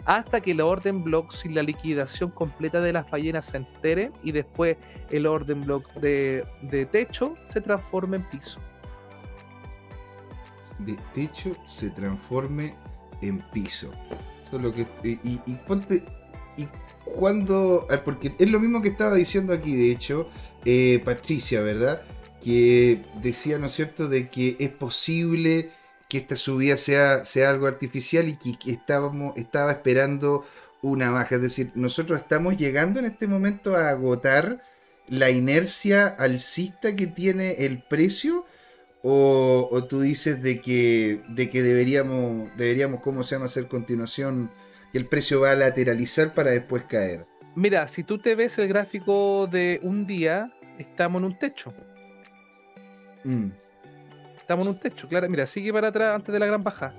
Hasta 0.06 0.40
que 0.40 0.52
el 0.52 0.60
orden 0.60 1.04
blocks 1.04 1.44
y 1.44 1.50
la 1.50 1.62
liquidación 1.62 2.30
completa 2.30 2.80
de 2.80 2.92
las 2.92 3.10
ballenas 3.10 3.46
se 3.46 3.58
entere 3.58 4.12
y 4.22 4.32
después 4.32 4.76
el 5.10 5.26
orden 5.26 5.64
block 5.64 5.92
de, 5.94 6.46
techo 6.90 7.36
se 7.48 7.60
transforme 7.60 8.16
en 8.18 8.28
piso. 8.30 8.60
De 10.78 10.96
techo 11.14 11.52
se 11.66 11.90
transforme 11.90 12.74
en 13.20 13.40
piso 13.50 13.90
que, 14.72 15.18
y, 15.22 15.54
ponte. 15.66 16.02
Y 16.56 16.66
cuando. 17.04 17.86
Porque 18.04 18.32
es 18.38 18.50
lo 18.50 18.60
mismo 18.60 18.82
que 18.82 18.88
estaba 18.88 19.16
diciendo 19.16 19.52
aquí, 19.52 19.74
de 19.76 19.90
hecho, 19.90 20.28
eh, 20.64 21.02
Patricia, 21.04 21.60
¿verdad? 21.60 22.02
Que 22.42 23.04
decía, 23.20 23.58
¿no 23.58 23.66
es 23.66 23.72
cierto?, 23.72 24.08
de 24.08 24.28
que 24.28 24.56
es 24.58 24.70
posible 24.70 25.70
que 26.08 26.18
esta 26.18 26.36
subida 26.36 26.76
sea, 26.76 27.24
sea 27.24 27.50
algo 27.50 27.66
artificial 27.66 28.28
y 28.28 28.36
que, 28.36 28.70
estábamos, 28.70 29.36
estaba 29.36 29.72
esperando 29.72 30.44
una 30.82 31.10
baja. 31.10 31.36
Es 31.36 31.42
decir, 31.42 31.72
nosotros 31.74 32.20
estamos 32.20 32.56
llegando 32.56 33.00
en 33.00 33.06
este 33.06 33.26
momento 33.26 33.76
a 33.76 33.90
agotar 33.90 34.62
la 35.08 35.30
inercia 35.30 36.06
alcista 36.06 36.94
que 36.94 37.06
tiene 37.06 37.64
el 37.64 37.82
precio. 37.82 38.44
O, 39.08 39.86
tú 39.88 40.00
dices 40.00 40.42
de 40.42 40.60
que, 40.60 41.22
de 41.28 41.48
que 41.48 41.62
deberíamos, 41.62 42.50
deberíamos, 42.56 43.00
¿cómo 43.02 43.22
se 43.22 43.36
llama?, 43.36 43.46
hacer 43.46 43.68
continuación, 43.68 44.50
que 44.90 44.98
el 44.98 45.06
precio 45.06 45.40
va 45.40 45.52
a 45.52 45.56
lateralizar 45.56 46.34
para 46.34 46.50
después 46.50 46.84
caer. 46.88 47.24
Mira, 47.54 47.86
si 47.86 48.02
tú 48.02 48.18
te 48.18 48.34
ves 48.34 48.58
el 48.58 48.66
gráfico 48.66 49.46
de 49.46 49.78
un 49.82 50.06
día, 50.06 50.52
estamos 50.78 51.20
en 51.20 51.24
un 51.26 51.38
techo. 51.38 51.72
Mm. 53.22 53.50
Estamos 54.46 54.64
en 54.66 54.74
un 54.74 54.78
techo, 54.78 55.08
claro. 55.08 55.28
Mira, 55.28 55.44
sigue 55.44 55.72
para 55.72 55.88
atrás 55.88 56.14
antes 56.14 56.32
de 56.32 56.38
la 56.38 56.46
gran 56.46 56.62
baja. 56.62 56.92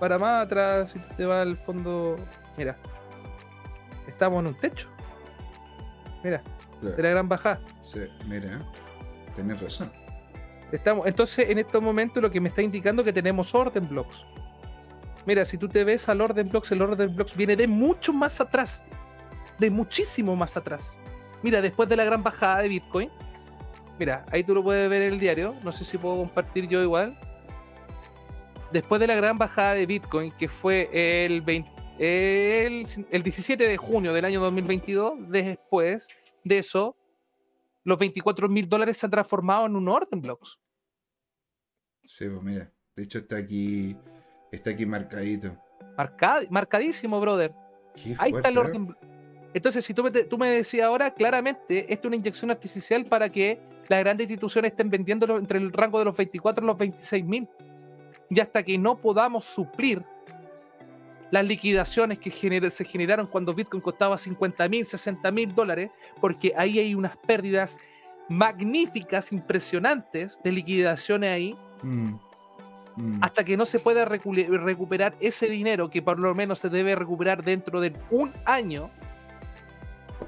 Para 0.00 0.18
más 0.18 0.46
atrás, 0.46 0.88
si 0.88 0.98
te 1.18 1.26
va 1.26 1.42
al 1.42 1.58
fondo. 1.58 2.16
Mira, 2.56 2.78
estamos 4.08 4.40
en 4.40 4.46
un 4.46 4.54
techo. 4.54 4.88
Mira, 6.22 6.42
Claro. 6.80 6.96
de 6.96 7.02
la 7.02 7.08
gran 7.10 7.28
bajada. 7.28 7.60
Sí, 7.82 8.00
mira, 8.26 8.64
tenés 9.36 9.60
razón. 9.60 9.92
Estamos, 10.72 11.06
entonces, 11.06 11.50
en 11.50 11.58
estos 11.58 11.82
momentos 11.82 12.22
lo 12.22 12.30
que 12.30 12.40
me 12.40 12.48
está 12.48 12.62
indicando 12.62 13.04
que 13.04 13.12
tenemos 13.12 13.54
orden 13.54 13.86
blocks. 13.86 14.24
Mira, 15.26 15.44
si 15.44 15.58
tú 15.58 15.68
te 15.68 15.84
ves 15.84 16.08
al 16.08 16.22
orden 16.22 16.48
blocks, 16.48 16.72
el 16.72 16.80
orden 16.80 17.14
blocks 17.14 17.36
viene 17.36 17.54
de 17.54 17.68
mucho 17.68 18.14
más 18.14 18.40
atrás. 18.40 18.82
De 19.58 19.68
muchísimo 19.68 20.34
más 20.36 20.56
atrás. 20.56 20.96
Mira, 21.42 21.60
después 21.60 21.86
de 21.86 21.96
la 21.96 22.04
gran 22.04 22.22
bajada 22.22 22.60
de 22.62 22.68
Bitcoin. 22.68 23.10
Mira, 23.98 24.24
ahí 24.30 24.42
tú 24.42 24.54
lo 24.54 24.62
puedes 24.62 24.88
ver 24.88 25.02
en 25.02 25.12
el 25.14 25.20
diario. 25.20 25.54
No 25.62 25.70
sé 25.72 25.84
si 25.84 25.98
puedo 25.98 26.16
compartir 26.16 26.68
yo 26.68 26.82
igual. 26.82 27.18
Después 28.72 29.00
de 29.00 29.06
la 29.06 29.14
gran 29.14 29.38
bajada 29.38 29.74
de 29.74 29.86
Bitcoin, 29.86 30.32
que 30.32 30.48
fue 30.48 30.90
el, 30.92 31.42
20 31.42 31.70
el, 31.98 32.86
el 33.10 33.22
17 33.22 33.68
de 33.68 33.76
junio 33.76 34.12
del 34.12 34.24
año 34.24 34.40
2022, 34.40 35.30
después 35.30 36.08
de 36.42 36.58
eso, 36.58 36.96
los 37.84 37.98
24 37.98 38.48
mil 38.48 38.68
dólares 38.68 38.96
se 38.96 39.06
han 39.06 39.10
transformado 39.12 39.66
en 39.66 39.76
un 39.76 39.88
orden 39.88 40.20
blocks. 40.20 40.58
Sí, 42.02 42.26
pues 42.28 42.42
mira, 42.42 42.72
de 42.96 43.02
hecho 43.04 43.18
está 43.18 43.36
aquí, 43.36 43.96
está 44.50 44.70
aquí 44.70 44.86
marcadito. 44.86 45.56
Marcad- 45.96 46.48
marcadísimo, 46.50 47.20
brother. 47.20 47.54
Qué 47.94 48.16
Ahí 48.18 48.32
está 48.32 48.48
el 48.48 48.56
¿eh? 48.56 48.60
orden. 48.60 48.96
Entonces, 49.54 49.84
si 49.84 49.94
tú 49.94 50.02
me, 50.02 50.10
tú 50.10 50.36
me 50.36 50.48
decías 50.48 50.86
ahora, 50.86 51.14
claramente, 51.14 51.92
esto 51.92 52.08
es 52.08 52.10
una 52.10 52.16
inyección 52.16 52.50
artificial 52.50 53.06
para 53.06 53.28
que 53.30 53.60
las 53.88 54.00
grandes 54.00 54.24
instituciones 54.24 54.70
estén 54.72 54.90
vendiéndolo 54.90 55.38
entre 55.38 55.58
el 55.58 55.72
rango 55.72 55.98
de 55.98 56.04
los 56.06 56.16
24 56.16 56.64
y 56.64 56.66
los 56.66 56.78
26 56.78 57.24
mil. 57.24 57.48
Y 58.30 58.40
hasta 58.40 58.62
que 58.62 58.78
no 58.78 58.96
podamos 58.98 59.44
suplir 59.44 60.02
las 61.30 61.44
liquidaciones 61.46 62.18
que 62.18 62.30
gener- 62.30 62.70
se 62.70 62.84
generaron 62.84 63.26
cuando 63.26 63.52
Bitcoin 63.54 63.82
costaba 63.82 64.16
50 64.16 64.68
mil, 64.68 64.84
60 64.86 65.30
mil 65.30 65.54
dólares, 65.54 65.90
porque 66.20 66.52
ahí 66.56 66.78
hay 66.78 66.94
unas 66.94 67.16
pérdidas 67.16 67.78
magníficas, 68.28 69.32
impresionantes 69.32 70.40
de 70.42 70.52
liquidaciones 70.52 71.30
ahí, 71.30 71.56
Mm, 71.82 72.14
mm. 72.96 73.18
hasta 73.20 73.44
que 73.44 73.56
no 73.56 73.66
se 73.66 73.78
pueda 73.78 74.04
recuperar 74.06 75.14
ese 75.20 75.48
dinero 75.48 75.90
que 75.90 76.00
por 76.00 76.18
lo 76.18 76.34
menos 76.34 76.60
se 76.60 76.70
debe 76.70 76.94
recuperar 76.94 77.42
dentro 77.44 77.80
de 77.80 77.92
un 78.10 78.32
año. 78.46 78.90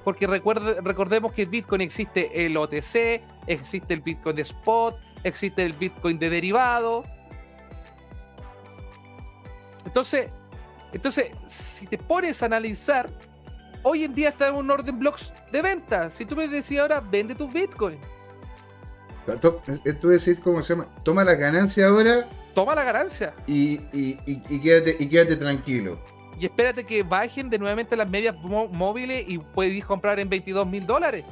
Porque 0.04 0.26
recuerde- 0.26 0.80
recordemos 0.82 1.32
que 1.32 1.42
el 1.42 1.48
Bitcoin 1.48 1.80
existe 1.80 2.44
el 2.46 2.56
OTC, 2.56 3.22
existe 3.46 3.94
el 3.94 4.00
Bitcoin 4.00 4.36
de 4.36 4.42
spot, 4.42 4.96
existe 5.24 5.62
el 5.64 5.72
Bitcoin 5.72 6.18
de 6.18 6.30
derivado. 6.30 7.04
Entonces, 9.84 10.28
entonces, 10.92 11.30
si 11.46 11.86
te 11.86 11.98
pones 11.98 12.42
a 12.42 12.46
analizar, 12.46 13.08
hoy 13.82 14.04
en 14.04 14.14
día 14.14 14.30
está 14.30 14.48
en 14.48 14.54
un 14.56 14.70
orden 14.70 14.98
blocks 14.98 15.32
de 15.52 15.62
venta. 15.62 16.10
Si 16.10 16.24
tú 16.26 16.36
me 16.36 16.48
decías 16.48 16.82
ahora, 16.82 17.00
vende 17.00 17.34
tus 17.34 17.52
Bitcoin, 17.52 17.98
es 19.84 20.00
decir, 20.02 20.40
¿cómo 20.40 20.62
se 20.62 20.74
llama? 20.74 20.86
Toma 21.02 21.24
la 21.24 21.34
ganancia 21.34 21.88
ahora 21.88 22.28
toma 22.54 22.74
la 22.74 22.84
ganancia. 22.84 23.34
y, 23.46 23.80
y, 23.92 24.18
y, 24.24 24.42
y 24.48 24.60
quédate, 24.60 24.96
y 24.98 25.08
quédate 25.08 25.36
tranquilo. 25.36 25.98
Y 26.38 26.44
espérate 26.44 26.84
que 26.84 27.02
bajen 27.02 27.48
de 27.48 27.58
nuevamente 27.58 27.96
las 27.96 28.08
medias 28.08 28.34
mó- 28.36 28.68
móviles 28.68 29.24
y 29.28 29.38
puedes 29.38 29.84
comprar 29.84 30.18
en 30.20 30.28
22 30.28 30.66
mil 30.66 30.86
dólares. 30.86 31.24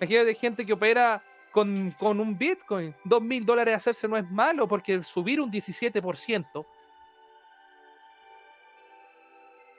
Imagínate 0.00 0.34
gente 0.34 0.66
que 0.66 0.72
opera 0.72 1.22
con, 1.52 1.92
con 1.92 2.18
un 2.18 2.36
Bitcoin. 2.36 2.94
2 3.04 3.22
mil 3.22 3.46
dólares 3.46 3.76
hacerse 3.76 4.08
no 4.08 4.16
es 4.16 4.28
malo 4.30 4.66
porque 4.66 5.02
subir 5.04 5.40
un 5.40 5.50
17% 5.52 6.66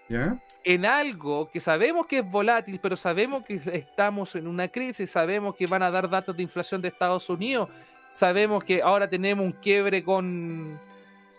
¿Ya? 0.08 0.40
en 0.64 0.86
algo 0.86 1.50
que 1.50 1.60
sabemos 1.60 2.06
que 2.06 2.20
es 2.20 2.32
volátil, 2.32 2.80
pero 2.82 2.96
sabemos 2.96 3.44
que 3.44 3.60
estamos 3.74 4.36
en 4.36 4.48
una 4.48 4.68
crisis, 4.68 5.10
sabemos 5.10 5.56
que 5.56 5.68
van 5.68 5.84
a 5.84 5.92
dar 5.92 6.10
datos 6.10 6.36
de 6.38 6.44
inflación 6.44 6.82
de 6.82 6.88
Estados 6.90 7.30
Unidos, 7.30 7.70
sabemos 8.12 8.64
que 8.64 8.82
ahora 8.82 9.10
tenemos 9.10 9.44
un 9.46 9.52
quiebre 9.52 10.04
con, 10.04 10.80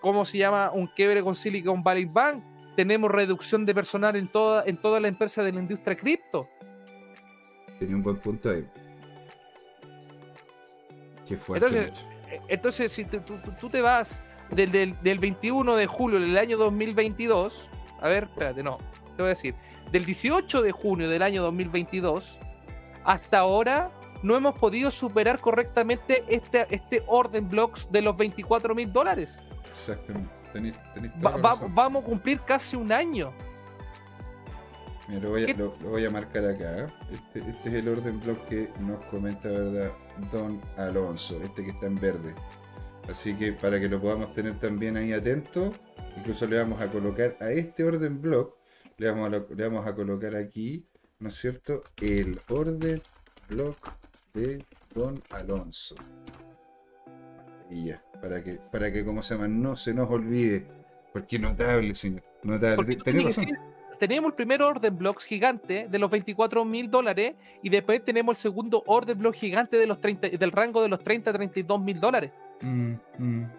¿cómo 0.00 0.24
se 0.24 0.38
llama? 0.38 0.70
Un 0.72 0.86
quiebre 0.88 1.22
con 1.22 1.34
Silicon 1.34 1.82
Valley 1.82 2.04
Bank, 2.04 2.42
tenemos 2.76 3.10
reducción 3.10 3.64
de 3.66 3.74
personal 3.74 4.14
en 4.16 4.28
toda, 4.28 4.62
en 4.66 4.76
toda 4.76 5.00
la 5.00 5.08
empresa 5.08 5.42
de 5.42 5.52
la 5.52 5.60
industria 5.60 5.96
cripto. 5.96 6.48
Tenía 7.78 7.96
un 7.96 8.02
buen 8.02 8.16
punto 8.18 8.50
ahí. 8.50 8.64
Qué 11.26 11.36
fuerte. 11.36 11.66
Entonces. 11.66 12.06
Eh, 12.30 12.40
Entonces, 12.48 12.92
si 12.92 13.04
te- 13.04 13.20
tú, 13.20 13.38
tú- 13.38 13.52
tú 13.58 13.68
te 13.70 13.80
vas 13.80 14.22
del, 14.50 14.70
del- 14.72 15.00
del 15.02 15.18
21 15.18 15.76
de 15.76 15.86
julio 15.86 16.20
del 16.20 16.36
año 16.38 16.56
2022, 16.56 17.68
a 18.00 18.08
ver, 18.08 18.24
espérate, 18.24 18.62
no, 18.62 18.78
te 19.16 19.22
voy 19.22 19.26
a 19.26 19.28
decir, 19.30 19.54
del 19.90 20.04
18 20.04 20.62
de 20.62 20.72
junio 20.72 21.08
del 21.08 21.22
año 21.22 21.42
2022 21.42 22.38
hasta 23.04 23.38
ahora 23.38 23.90
no 24.22 24.36
hemos 24.36 24.58
podido 24.58 24.90
superar 24.90 25.38
correctamente 25.40 26.24
este, 26.28 26.66
este 26.70 27.04
orden 27.06 27.48
blocks 27.48 27.90
de 27.92 28.02
los 28.02 28.16
24 28.16 28.74
mil 28.74 28.92
dólares. 28.92 29.38
Exactamente. 29.70 30.30
Tenés, 30.52 30.76
tenés 30.94 31.10
Va- 31.24 31.36
vamos 31.68 32.02
a 32.02 32.06
cumplir 32.06 32.40
casi 32.40 32.76
un 32.76 32.90
año. 32.92 33.32
Mira, 35.08 35.20
lo 35.20 35.30
voy, 35.30 35.42
a, 35.44 35.46
¿Qué- 35.46 35.54
lo, 35.54 35.76
lo 35.82 35.90
voy 35.90 36.04
a 36.04 36.10
marcar 36.10 36.44
acá. 36.46 36.92
Este, 37.12 37.38
este 37.50 37.68
es 37.68 37.74
el 37.74 37.88
orden 37.88 38.20
block 38.20 38.46
que 38.48 38.70
nos 38.80 39.04
comenta, 39.06 39.48
¿verdad? 39.48 39.92
Don 40.32 40.60
Alonso, 40.76 41.40
este 41.42 41.62
que 41.64 41.70
está 41.70 41.86
en 41.86 41.94
verde. 42.00 42.34
Así 43.08 43.34
que 43.34 43.52
para 43.52 43.78
que 43.78 43.88
lo 43.88 44.00
podamos 44.00 44.34
tener 44.34 44.58
también 44.58 44.96
ahí 44.96 45.12
atento, 45.12 45.72
incluso 46.16 46.46
le 46.48 46.58
vamos 46.58 46.80
a 46.82 46.90
colocar 46.90 47.36
a 47.40 47.50
este 47.50 47.84
orden 47.84 48.20
block, 48.20 48.56
le 48.98 49.08
vamos 49.10 49.26
a, 49.26 49.30
lo- 49.30 49.46
le 49.54 49.68
vamos 49.68 49.86
a 49.86 49.94
colocar 49.94 50.34
aquí, 50.34 50.88
¿no 51.20 51.28
es 51.28 51.36
cierto? 51.36 51.84
El 52.00 52.40
orden 52.48 53.00
block 53.48 53.76
de 54.34 54.64
Don 54.92 55.22
Alonso. 55.30 55.94
Y 57.70 57.86
ya, 57.86 58.02
para 58.20 58.42
que, 58.42 58.54
para 58.70 58.92
que, 58.92 59.04
¿cómo 59.04 59.22
se 59.22 59.34
llama? 59.34 59.48
No 59.48 59.76
se 59.76 59.94
nos 59.94 60.10
olvide. 60.10 60.66
Porque 61.12 61.38
notable, 61.38 61.94
señor. 61.94 62.22
Notable. 62.42 62.98
Razón. 63.04 63.24
decir, 63.24 63.58
tenemos 63.98 64.30
el 64.30 64.34
primer 64.34 64.62
orden 64.62 64.96
blocks 64.96 65.24
gigante 65.24 65.88
de 65.90 65.98
los 65.98 66.10
24 66.10 66.64
mil 66.64 66.90
dólares 66.90 67.34
y 67.62 67.70
después 67.70 68.04
tenemos 68.04 68.36
el 68.36 68.42
segundo 68.42 68.82
orden 68.86 69.18
block 69.18 69.34
gigante 69.34 69.78
de 69.78 69.86
los 69.86 70.00
30, 70.00 70.28
del 70.28 70.52
rango 70.52 70.82
de 70.82 70.88
los 70.88 71.02
30 71.02 71.30
a 71.30 71.32
32 71.32 71.80
mil 71.80 72.00
dólares. 72.00 72.30
Mm, 72.60 72.92
mm. 73.18 73.50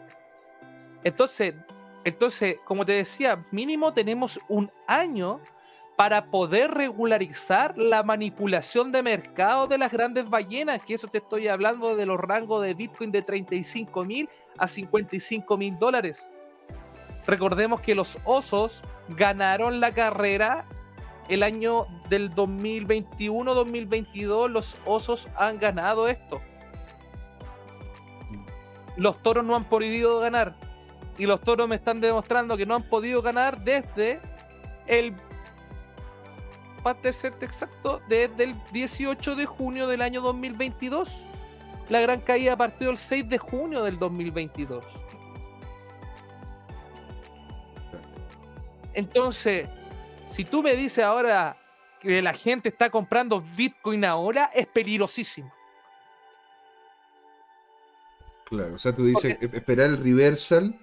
Entonces, 1.04 1.56
entonces, 2.04 2.58
como 2.66 2.86
te 2.86 2.94
decía, 2.94 3.44
mínimo 3.52 3.94
tenemos 3.94 4.40
un 4.48 4.72
año 4.88 5.40
para 5.98 6.28
poder 6.28 6.72
regularizar 6.72 7.76
la 7.76 8.04
manipulación 8.04 8.92
de 8.92 9.02
mercado 9.02 9.68
de 9.68 9.80
las 9.80 9.92
grandes 9.92 10.30
ballenas, 10.30 10.84
que 10.84 10.94
eso 10.94 11.08
te 11.08 11.18
estoy 11.18 11.48
hablando 11.48 11.96
de 11.96 12.06
los 12.06 12.20
rangos 12.20 12.64
de 12.64 12.76
Bitcoin 12.76 13.12
de 13.12 13.24
35 13.24 14.06
mil 14.06 14.30
a 14.60 14.68
55 14.68 15.58
mil 15.58 15.80
dólares. 15.80 16.30
Recordemos 17.26 17.82
que 17.82 17.96
los 17.96 18.20
osos 18.26 18.84
ganaron 19.10 19.80
la 19.80 19.92
carrera 19.92 20.68
el 21.30 21.42
año 21.44 21.86
del 22.10 22.34
2021-2022, 22.34 24.50
los 24.50 24.78
osos 24.86 25.30
han 25.36 25.60
ganado 25.60 26.08
esto. 26.08 26.42
Los 28.96 29.22
toros 29.22 29.44
no 29.44 29.54
han 29.56 29.66
podido 29.66 30.20
ganar. 30.20 30.56
Y 31.18 31.26
los 31.26 31.42
toros 31.42 31.68
me 31.68 31.76
están 31.76 32.00
demostrando 32.00 32.56
que 32.56 32.68
no 32.68 32.76
han 32.76 32.84
podido 32.84 33.24
ganar 33.24 33.64
desde 33.64 34.22
el. 34.86 35.16
Para 36.84 37.12
serte 37.12 37.46
exacto, 37.46 38.02
desde 38.08 38.46
el 38.46 38.56
18 38.72 39.36
de 39.36 39.46
junio 39.46 39.88
del 39.88 40.02
año 40.02 40.22
2022. 40.22 41.26
La 41.90 42.00
gran 42.02 42.22
caída 42.22 42.56
partió 42.56 42.90
el 42.90 42.98
6 42.98 43.28
de 43.30 43.38
junio 43.38 43.84
del 43.84 43.98
2022. 43.98 44.84
Entonces, 48.94 49.70
si 50.28 50.44
tú 50.44 50.64
me 50.64 50.76
dices 50.76 51.04
ahora 51.04 51.56
que 52.02 52.22
la 52.22 52.34
gente 52.34 52.70
está 52.70 52.90
comprando 52.90 53.42
Bitcoin 53.56 54.04
ahora, 54.06 54.50
es 54.54 54.68
peligrosísimo. 54.68 55.54
Claro, 58.46 58.76
o 58.76 58.80
sea, 58.80 58.96
tú 58.96 59.06
dices 59.06 59.38
e- 59.42 59.50
esperar 59.54 59.88
el 59.88 60.02
reversal, 60.04 60.80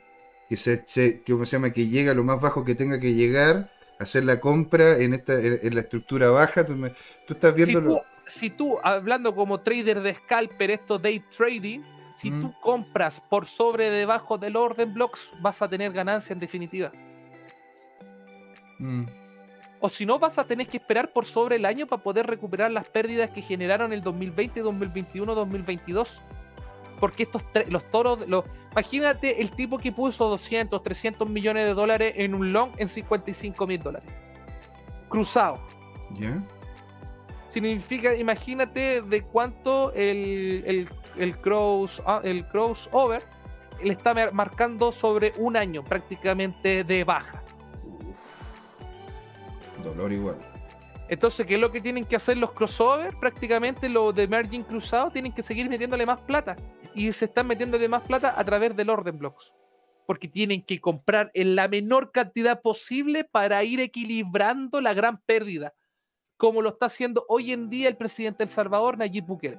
que 0.49 0.57
se, 0.57 0.85
se- 0.87 1.23
que, 1.23 1.33
¿cómo 1.33 1.45
se 1.47 1.57
llama? 1.57 1.73
Que 1.73 1.89
llega 1.89 2.13
a 2.13 2.15
lo 2.15 2.23
más 2.25 2.41
bajo 2.41 2.65
que 2.65 2.75
tenga 2.75 3.01
que 3.01 3.15
llegar, 3.15 3.71
hacer 3.99 4.25
la 4.25 4.41
compra 4.41 4.97
en 4.99 5.15
esta 5.15 5.35
en, 5.41 5.59
en 5.63 5.75
la 5.75 5.81
estructura 5.83 6.31
baja. 6.31 6.65
Tú, 6.67 6.75
me- 6.75 6.91
tú 7.27 7.35
estás 7.35 7.53
si 7.55 7.65
viendo 7.65 7.81
tú, 7.81 7.87
lo- 7.97 8.03
si 8.27 8.51
tú, 8.51 8.79
hablando 8.83 9.35
como 9.35 9.61
trader 9.61 10.01
de 10.01 10.15
scalper, 10.15 10.71
esto 10.73 10.99
day 10.99 11.21
trading, 11.37 11.81
si 12.17 12.31
Mm. 12.31 12.41
tú 12.41 12.55
compras 12.61 13.21
por 13.29 13.47
sobre 13.47 13.91
debajo 13.91 14.39
del 14.39 14.57
orden 14.57 14.95
blocks, 14.95 15.31
vas 15.41 15.61
a 15.63 15.69
tener 15.69 15.93
ganancia 15.93 16.33
en 16.33 16.39
definitiva. 16.41 16.93
Mm, 18.79 19.05
O 19.81 19.89
si 19.91 20.07
no, 20.07 20.19
vas 20.19 20.39
a 20.39 20.47
tener 20.47 20.67
que 20.67 20.79
esperar 20.79 21.13
por 21.13 21.27
sobre 21.27 21.57
el 21.57 21.67
año 21.67 21.87
para 21.87 22.03
poder 22.03 22.27
recuperar 22.27 22.71
las 22.71 22.89
pérdidas 22.89 23.29
que 23.31 23.43
generaron 23.43 23.93
el 23.93 24.01
2020, 24.03 24.61
2021, 24.63 25.35
2022. 25.35 26.23
Porque 27.05 27.25
estos 27.25 27.43
los 27.69 27.85
toros, 27.91 28.27
los, 28.27 28.47
imagínate 28.73 29.43
el 29.43 29.51
tipo 29.51 29.77
que 29.77 29.93
puso 29.93 30.27
200, 30.27 30.83
300 30.83 31.29
millones 31.29 31.67
de 31.67 31.75
dólares 31.75 32.15
en 32.17 32.35
un 32.35 32.51
long 32.51 32.71
en 32.79 32.89
55 32.89 33.67
mil 33.67 33.83
dólares. 33.83 34.09
Cruzado. 35.11 35.61
¿Ya? 36.19 36.43
significa, 37.49 38.15
imagínate 38.15 39.03
de 39.03 39.23
cuánto 39.23 39.93
el, 39.93 40.65
el, 40.65 40.89
el, 41.19 41.37
cross, 41.43 42.03
ah, 42.07 42.23
el 42.25 42.49
crossover 42.49 43.23
le 43.83 43.93
está 43.93 44.15
marcando 44.33 44.93
sobre 44.93 45.35
un 45.37 45.59
año 45.59 45.85
prácticamente 45.85 46.85
de 46.85 47.05
baja. 47.05 47.43
Dolor 49.83 50.11
igual. 50.11 50.39
Entonces, 51.11 51.47
¿qué 51.47 51.57
es 51.57 51.61
lo 51.61 51.71
que 51.71 51.83
tienen 51.83 52.07
que 52.07 52.17
hacer 52.17 52.39
los 52.39 52.53
crossover? 52.53 53.15
Prácticamente 53.19 53.91
los 53.91 54.15
de 54.15 54.27
Merging 54.27 54.63
Cruzado 54.63 55.11
tienen 55.11 55.33
que 55.33 55.43
seguir 55.43 55.69
metiéndole 55.69 56.07
más 56.07 56.23
plata. 56.23 56.57
Y 56.95 57.11
se 57.13 57.25
están 57.27 57.47
metiéndole 57.47 57.89
más 57.89 58.03
plata 58.03 58.39
a 58.39 58.45
través 58.45 58.77
del 58.77 58.91
orden 58.91 59.19
blocks. 59.19 59.53
Porque 60.07 60.29
tienen 60.29 60.63
que 60.63 60.81
comprar 60.81 61.31
en 61.35 61.57
la 61.57 61.67
menor 61.67 62.13
cantidad 62.13 62.61
posible 62.61 63.25
para 63.25 63.65
ir 63.65 63.81
equilibrando 63.81 64.81
la 64.81 64.95
gran 64.95 65.21
pérdida. 65.23 65.75
Como 66.37 66.63
lo 66.63 66.71
está 66.71 66.87
haciendo 66.87 67.25
hoy 67.29 67.53
en 67.53 67.71
día 67.71 67.89
el 67.89 67.97
presidente 67.97 68.39
del 68.39 68.49
Salvador, 68.49 68.99
Nayib 68.99 69.25
Bukele. 69.25 69.59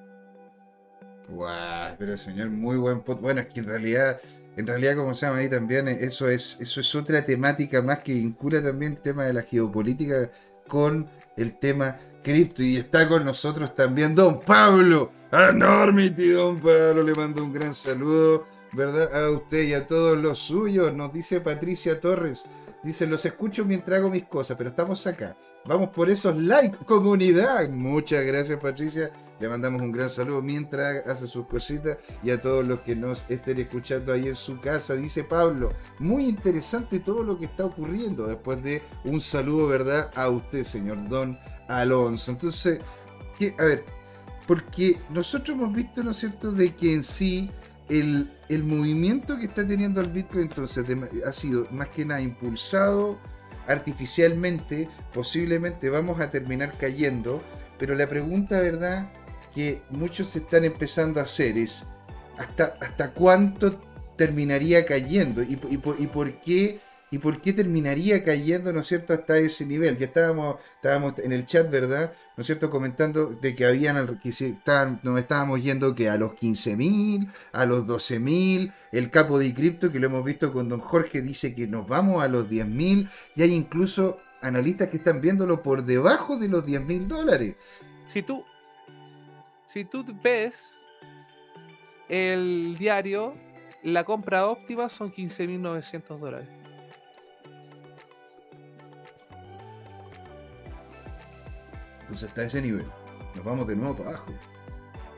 Guau, 1.28 1.96
pero 1.98 2.16
señor, 2.18 2.50
muy 2.50 2.78
buen 2.78 3.04
Bueno, 3.20 3.42
es 3.42 3.48
que 3.48 3.60
en 3.60 3.66
realidad, 3.66 4.22
en 4.56 4.68
realidad, 4.68 4.96
como 4.96 5.16
se 5.16 5.26
llama 5.26 5.40
ahí 5.40 5.50
también, 5.50 5.88
eso 5.88 6.30
es, 6.30 6.62
eso 6.62 6.80
es 6.80 6.96
otra 6.96 7.26
temática 7.26 7.82
más 7.82 8.00
que 8.00 8.14
vincula 8.14 8.62
también 8.62 8.94
el 8.94 9.02
tema 9.02 9.26
de 9.26 9.34
la 9.34 9.42
geopolítica 9.42 10.30
con 10.68 11.10
el 11.38 11.58
tema 11.58 11.98
cripto. 12.24 12.62
Y 12.62 12.78
está 12.78 13.08
con 13.08 13.26
nosotros 13.26 13.74
también 13.76 14.14
Don 14.14 14.42
Pablo. 14.42 15.12
Enormity, 15.32 16.30
Don 16.30 16.60
Pablo, 16.60 17.04
le 17.04 17.14
mando 17.14 17.44
un 17.44 17.52
gran 17.52 17.74
saludo, 17.74 18.46
¿verdad? 18.72 19.26
A 19.26 19.30
usted 19.32 19.64
y 19.64 19.74
a 19.74 19.88
todos 19.88 20.18
los 20.18 20.40
suyos, 20.40 20.94
nos 20.94 21.12
dice 21.12 21.42
Patricia 21.42 22.00
Torres. 22.00 22.46
Dice, 22.84 23.08
los 23.08 23.26
escucho 23.26 23.66
mientras 23.66 24.00
hago 24.00 24.10
mis 24.12 24.26
cosas, 24.26 24.56
pero 24.58 24.70
estamos 24.70 25.08
acá. 25.08 25.36
Vamos 25.66 25.90
por 25.90 26.10
esos 26.12 26.38
likes, 26.38 26.78
comunidad. 26.86 27.68
Muchas 27.70 28.24
gracias, 28.24 28.60
Patricia. 28.60 29.12
Le 29.40 29.50
mandamos 29.50 29.82
un 29.82 29.92
gran 29.92 30.12
saludo 30.12 30.44
mientras 30.44 31.06
hace 31.08 31.28
sus 31.28 31.48
cositas 31.48 31.98
y 32.22 32.30
a 32.30 32.40
todos 32.40 32.66
los 32.66 32.82
que 32.82 32.96
nos 32.96 33.30
estén 33.30 33.60
escuchando 33.60 34.14
ahí 34.14 34.28
en 34.28 34.36
su 34.36 34.62
casa. 34.62 34.94
Dice 34.94 35.24
Pablo, 35.24 35.74
muy 35.98 36.26
interesante 36.26 37.00
todo 37.00 37.24
lo 37.24 37.40
que 37.40 37.46
está 37.46 37.66
ocurriendo. 37.66 38.28
Después 38.28 38.62
de 38.64 38.84
un 39.04 39.20
saludo, 39.20 39.68
¿verdad? 39.68 40.12
A 40.16 40.30
usted, 40.30 40.64
señor 40.64 41.10
Don 41.10 41.40
Alonso. 41.68 42.32
Entonces, 42.32 42.80
a 43.58 43.64
ver, 43.64 43.84
porque 44.48 45.00
nosotros 45.10 45.58
hemos 45.58 45.74
visto, 45.74 46.04
¿no 46.04 46.12
es 46.12 46.18
cierto?, 46.18 46.52
de 46.52 46.76
que 46.76 46.94
en 46.94 47.04
sí 47.04 47.50
el, 47.90 48.32
el 48.50 48.64
movimiento 48.64 49.38
que 49.38 49.46
está 49.46 49.66
teniendo 49.66 50.02
el 50.02 50.12
Bitcoin 50.12 50.44
entonces 50.44 50.86
ha 51.26 51.34
sido 51.34 51.68
más 51.72 51.90
que 51.90 52.06
nada 52.06 52.22
impulsado 52.22 53.20
artificialmente, 53.68 54.90
posiblemente 55.14 55.90
vamos 55.90 56.22
a 56.22 56.30
terminar 56.30 56.78
cayendo, 56.78 57.42
pero 57.80 57.96
la 57.96 58.08
pregunta, 58.08 58.60
¿verdad? 58.60 59.12
que 59.56 59.82
muchos 59.90 60.36
están 60.36 60.66
empezando 60.66 61.22
a 61.22 61.24
hacer 61.24 61.58
es 61.58 61.88
hasta, 62.38 62.78
hasta 62.82 63.12
cuánto 63.12 63.80
terminaría 64.18 64.86
cayendo 64.86 65.42
y, 65.42 65.56
por, 65.56 66.00
y 66.00 66.08
por 66.08 66.40
qué 66.42 66.82
y 67.12 67.20
por 67.20 67.40
qué 67.40 67.54
terminaría 67.54 68.24
cayendo, 68.24 68.74
¿no 68.74 68.82
es 68.82 68.88
cierto?, 68.88 69.14
hasta 69.14 69.38
ese 69.38 69.66
nivel. 69.66 69.98
Ya 69.98 70.06
estábamos, 70.06 70.58
estábamos 70.76 71.18
en 71.20 71.32
el 71.32 71.46
chat, 71.46 71.70
¿verdad?, 71.70 72.14
¿no 72.36 72.42
es 72.42 72.48
cierto?, 72.48 72.70
comentando 72.70 73.28
de 73.28 73.56
que 73.56 73.66
habían, 73.66 74.20
que 74.20 74.30
estaban, 74.30 75.00
nos 75.04 75.20
estábamos 75.20 75.64
yendo 75.64 75.96
que 75.96 76.10
a 76.10 76.18
los 76.18 76.32
15.000, 76.32 77.32
a 77.54 77.66
los 77.66 77.86
12.000, 77.86 78.74
el 78.92 79.12
capo 79.12 79.40
de 79.40 79.54
cripto, 79.54 79.92
que 79.92 80.00
lo 80.00 80.08
hemos 80.08 80.26
visto 80.26 80.52
con 80.52 80.68
don 80.68 80.80
Jorge, 80.80 81.22
dice 81.22 81.56
que 81.56 81.68
nos 81.68 81.88
vamos 81.88 82.24
a 82.24 82.28
los 82.28 82.50
10.000, 82.50 83.10
y 83.36 83.42
hay 83.42 83.54
incluso 83.54 84.20
analistas 84.42 84.90
que 84.90 84.98
están 84.98 85.22
viéndolo 85.22 85.64
por 85.64 85.84
debajo 85.84 86.38
de 86.38 86.50
los 86.50 86.66
10.000 86.66 87.08
dólares. 87.08 87.56
Si 88.06 88.22
tú, 88.22 88.44
si 89.68 89.86
tú 89.86 90.06
ves 90.22 90.80
el 92.10 92.76
diario, 92.78 93.36
la 93.84 94.04
compra 94.04 94.48
óptima 94.48 94.90
son 94.90 95.12
15.900 95.12 96.20
dólares. 96.20 96.50
Entonces 102.16 102.30
está 102.30 102.42
a 102.44 102.46
ese 102.46 102.62
nivel. 102.62 102.86
Nos 103.36 103.44
vamos 103.44 103.68
de 103.68 103.76
nuevo 103.76 103.94
para 103.94 104.12
abajo. 104.12 104.32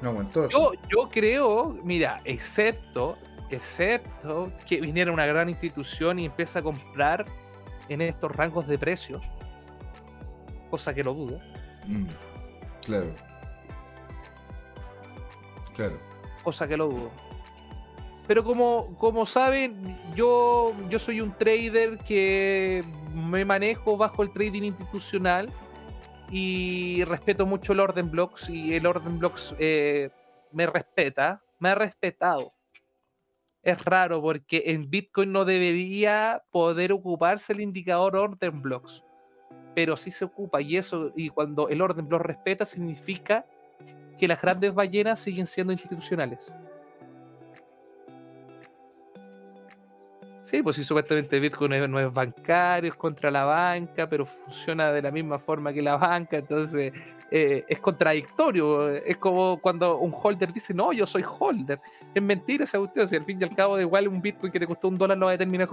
No 0.01 0.09
aguantó. 0.09 0.49
Yo, 0.49 0.71
yo 0.89 1.07
creo, 1.09 1.77
mira, 1.83 2.21
excepto, 2.25 3.19
excepto 3.51 4.51
que 4.65 4.81
viniera 4.81 5.11
una 5.11 5.27
gran 5.27 5.47
institución 5.47 6.17
y 6.17 6.25
empiece 6.25 6.57
a 6.57 6.63
comprar 6.63 7.23
en 7.87 8.01
estos 8.01 8.31
rangos 8.31 8.67
de 8.67 8.79
precios, 8.79 9.23
cosa 10.71 10.91
que 10.91 11.03
lo 11.03 11.13
dudo. 11.13 11.39
Mm, 11.85 12.07
claro. 12.83 13.13
Claro. 15.75 15.99
Cosa 16.43 16.67
que 16.67 16.77
lo 16.77 16.87
dudo. 16.87 17.11
Pero 18.25 18.43
como, 18.43 18.95
como 18.97 19.23
saben, 19.27 19.99
yo, 20.15 20.73
yo 20.89 20.97
soy 20.97 21.21
un 21.21 21.31
trader 21.37 21.99
que 21.99 22.83
me 23.13 23.45
manejo 23.45 23.97
bajo 23.97 24.23
el 24.23 24.31
trading 24.31 24.63
institucional 24.63 25.53
y 26.29 27.03
respeto 27.05 27.45
mucho 27.45 27.73
el 27.73 27.79
orden 27.79 28.11
blocks 28.11 28.49
y 28.49 28.73
el 28.73 28.85
orden 28.85 29.19
blocks 29.19 29.55
eh, 29.59 30.09
me 30.51 30.65
respeta, 30.65 31.41
me 31.59 31.69
ha 31.69 31.75
respetado. 31.75 32.53
Es 33.63 33.83
raro 33.83 34.21
porque 34.21 34.63
en 34.67 34.89
Bitcoin 34.89 35.31
no 35.31 35.45
debería 35.45 36.43
poder 36.51 36.93
ocuparse 36.93 37.53
el 37.53 37.61
indicador 37.61 38.15
orden 38.15 38.61
blocks, 38.61 39.03
pero 39.75 39.97
sí 39.97 40.11
se 40.11 40.25
ocupa 40.25 40.61
y 40.61 40.77
eso 40.77 41.11
y 41.15 41.29
cuando 41.29 41.69
el 41.69 41.81
orden 41.81 42.07
block 42.07 42.21
respeta 42.21 42.65
significa 42.65 43.45
que 44.17 44.27
las 44.27 44.41
grandes 44.41 44.73
ballenas 44.73 45.19
siguen 45.19 45.47
siendo 45.47 45.73
institucionales. 45.73 46.53
Sí, 50.49 50.63
pues 50.63 50.77
sí, 50.77 50.85
supuestamente 50.85 51.41
Bitcoin 51.41 51.91
no 51.91 51.99
es 51.99 52.13
bancario, 52.13 52.89
es 52.89 52.95
contra 52.97 53.29
la 53.29 53.43
banca, 53.43 54.07
pero 54.07 54.25
funciona 54.25 54.93
de 54.93 55.01
la 55.01 55.11
misma 55.11 55.39
forma 55.39 55.73
que 55.73 55.81
la 55.81 55.97
banca, 55.97 56.37
entonces 56.37 56.93
eh, 57.29 57.65
es 57.67 57.79
contradictorio. 57.79 58.89
Es 58.95 59.17
como 59.17 59.59
cuando 59.59 59.97
un 59.97 60.15
holder 60.15 60.53
dice, 60.53 60.73
no, 60.73 60.93
yo 60.93 61.05
soy 61.05 61.25
holder. 61.27 61.81
Es 62.15 62.23
mentira 62.23 62.63
esa 62.63 62.79
cuestión, 62.79 63.09
si 63.09 63.17
al 63.17 63.25
fin 63.25 63.41
y 63.41 63.43
al 63.43 63.53
cabo 63.53 63.75
de 63.75 63.81
igual 63.83 64.07
un 64.07 64.21
Bitcoin 64.21 64.49
que 64.49 64.59
te 64.59 64.65
costó 64.65 64.87
un 64.87 64.97
dólar 64.97 65.17
lo 65.17 65.25
va 65.25 65.33
a 65.33 65.37
terminar 65.37 65.67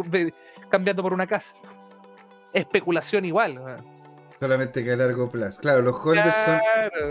cambiando 0.68 1.05
por 1.05 1.12
una 1.12 1.29
casa. 1.29 1.55
Especulación 2.53 3.25
igual. 3.25 3.61
Solamente 4.41 4.83
que 4.83 4.91
a 4.91 4.97
largo 4.97 5.31
plazo. 5.31 5.61
Claro, 5.61 5.83
los 5.83 5.95
holders 6.05 6.35
son. 6.45 6.59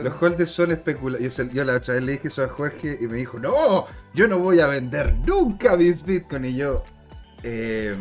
Los 0.04 0.22
holders 0.22 0.52
son 0.52 0.72
especulaciones. 0.74 1.54
Yo, 1.54 1.64
la 1.64 1.78
otra 1.78 1.94
vez 1.94 2.04
le 2.04 2.12
dije 2.12 2.28
eso 2.28 2.44
a 2.44 2.50
Jorge 2.50 2.98
y 3.00 3.08
me 3.08 3.16
dijo, 3.16 3.40
no, 3.40 3.88
yo 4.14 4.28
no 4.28 4.40
voy 4.40 4.60
a 4.60 4.68
vender 4.68 5.14
nunca 5.26 5.78
mis 5.78 6.04
Bitcoin. 6.04 6.44
Y 6.44 6.56
yo. 6.56 6.84
Eh, 7.44 7.96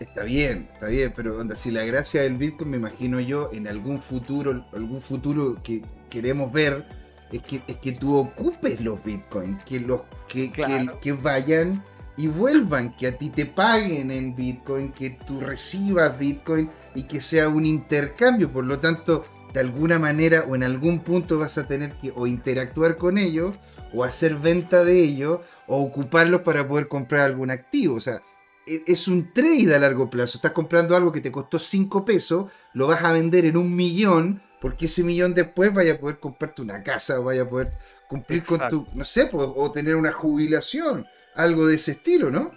está 0.00 0.22
bien, 0.22 0.68
está 0.72 0.86
bien, 0.86 1.12
pero 1.14 1.44
si 1.56 1.70
la 1.70 1.84
gracia 1.84 2.22
del 2.22 2.36
Bitcoin, 2.36 2.70
me 2.70 2.76
imagino 2.76 3.20
yo, 3.20 3.50
en 3.52 3.66
algún 3.66 4.00
futuro, 4.00 4.64
algún 4.72 5.02
futuro 5.02 5.60
que 5.62 5.82
queremos 6.08 6.52
ver, 6.52 6.86
es 7.32 7.42
que, 7.42 7.62
es 7.66 7.76
que 7.76 7.92
tú 7.92 8.16
ocupes 8.16 8.80
los 8.80 9.02
Bitcoin, 9.04 9.58
que 9.66 9.80
los 9.80 10.02
que, 10.28 10.52
que, 11.00 11.12
vayan 11.12 11.82
y 12.16 12.26
vuelvan, 12.26 12.94
que 12.96 13.08
a 13.08 13.18
ti 13.18 13.30
te 13.30 13.46
paguen 13.46 14.10
en 14.10 14.34
Bitcoin, 14.34 14.92
que 14.92 15.10
tú 15.26 15.40
recibas 15.40 16.18
Bitcoin 16.18 16.70
y 16.94 17.02
que 17.02 17.20
sea 17.20 17.48
un 17.48 17.66
intercambio. 17.66 18.50
Por 18.50 18.64
lo 18.64 18.78
tanto, 18.78 19.24
de 19.52 19.60
alguna 19.60 19.98
manera 19.98 20.44
o 20.48 20.54
en 20.54 20.62
algún 20.62 21.00
punto 21.00 21.38
vas 21.38 21.58
a 21.58 21.66
tener 21.66 21.92
que 21.98 22.12
o 22.14 22.26
interactuar 22.26 22.96
con 22.96 23.18
ellos, 23.18 23.56
o 23.92 24.04
hacer 24.04 24.36
venta 24.36 24.84
de 24.84 25.02
ellos, 25.02 25.40
o 25.68 25.82
ocuparlos 25.82 26.40
para 26.40 26.66
poder 26.66 26.88
comprar 26.88 27.26
algún 27.26 27.50
activo. 27.50 27.96
O 27.96 28.00
sea, 28.00 28.20
e, 28.66 28.82
es 28.86 29.06
un 29.06 29.32
trade 29.32 29.74
a 29.74 29.78
largo 29.78 30.10
plazo. 30.10 30.38
Estás 30.38 30.52
comprando 30.52 30.96
algo 30.96 31.12
que 31.12 31.20
te 31.20 31.30
costó 31.30 31.58
5 31.58 32.04
pesos, 32.04 32.50
lo 32.74 32.88
vas 32.88 33.04
a 33.04 33.12
vender 33.12 33.44
en 33.44 33.56
un 33.56 33.76
millón, 33.76 34.42
porque 34.60 34.86
ese 34.86 35.04
millón 35.04 35.34
después 35.34 35.72
vaya 35.72 35.94
a 35.94 35.98
poder 35.98 36.18
comprarte 36.18 36.62
una 36.62 36.82
casa, 36.82 37.20
o 37.20 37.24
vaya 37.24 37.42
a 37.42 37.48
poder 37.48 37.78
cumplir 38.08 38.42
con 38.42 38.60
tu, 38.68 38.86
no 38.94 39.04
sé, 39.04 39.28
o 39.32 39.70
tener 39.70 39.94
una 39.94 40.10
jubilación, 40.10 41.06
algo 41.36 41.66
de 41.66 41.76
ese 41.76 41.92
estilo, 41.92 42.30
¿no? 42.30 42.50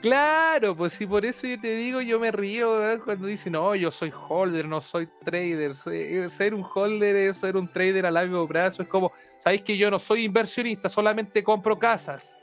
Claro, 0.00 0.74
pues 0.74 0.94
sí, 0.94 1.06
por 1.06 1.26
eso 1.26 1.46
yo 1.46 1.60
te 1.60 1.74
digo, 1.76 2.00
yo 2.00 2.18
me 2.18 2.30
río 2.30 2.78
cuando 3.04 3.26
dicen, 3.26 3.52
no, 3.52 3.74
yo 3.74 3.90
soy 3.90 4.10
holder, 4.28 4.66
no 4.66 4.80
soy 4.80 5.06
trader. 5.22 5.72
Eh, 5.92 6.26
ser 6.30 6.54
un 6.54 6.64
holder 6.74 7.16
es 7.16 7.36
ser 7.36 7.56
un 7.56 7.68
trader 7.68 8.06
a 8.06 8.10
largo 8.10 8.48
plazo. 8.48 8.82
Es 8.82 8.88
como, 8.88 9.12
sabéis 9.36 9.62
que 9.62 9.76
yo 9.76 9.90
no 9.90 9.98
soy 9.98 10.24
inversionista, 10.24 10.88
solamente 10.88 11.44
compro 11.44 11.78
casas. 11.78 12.34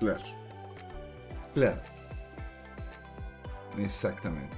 Claro. 0.00 0.24
Claro. 1.54 1.80
Exactamente. 3.78 4.56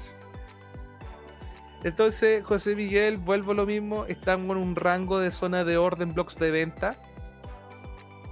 Entonces, 1.85 2.43
José 2.43 2.75
Miguel, 2.75 3.19
vuelvo 3.19 3.53
a 3.53 3.55
lo 3.55 3.67
mismo, 3.67 4.07
estamos 4.07 4.57
en 4.57 4.63
un 4.63 4.77
rango 4.77 5.19
de 5.19 5.31
zona 5.31 5.63
de 5.63 5.77
orden 5.77 6.15
blocks 6.15 6.39
de 6.39 6.51
venta. 6.51 6.93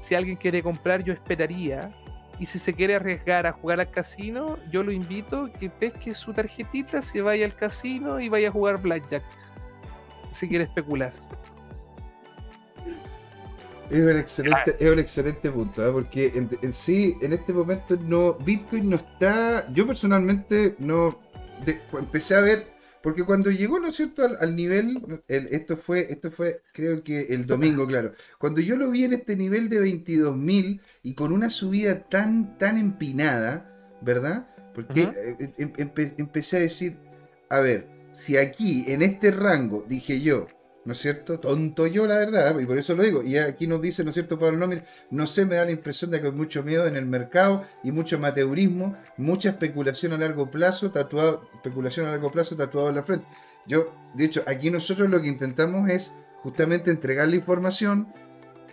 Si 0.01 0.15
alguien 0.15 0.37
quiere 0.37 0.63
comprar, 0.63 1.03
yo 1.03 1.13
esperaría 1.13 1.93
y 2.39 2.47
si 2.47 2.59
se 2.59 2.72
quiere 2.72 2.95
arriesgar 2.95 3.47
a 3.47 3.53
jugar 3.53 3.80
al 3.80 3.91
casino, 3.91 4.59
yo 4.70 4.82
lo 4.82 4.93
invito 4.93 5.51
que 5.59 5.68
pesque 5.70 6.14
su 6.14 6.32
tarjetita, 6.32 7.03
se 7.03 7.20
vaya 7.20 7.45
al 7.45 7.55
casino 7.55 8.20
y 8.20 8.28
vaya 8.28 8.49
a 8.49 8.53
jugar 8.53 8.80
Blackjack. 8.80 9.24
si 10.32 10.49
quiere 10.49 10.64
especular. 10.64 11.12
Es 13.91 14.03
un 14.03 14.18
excelente, 14.18 14.76
es 14.78 14.91
un 14.91 14.99
excelente 14.99 15.51
punto, 15.51 15.86
¿eh? 15.86 15.91
porque 15.91 16.32
en, 16.34 16.72
sí, 16.72 17.16
en 17.22 17.32
este 17.32 17.55
momento 17.55 17.97
no, 17.97 18.34
Bitcoin 18.34 18.91
no 18.91 18.97
está, 18.97 19.66
yo 19.72 19.86
personalmente 19.86 20.76
no, 20.78 21.18
empecé 21.99 22.36
a 22.36 22.43
ver, 22.43 22.78
porque 23.03 23.25
cuando 23.25 23.51
llegó, 23.51 23.79
¿no 23.79 23.89
es 23.89 23.97
cierto?, 23.97 24.25
al, 24.25 24.37
al 24.41 24.57
nivel, 24.57 25.23
el- 25.29 25.47
esto 25.49 25.77
fue, 25.77 26.01
esto 26.13 26.31
fue, 26.31 26.63
creo 26.73 27.03
que 27.05 27.23
el 27.35 27.47
domingo, 27.47 27.87
claro, 27.87 28.13
cuando 28.39 28.61
yo 28.61 28.77
lo 28.77 28.91
vi 28.91 29.05
en 29.05 29.13
este 29.15 29.37
nivel 29.37 29.69
de 29.69 29.81
22.000 29.81 30.81
y 31.03 31.15
con 31.15 31.33
una 31.33 31.51
subida 31.51 32.09
tan, 32.09 32.59
tan 32.59 32.77
empinada, 32.79 33.71
¿verdad? 34.03 34.49
Porque 34.75 35.03
eh, 35.15 35.55
em- 35.59 35.73
empe- 35.75 36.15
empecé 36.19 36.57
a 36.59 36.61
decir, 36.61 36.99
a 37.51 37.61
ver, 37.61 37.89
si 38.13 38.37
aquí, 38.37 38.85
en 38.89 39.03
este 39.03 39.31
rango, 39.31 39.85
dije 39.89 40.21
yo, 40.21 40.47
¿no 40.89 40.95
es 40.95 41.01
cierto? 41.01 41.39
Tonto 41.39 41.86
yo, 41.86 42.07
la 42.07 42.16
verdad, 42.16 42.59
y 42.59 42.64
por 42.64 42.78
eso 42.78 42.97
lo 42.97 43.03
digo. 43.03 43.22
Y 43.22 43.36
aquí 43.36 43.66
nos 43.66 43.82
dice, 43.82 44.05
¿no 44.05 44.09
es 44.09 44.14
cierto, 44.14 44.39
Pablo 44.39 44.57
Nómina? 44.57 44.84
No 45.11 45.26
sé, 45.26 45.45
me 45.45 45.57
da 45.57 45.66
la 45.66 45.70
impresión 45.70 46.11
de 46.11 46.18
que 46.18 46.28
hay 46.28 46.32
mucho 46.32 46.62
miedo 46.62 46.86
en 46.86 46.97
el 46.97 47.05
mercado 47.05 47.62
y 47.84 47.93
mucho 47.93 48.16
amateurismo, 48.16 48.97
mucha 49.18 49.51
especulación 49.51 50.14
a 50.14 50.16
largo 50.16 50.51
plazo, 50.51 50.91
tatuado, 50.91 51.43
especulación 51.53 52.07
a 52.07 52.12
largo 52.12 52.32
plazo 52.32 52.57
tatuado 52.57 52.89
en 52.89 52.95
la 52.95 53.03
frente. 53.03 53.26
Yo, 53.66 53.93
de 54.14 54.24
hecho, 54.24 54.43
aquí 54.47 54.70
nosotros 54.70 55.11
lo 55.11 55.20
que 55.20 55.28
intentamos 55.28 55.91
es 55.91 56.14
justamente 56.43 56.91
entregar 56.91 57.28
la 57.28 57.36
información 57.36 58.09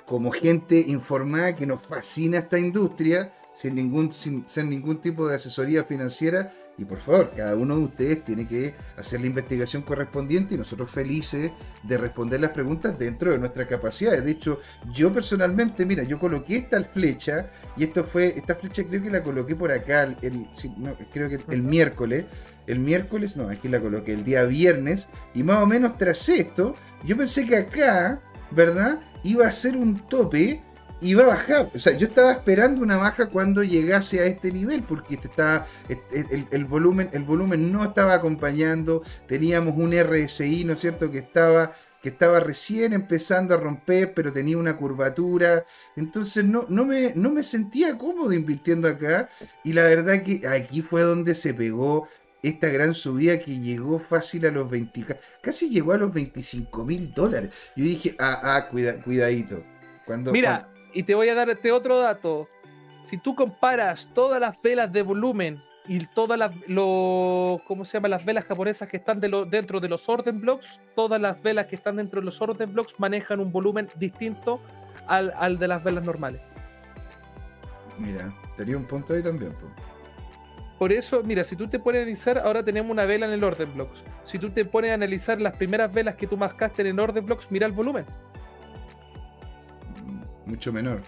como 0.05 0.31
gente 0.31 0.85
informada 0.87 1.53
que 1.53 1.65
nos 1.65 1.85
fascina 1.85 2.37
esta 2.37 2.57
industria, 2.57 3.33
sin 3.53 3.75
ningún, 3.75 4.13
sin 4.13 4.47
ser 4.47 4.67
ningún 4.67 5.01
tipo 5.01 5.27
de 5.27 5.35
asesoría 5.35 5.83
financiera. 5.83 6.53
Y 6.77 6.83
por 6.83 6.99
favor, 6.99 7.31
cada 7.35 7.55
uno 7.55 7.77
de 7.77 7.83
ustedes 7.85 8.25
tiene 8.25 8.45
que 8.47 8.75
hacer 8.97 9.21
la 9.21 9.27
investigación 9.27 9.83
correspondiente 9.83 10.55
y 10.55 10.57
nosotros 10.57 10.91
felices 10.91 11.51
de 11.83 11.97
responder 11.97 12.41
las 12.41 12.51
preguntas 12.51 12.99
dentro 12.99 13.31
de 13.31 13.37
nuestra 13.37 13.65
capacidad. 13.65 14.21
De 14.21 14.31
hecho, 14.31 14.59
yo 14.91 15.13
personalmente, 15.13 15.85
mira, 15.85 16.03
yo 16.03 16.19
coloqué 16.19 16.57
esta 16.57 16.83
flecha 16.83 17.49
y 17.77 17.85
esto 17.85 18.03
fue, 18.03 18.27
esta 18.37 18.55
flecha 18.55 18.83
creo 18.83 19.01
que 19.01 19.09
la 19.09 19.23
coloqué 19.23 19.55
por 19.55 19.71
acá, 19.71 20.03
el, 20.03 20.17
el- 20.21 20.47
no, 20.77 20.97
creo 21.13 21.29
que 21.29 21.35
el 21.49 21.61
Ujú. 21.61 21.69
miércoles. 21.69 22.25
El 22.67 22.79
miércoles, 22.79 23.37
no, 23.37 23.47
aquí 23.47 23.69
la 23.69 23.79
coloqué 23.79 24.11
el 24.13 24.23
día 24.23 24.43
viernes 24.43 25.07
y 25.35 25.43
más 25.43 25.59
o 25.59 25.67
menos 25.67 25.97
tras 25.99 26.27
esto, 26.29 26.73
yo 27.05 27.15
pensé 27.15 27.45
que 27.45 27.57
acá, 27.57 28.19
¿verdad? 28.51 28.99
Iba 29.23 29.47
a 29.47 29.51
ser 29.51 29.77
un 29.77 29.95
tope 30.07 30.63
va 31.13 31.23
a 31.23 31.27
bajar. 31.27 31.71
O 31.75 31.79
sea, 31.79 31.97
yo 31.97 32.07
estaba 32.07 32.31
esperando 32.31 32.81
una 32.81 32.97
baja 32.97 33.27
cuando 33.29 33.63
llegase 33.63 34.19
a 34.21 34.25
este 34.25 34.51
nivel, 34.51 34.83
porque 34.83 35.15
este 35.15 35.27
estaba, 35.27 35.67
este- 35.87 36.25
el, 36.33 36.47
el 36.51 36.65
volumen, 36.65 37.09
el 37.13 37.23
volumen 37.23 37.71
no 37.71 37.83
estaba 37.83 38.13
acompañando. 38.13 39.03
Teníamos 39.27 39.75
un 39.77 39.93
RSI, 39.93 40.63
¿no 40.65 40.73
es 40.73 40.79
cierto?, 40.79 41.11
que 41.11 41.19
estaba, 41.19 41.73
que 42.01 42.09
estaba 42.09 42.39
recién 42.39 42.93
empezando 42.93 43.53
a 43.53 43.57
romper, 43.57 44.13
pero 44.13 44.31
tenía 44.33 44.57
una 44.57 44.77
curvatura. 44.77 45.63
Entonces 45.95 46.43
no, 46.45 46.65
no, 46.69 46.85
me, 46.85 47.13
no 47.15 47.29
me 47.31 47.43
sentía 47.43 47.97
cómodo 47.97 48.33
invirtiendo 48.33 48.87
acá. 48.87 49.29
Y 49.63 49.73
la 49.73 49.83
verdad 49.83 50.23
que 50.23 50.47
aquí 50.47 50.81
fue 50.81 51.01
donde 51.01 51.35
se 51.35 51.53
pegó 51.53 52.07
esta 52.43 52.69
gran 52.69 52.93
subida 52.93 53.39
que 53.39 53.59
llegó 53.59 53.97
fácil 53.97 54.45
a 54.45 54.51
los 54.51 54.69
20, 54.69 55.01
ca- 55.01 55.17
casi 55.41 55.67
llegó 55.67 55.93
a 55.93 55.97
los 55.97 56.13
25 56.13 56.85
mil 56.85 57.11
dólares. 57.11 57.51
Yo 57.75 57.83
dije, 57.83 58.15
ah, 58.19 58.39
ah, 58.43 58.67
cuida, 58.69 59.01
cuidadito. 59.01 59.63
Cuando, 60.05 60.31
Mira, 60.31 60.69
y 60.95 61.03
te 61.03 61.13
voy 61.13 61.29
a 61.29 61.35
dar 61.35 61.49
este 61.51 61.71
otro 61.71 61.99
dato. 61.99 62.49
Si 63.03 63.17
tú 63.19 63.35
comparas 63.35 64.09
todas 64.15 64.41
las 64.41 64.59
velas 64.61 64.91
de 64.91 65.03
volumen 65.03 65.61
y 65.87 66.03
todas 66.07 66.39
las 66.39 66.51
lo, 66.67 67.61
¿cómo 67.67 67.85
se 67.85 67.97
llama? 67.97 68.07
las 68.07 68.25
velas 68.25 68.45
japonesas 68.45 68.87
que 68.89 68.97
están 68.97 69.19
de 69.19 69.29
lo- 69.29 69.45
dentro 69.45 69.79
de 69.79 69.87
los 69.89 70.09
orden 70.09 70.41
blocks, 70.41 70.81
todas 70.95 71.21
las 71.21 71.43
velas 71.43 71.67
que 71.67 71.75
están 71.75 71.97
dentro 71.97 72.19
de 72.19 72.25
los 72.25 72.41
orden 72.41 72.73
blocks 72.73 72.95
manejan 72.97 73.39
un 73.39 73.51
volumen 73.51 73.87
distinto 73.99 74.59
al, 75.05 75.31
al 75.37 75.59
de 75.59 75.67
las 75.67 75.83
velas 75.83 76.03
normales. 76.03 76.41
mira, 77.99 78.33
tenía 78.57 78.75
un 78.77 78.85
punto 78.85 79.13
ahí 79.13 79.21
también. 79.21 79.51
po. 79.53 79.67
Por 80.79 80.91
eso, 80.91 81.21
mira, 81.23 81.43
si 81.43 81.55
tú 81.55 81.67
te 81.67 81.79
pones 81.79 81.99
a 81.99 82.01
analizar, 82.03 82.37
ahora 82.39 82.63
tenemos 82.63 82.91
una 82.91 83.05
vela 83.05 83.25
en 83.27 83.31
el 83.33 83.43
orden 83.43 83.73
blocks. 83.73 84.03
Si 84.23 84.37
tú 84.39 84.49
te 84.49 84.65
pones 84.65 84.91
a 84.91 84.95
analizar 84.95 85.39
las 85.39 85.55
primeras 85.55 85.93
velas 85.93 86.15
que 86.15 86.27
tú 86.27 86.35
mascaste 86.35 86.81
en 86.81 86.87
el 86.89 86.99
orden 86.99 87.25
blocks, 87.25 87.49
mira 87.49 87.65
el 87.67 87.71
volumen. 87.71 88.05
Mucho 90.45 90.71
menor. 90.73 91.01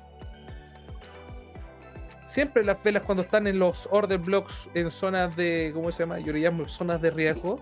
Siempre 2.25 2.63
las 2.63 2.81
velas 2.83 3.03
cuando 3.03 3.23
están 3.23 3.47
en 3.47 3.57
los 3.57 3.87
order 3.91 4.17
blocks 4.19 4.69
en 4.73 4.91
zonas 4.91 5.35
de, 5.35 5.71
¿cómo 5.73 5.91
se 5.91 6.03
llama? 6.03 6.19
Yo 6.19 6.33
le 6.33 6.39
llamo 6.39 6.67
zonas 6.67 7.01
de 7.01 7.09
riesgo. 7.09 7.61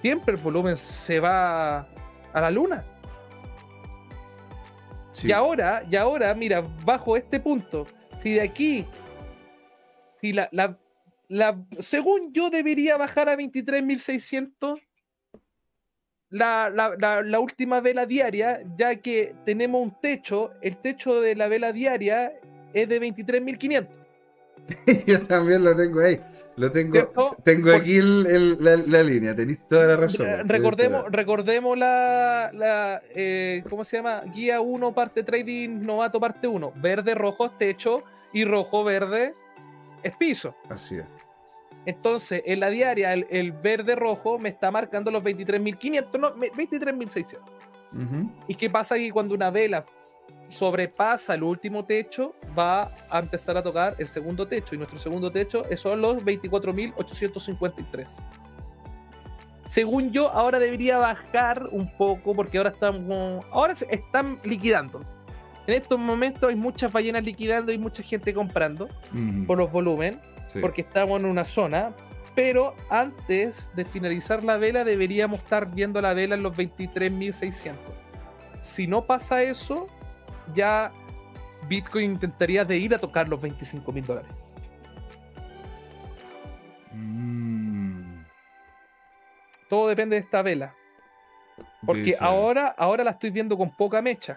Siempre 0.00 0.34
el 0.36 0.40
volumen 0.40 0.76
se 0.76 1.20
va 1.20 1.80
a 2.32 2.40
la 2.40 2.50
luna. 2.50 2.84
Sí. 5.12 5.28
Y 5.28 5.32
ahora, 5.32 5.84
y 5.88 5.96
ahora, 5.96 6.34
mira, 6.34 6.62
bajo 6.84 7.16
este 7.16 7.38
punto, 7.40 7.86
si 8.20 8.34
de 8.34 8.40
aquí, 8.40 8.86
si 10.20 10.32
la, 10.32 10.48
la, 10.50 10.76
la- 11.28 11.62
según 11.80 12.32
yo 12.32 12.50
debería 12.50 12.96
bajar 12.96 13.28
a 13.28 13.36
23.600 13.36 14.80
la, 16.34 16.68
la, 16.68 16.94
la, 16.98 17.22
la 17.22 17.38
última 17.40 17.80
vela 17.80 18.06
diaria, 18.06 18.60
ya 18.76 18.96
que 18.96 19.34
tenemos 19.44 19.80
un 19.80 19.94
techo, 20.00 20.50
el 20.60 20.76
techo 20.78 21.20
de 21.20 21.36
la 21.36 21.46
vela 21.48 21.72
diaria 21.72 22.32
es 22.72 22.88
de 22.88 23.00
23.500. 23.00 23.86
Yo 25.06 25.20
también 25.26 25.62
lo 25.62 25.76
tengo 25.76 26.00
ahí. 26.00 26.20
Lo 26.56 26.70
tengo, 26.70 26.92
¿Cierto? 26.92 27.36
tengo 27.44 27.72
aquí 27.72 27.96
el- 27.96 28.26
el- 28.26 28.64
la, 28.64 28.76
la 28.76 29.02
línea, 29.02 29.34
tenéis 29.34 29.58
toda 29.68 29.86
la 29.88 29.96
razón. 29.96 30.26
Po, 30.26 30.42
recordemos, 30.44 31.04
recordemos 31.10 31.76
la, 31.78 32.50
la 32.52 33.02
eh, 33.14 33.64
¿cómo 33.68 33.82
se 33.82 33.96
llama? 33.96 34.22
Guía 34.32 34.60
1, 34.60 34.92
parte 34.94 35.22
trading 35.24 35.82
novato, 35.82 36.20
parte 36.20 36.46
1. 36.46 36.72
Verde, 36.76 37.14
rojo 37.14 37.46
es 37.46 37.58
techo 37.58 38.04
y 38.32 38.44
rojo, 38.44 38.84
verde 38.84 39.34
es 40.04 40.16
piso. 40.16 40.54
Así 40.70 40.96
es. 40.96 41.04
Entonces, 41.86 42.42
en 42.46 42.60
la 42.60 42.70
diaria, 42.70 43.12
el, 43.12 43.26
el 43.30 43.52
verde 43.52 43.94
rojo 43.94 44.38
me 44.38 44.48
está 44.48 44.70
marcando 44.70 45.10
los 45.10 45.22
23.500, 45.22 46.18
no, 46.18 46.34
me- 46.34 46.50
23.600. 46.50 47.38
Ujú. 47.92 48.30
¿Y 48.48 48.54
qué 48.54 48.70
pasa 48.70 48.94
aquí 48.94 49.10
cuando 49.10 49.34
una 49.34 49.50
vela 49.50 49.84
sobrepasa 50.48 51.34
el 51.34 51.42
último 51.42 51.84
techo? 51.84 52.34
Va 52.58 52.94
a 53.10 53.18
empezar 53.18 53.56
a 53.56 53.62
tocar 53.62 53.94
el 53.98 54.08
segundo 54.08 54.46
techo. 54.48 54.74
Y 54.74 54.78
nuestro 54.78 54.98
segundo 54.98 55.30
techo 55.30 55.64
son 55.76 56.00
los 56.00 56.24
24.853. 56.24 58.06
Según 59.66 60.10
yo, 60.12 60.28
ahora 60.30 60.58
debería 60.58 60.98
bajar 60.98 61.68
un 61.70 61.90
poco 61.96 62.34
porque 62.34 62.58
ahora 62.58 62.70
estamos. 62.70 63.44
Ahora 63.50 63.74
se 63.74 63.86
están 63.94 64.38
liquidando. 64.44 65.00
En 65.66 65.74
estos 65.74 65.98
momentos 65.98 66.48
hay 66.50 66.56
muchas 66.56 66.92
ballenas 66.92 67.24
liquidando 67.24 67.72
y 67.72 67.78
mucha 67.78 68.02
gente 68.02 68.34
comprando 68.34 68.88
por 69.46 69.56
los 69.56 69.72
volúmenes 69.72 70.18
Sí. 70.54 70.60
porque 70.60 70.80
estamos 70.82 71.20
en 71.20 71.26
una 71.26 71.44
zona. 71.44 71.94
Pero 72.34 72.74
antes 72.90 73.70
de 73.76 73.84
finalizar 73.84 74.42
la 74.42 74.56
vela, 74.56 74.82
deberíamos 74.84 75.38
estar 75.40 75.70
viendo 75.70 76.00
la 76.00 76.14
vela 76.14 76.34
en 76.34 76.42
los 76.42 76.56
23.600. 76.56 77.76
Si 78.60 78.86
no 78.88 79.04
pasa 79.06 79.42
eso, 79.42 79.86
ya 80.54 80.90
Bitcoin 81.68 82.12
intentaría 82.12 82.64
de 82.64 82.76
ir 82.76 82.94
a 82.94 82.98
tocar 82.98 83.28
los 83.28 83.40
25.000 83.40 84.04
dólares. 84.04 84.30
Mm. 86.92 88.24
Todo 89.68 89.88
depende 89.88 90.16
de 90.16 90.22
esta 90.22 90.42
vela. 90.42 90.74
Porque 91.86 92.02
Dice- 92.02 92.18
ahora, 92.20 92.68
ahora 92.76 93.04
la 93.04 93.12
estoy 93.12 93.30
viendo 93.30 93.56
con 93.56 93.70
poca 93.76 94.00
mecha. 94.02 94.36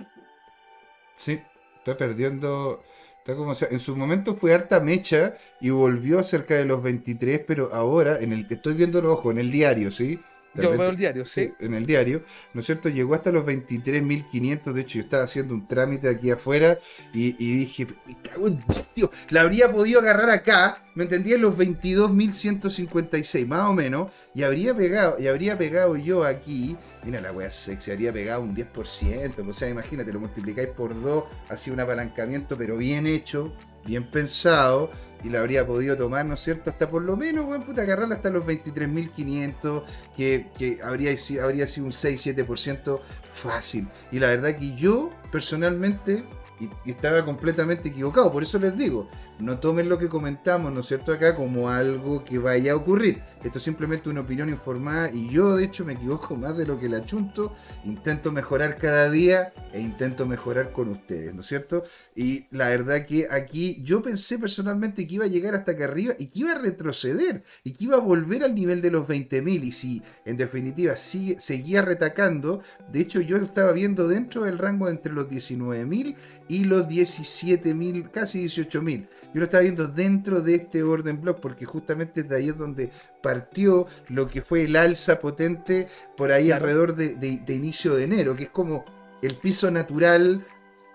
Sí, 1.15 1.41
está 1.77 1.97
perdiendo. 1.97 2.83
Está 3.27 3.35
como, 3.35 3.51
o 3.51 3.55
sea, 3.55 3.67
en 3.69 3.81
su 3.81 3.93
momento 3.97 4.37
fue 4.37 4.53
harta 4.53 4.79
mecha 4.79 5.33
y 5.59 5.69
volvió 5.69 6.23
cerca 6.23 6.55
de 6.55 6.63
los 6.63 6.81
23, 6.81 7.41
pero 7.45 7.73
ahora, 7.73 8.19
en 8.21 8.31
el 8.31 8.47
que 8.47 8.53
estoy 8.53 8.73
viendo 8.75 9.01
los 9.01 9.11
ojos, 9.17 9.33
en 9.33 9.39
el 9.39 9.51
diario, 9.51 9.91
¿sí? 9.91 10.17
De 10.53 10.63
Yo 10.63 10.71
repente- 10.71 10.77
veo 10.81 10.89
el 10.91 10.95
diario, 10.97 11.25
¿sí? 11.25 11.47
Sí, 11.47 11.53
en 11.59 11.73
el 11.73 11.85
diario, 11.85 12.23
¿no 12.53 12.61
es 12.61 12.65
cierto? 12.65 12.87
Llegó 12.87 13.15
hasta 13.15 13.33
los 13.33 13.43
23.500, 13.45 14.71
de 14.73 14.79
hecho 14.81 14.99
yo 14.99 15.03
estaba 15.03 15.25
haciendo 15.25 15.53
un 15.55 15.67
trámite 15.67 16.07
aquí 16.07 16.31
afuera 16.31 16.79
y, 17.13 17.35
y 17.37 17.57
dije, 17.57 17.85
me 18.07 18.15
cago 18.21 18.47
en 18.47 18.63
tío, 18.93 19.11
la 19.29 19.41
habría 19.41 19.69
podido 19.73 19.99
agarrar 19.99 20.29
acá, 20.29 20.85
me 20.95 21.03
entendía 21.03 21.35
en 21.35 21.41
los 21.41 21.57
22.156, 21.57 23.45
más 23.45 23.65
o 23.67 23.73
menos, 23.73 24.09
y 24.33 24.43
habría 24.43 24.73
pegado, 24.73 25.17
y 25.19 25.27
habría 25.27 25.57
pegado 25.57 25.97
yo 25.97 26.23
aquí, 26.23 26.77
mira 27.03 27.21
la 27.21 27.31
wea 27.31 27.49
sexy, 27.49 27.91
habría 27.91 28.11
pegado 28.11 28.41
un 28.41 28.55
10%, 28.55 29.47
o 29.47 29.53
sea, 29.53 29.69
imagínate, 29.69 30.11
lo 30.11 30.19
multiplicáis 30.19 30.69
por 30.69 30.99
2, 30.99 31.23
así 31.49 31.71
un 31.71 31.79
apalancamiento, 31.79 32.57
pero 32.57 32.77
bien 32.77 33.07
hecho, 33.07 33.53
bien 33.85 34.09
pensado, 34.09 34.91
y 35.23 35.29
la 35.29 35.39
habría 35.39 35.65
podido 35.65 35.97
tomar, 35.97 36.25
¿no 36.25 36.35
es 36.35 36.41
cierto? 36.41 36.69
Hasta 36.69 36.89
por 36.89 37.01
lo 37.01 37.17
menos, 37.17 37.45
weón, 37.45 37.63
puta, 37.63 37.81
agarrarla 37.81 38.15
hasta 38.15 38.29
los 38.29 38.45
23.500, 38.45 39.83
que, 40.15 40.47
que 40.57 40.79
habría, 40.83 41.15
habría 41.41 41.67
sido 41.67 41.85
un 41.87 41.91
6-7% 41.91 42.99
fácil. 43.33 43.87
Y 44.11 44.19
la 44.19 44.27
verdad 44.27 44.57
que 44.57 44.75
yo, 44.75 45.09
personalmente, 45.31 46.23
y 46.59 46.91
estaba 46.91 47.23
completamente 47.23 47.89
equivocado. 47.89 48.31
Por 48.31 48.43
eso 48.43 48.59
les 48.59 48.75
digo, 48.75 49.09
no 49.39 49.59
tomen 49.59 49.89
lo 49.89 49.97
que 49.97 50.09
comentamos, 50.09 50.71
¿no 50.71 50.81
es 50.81 50.87
cierto?, 50.87 51.11
acá 51.11 51.35
como 51.35 51.69
algo 51.69 52.23
que 52.23 52.39
vaya 52.39 52.73
a 52.73 52.75
ocurrir. 52.75 53.21
Esto 53.43 53.59
es 53.59 53.63
simplemente 53.63 54.09
una 54.09 54.21
opinión 54.21 54.49
informada 54.49 55.11
y 55.13 55.29
yo, 55.29 55.55
de 55.55 55.65
hecho, 55.65 55.85
me 55.85 55.93
equivoco 55.93 56.35
más 56.35 56.57
de 56.57 56.65
lo 56.65 56.79
que 56.79 56.89
le 56.89 56.97
achunto. 56.97 57.53
Intento 57.85 58.31
mejorar 58.31 58.77
cada 58.77 59.09
día 59.09 59.53
e 59.71 59.79
intento 59.79 60.25
mejorar 60.25 60.71
con 60.71 60.89
ustedes, 60.89 61.33
¿no 61.33 61.41
es 61.41 61.47
cierto? 61.47 61.83
Y 62.15 62.47
la 62.51 62.69
verdad 62.69 63.05
que 63.05 63.27
aquí 63.29 63.81
yo 63.83 64.01
pensé 64.01 64.39
personalmente 64.39 65.07
que 65.07 65.15
iba 65.15 65.25
a 65.25 65.29
llegar 65.29 65.55
hasta 65.55 65.73
acá 65.73 65.85
arriba 65.85 66.13
y 66.17 66.27
que 66.27 66.39
iba 66.39 66.51
a 66.51 66.59
retroceder 66.59 67.43
y 67.63 67.73
que 67.73 67.85
iba 67.85 67.97
a 67.97 68.01
volver 68.01 68.43
al 68.43 68.55
nivel 68.55 68.81
de 68.81 68.91
los 68.91 69.07
20.000 69.07 69.63
y 69.63 69.71
si 69.71 70.01
en 70.25 70.37
definitiva 70.37 70.95
sigue, 70.95 71.39
seguía 71.39 71.81
retacando, 71.81 72.61
de 72.91 73.01
hecho 73.01 73.21
yo 73.21 73.37
estaba 73.37 73.71
viendo 73.71 74.07
dentro 74.07 74.43
del 74.43 74.57
rango 74.57 74.89
entre 74.89 75.13
los 75.13 75.29
19.000 75.29 76.15
y 76.47 76.63
los 76.63 76.87
17.000, 76.87 78.11
casi 78.11 78.45
18.000. 78.45 79.07
Yo 79.37 79.41
lo 79.41 79.45
estaba 79.45 79.61
viendo 79.61 79.87
dentro 79.87 80.41
de 80.41 80.55
este 80.55 80.81
orden 80.81 81.21
block 81.21 81.39
porque 81.39 81.63
justamente 81.63 82.23
de 82.23 82.35
ahí 82.35 82.49
es 82.49 82.57
donde 82.57 82.89
partió 83.21 83.85
lo 84.07 84.27
que 84.27 84.41
fue 84.41 84.63
el 84.63 84.75
alza 84.75 85.19
potente 85.19 85.87
por 86.17 86.31
ahí 86.31 86.47
Claro. 86.47 86.63
alrededor 86.63 86.95
de, 86.95 87.09
de- 87.17 87.43
de 87.45 87.53
inicio 87.53 87.93
de 87.93 88.05
enero, 88.05 88.35
que 88.35 88.45
es 88.45 88.49
como 88.49 88.83
el 89.21 89.35
piso 89.35 89.69
natural 89.69 90.43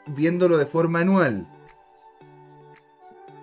viéndolo 0.09 0.59
de 0.59 0.67
forma 0.67 0.99
anual. 1.03 1.47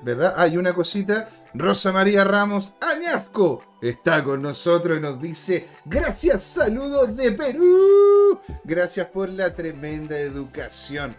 ¿Verdad? 0.03 0.33
Hay 0.35 0.57
una 0.57 0.73
cosita. 0.73 1.29
Rosa 1.53 1.93
María 1.93 2.25
Ramos 2.25 2.73
Añasco 2.81 3.63
está 3.81 4.21
con 4.21 4.41
nosotros 4.41 4.97
y 4.97 5.01
nos 5.01 5.21
dice: 5.21 5.69
Gracias, 5.85 6.43
saludos 6.43 7.15
de 7.15 7.31
Perú. 7.31 8.37
Gracias 8.65 9.07
por 9.07 9.29
la 9.29 9.55
tremenda 9.55 10.17
educación. 10.17 11.15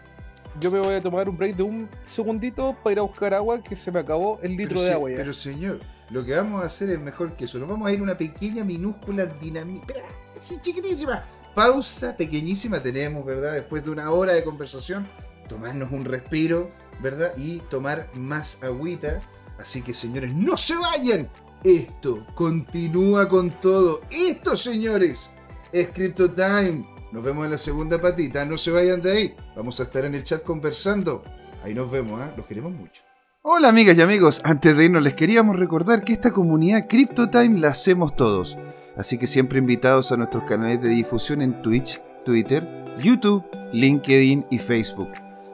Yo 0.59 0.69
me 0.69 0.79
voy 0.79 0.95
a 0.95 1.01
tomar 1.01 1.29
un 1.29 1.37
break 1.37 1.55
de 1.55 1.63
un 1.63 1.89
segundito 2.07 2.75
para 2.83 2.91
ir 2.93 2.99
a 2.99 3.03
buscar 3.03 3.33
agua 3.33 3.61
que 3.63 3.75
se 3.75 3.91
me 3.91 3.99
acabó 3.99 4.39
el 4.43 4.51
litro 4.57 4.75
pero, 4.75 4.81
de 4.81 4.87
se- 4.87 4.93
agua 4.93 5.09
ya. 5.11 5.15
pero 5.17 5.33
señor, 5.33 5.79
lo 6.09 6.25
que 6.25 6.35
vamos 6.35 6.61
a 6.61 6.65
hacer 6.65 6.89
es 6.89 6.99
mejor 6.99 7.35
que 7.37 7.45
eso. 7.45 7.57
Nos 7.57 7.69
vamos 7.69 7.87
a 7.87 7.93
ir 7.93 7.99
a 7.99 8.03
una 8.03 8.17
pequeña, 8.17 8.63
minúscula 8.63 9.25
dinamita. 9.25 9.93
Sí, 10.33 10.57
chiquitísima. 10.61 11.23
Pausa 11.55 12.15
pequeñísima 12.17 12.81
tenemos, 12.81 13.25
¿verdad? 13.25 13.53
Después 13.53 13.83
de 13.83 13.91
una 13.91 14.11
hora 14.11 14.33
de 14.33 14.43
conversación, 14.43 15.07
tomarnos 15.47 15.91
un 15.91 16.03
respiro, 16.05 16.69
¿verdad? 17.01 17.31
Y 17.37 17.59
tomar 17.69 18.09
más 18.15 18.61
agüita. 18.63 19.21
Así 19.57 19.81
que, 19.81 19.93
señores, 19.93 20.33
no 20.33 20.57
se 20.57 20.75
vayan. 20.75 21.29
Esto 21.63 22.25
continúa 22.35 23.29
con 23.29 23.51
todo. 23.51 24.01
Esto, 24.09 24.57
señores, 24.57 25.29
es 25.71 25.89
Crypto 25.89 26.29
Time. 26.31 26.85
Nos 27.11 27.23
vemos 27.23 27.43
en 27.45 27.51
la 27.51 27.57
segunda 27.57 27.99
patita. 27.99 28.45
No 28.45 28.57
se 28.57 28.71
vayan 28.71 29.01
de 29.01 29.11
ahí. 29.11 29.35
Vamos 29.55 29.79
a 29.79 29.83
estar 29.83 30.05
en 30.05 30.15
el 30.15 30.23
chat 30.23 30.43
conversando. 30.43 31.23
Ahí 31.61 31.73
nos 31.73 31.91
vemos, 31.91 32.19
¿ah? 32.21 32.33
Los 32.37 32.45
queremos 32.45 32.71
mucho. 32.71 33.03
Hola 33.43 33.69
amigas 33.69 33.97
y 33.97 34.01
amigos, 34.01 34.39
antes 34.43 34.77
de 34.77 34.85
irnos 34.85 35.01
les 35.01 35.15
queríamos 35.15 35.55
recordar 35.55 36.03
que 36.03 36.13
esta 36.13 36.31
comunidad 36.31 36.87
CryptoTime 36.87 37.59
la 37.59 37.69
hacemos 37.69 38.15
todos, 38.15 38.55
así 38.95 39.17
que 39.17 39.25
siempre 39.25 39.57
invitados 39.57 40.11
a 40.11 40.17
nuestros 40.17 40.43
canales 40.43 40.79
de 40.79 40.89
difusión 40.89 41.41
en 41.41 41.59
Twitch, 41.63 41.99
Twitter, 42.23 42.67
YouTube, 42.99 43.43
LinkedIn 43.73 44.45
y 44.51 44.59
Facebook. 44.59 45.09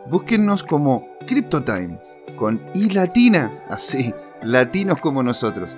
Búsquennos 0.10 0.64
como 0.64 1.08
CryptoTime, 1.28 1.97
con 2.36 2.62
I 2.74 2.89
latina, 2.89 3.64
así, 3.70 4.14
latinos 4.43 4.99
como 4.99 5.24
nosotros. 5.24 5.78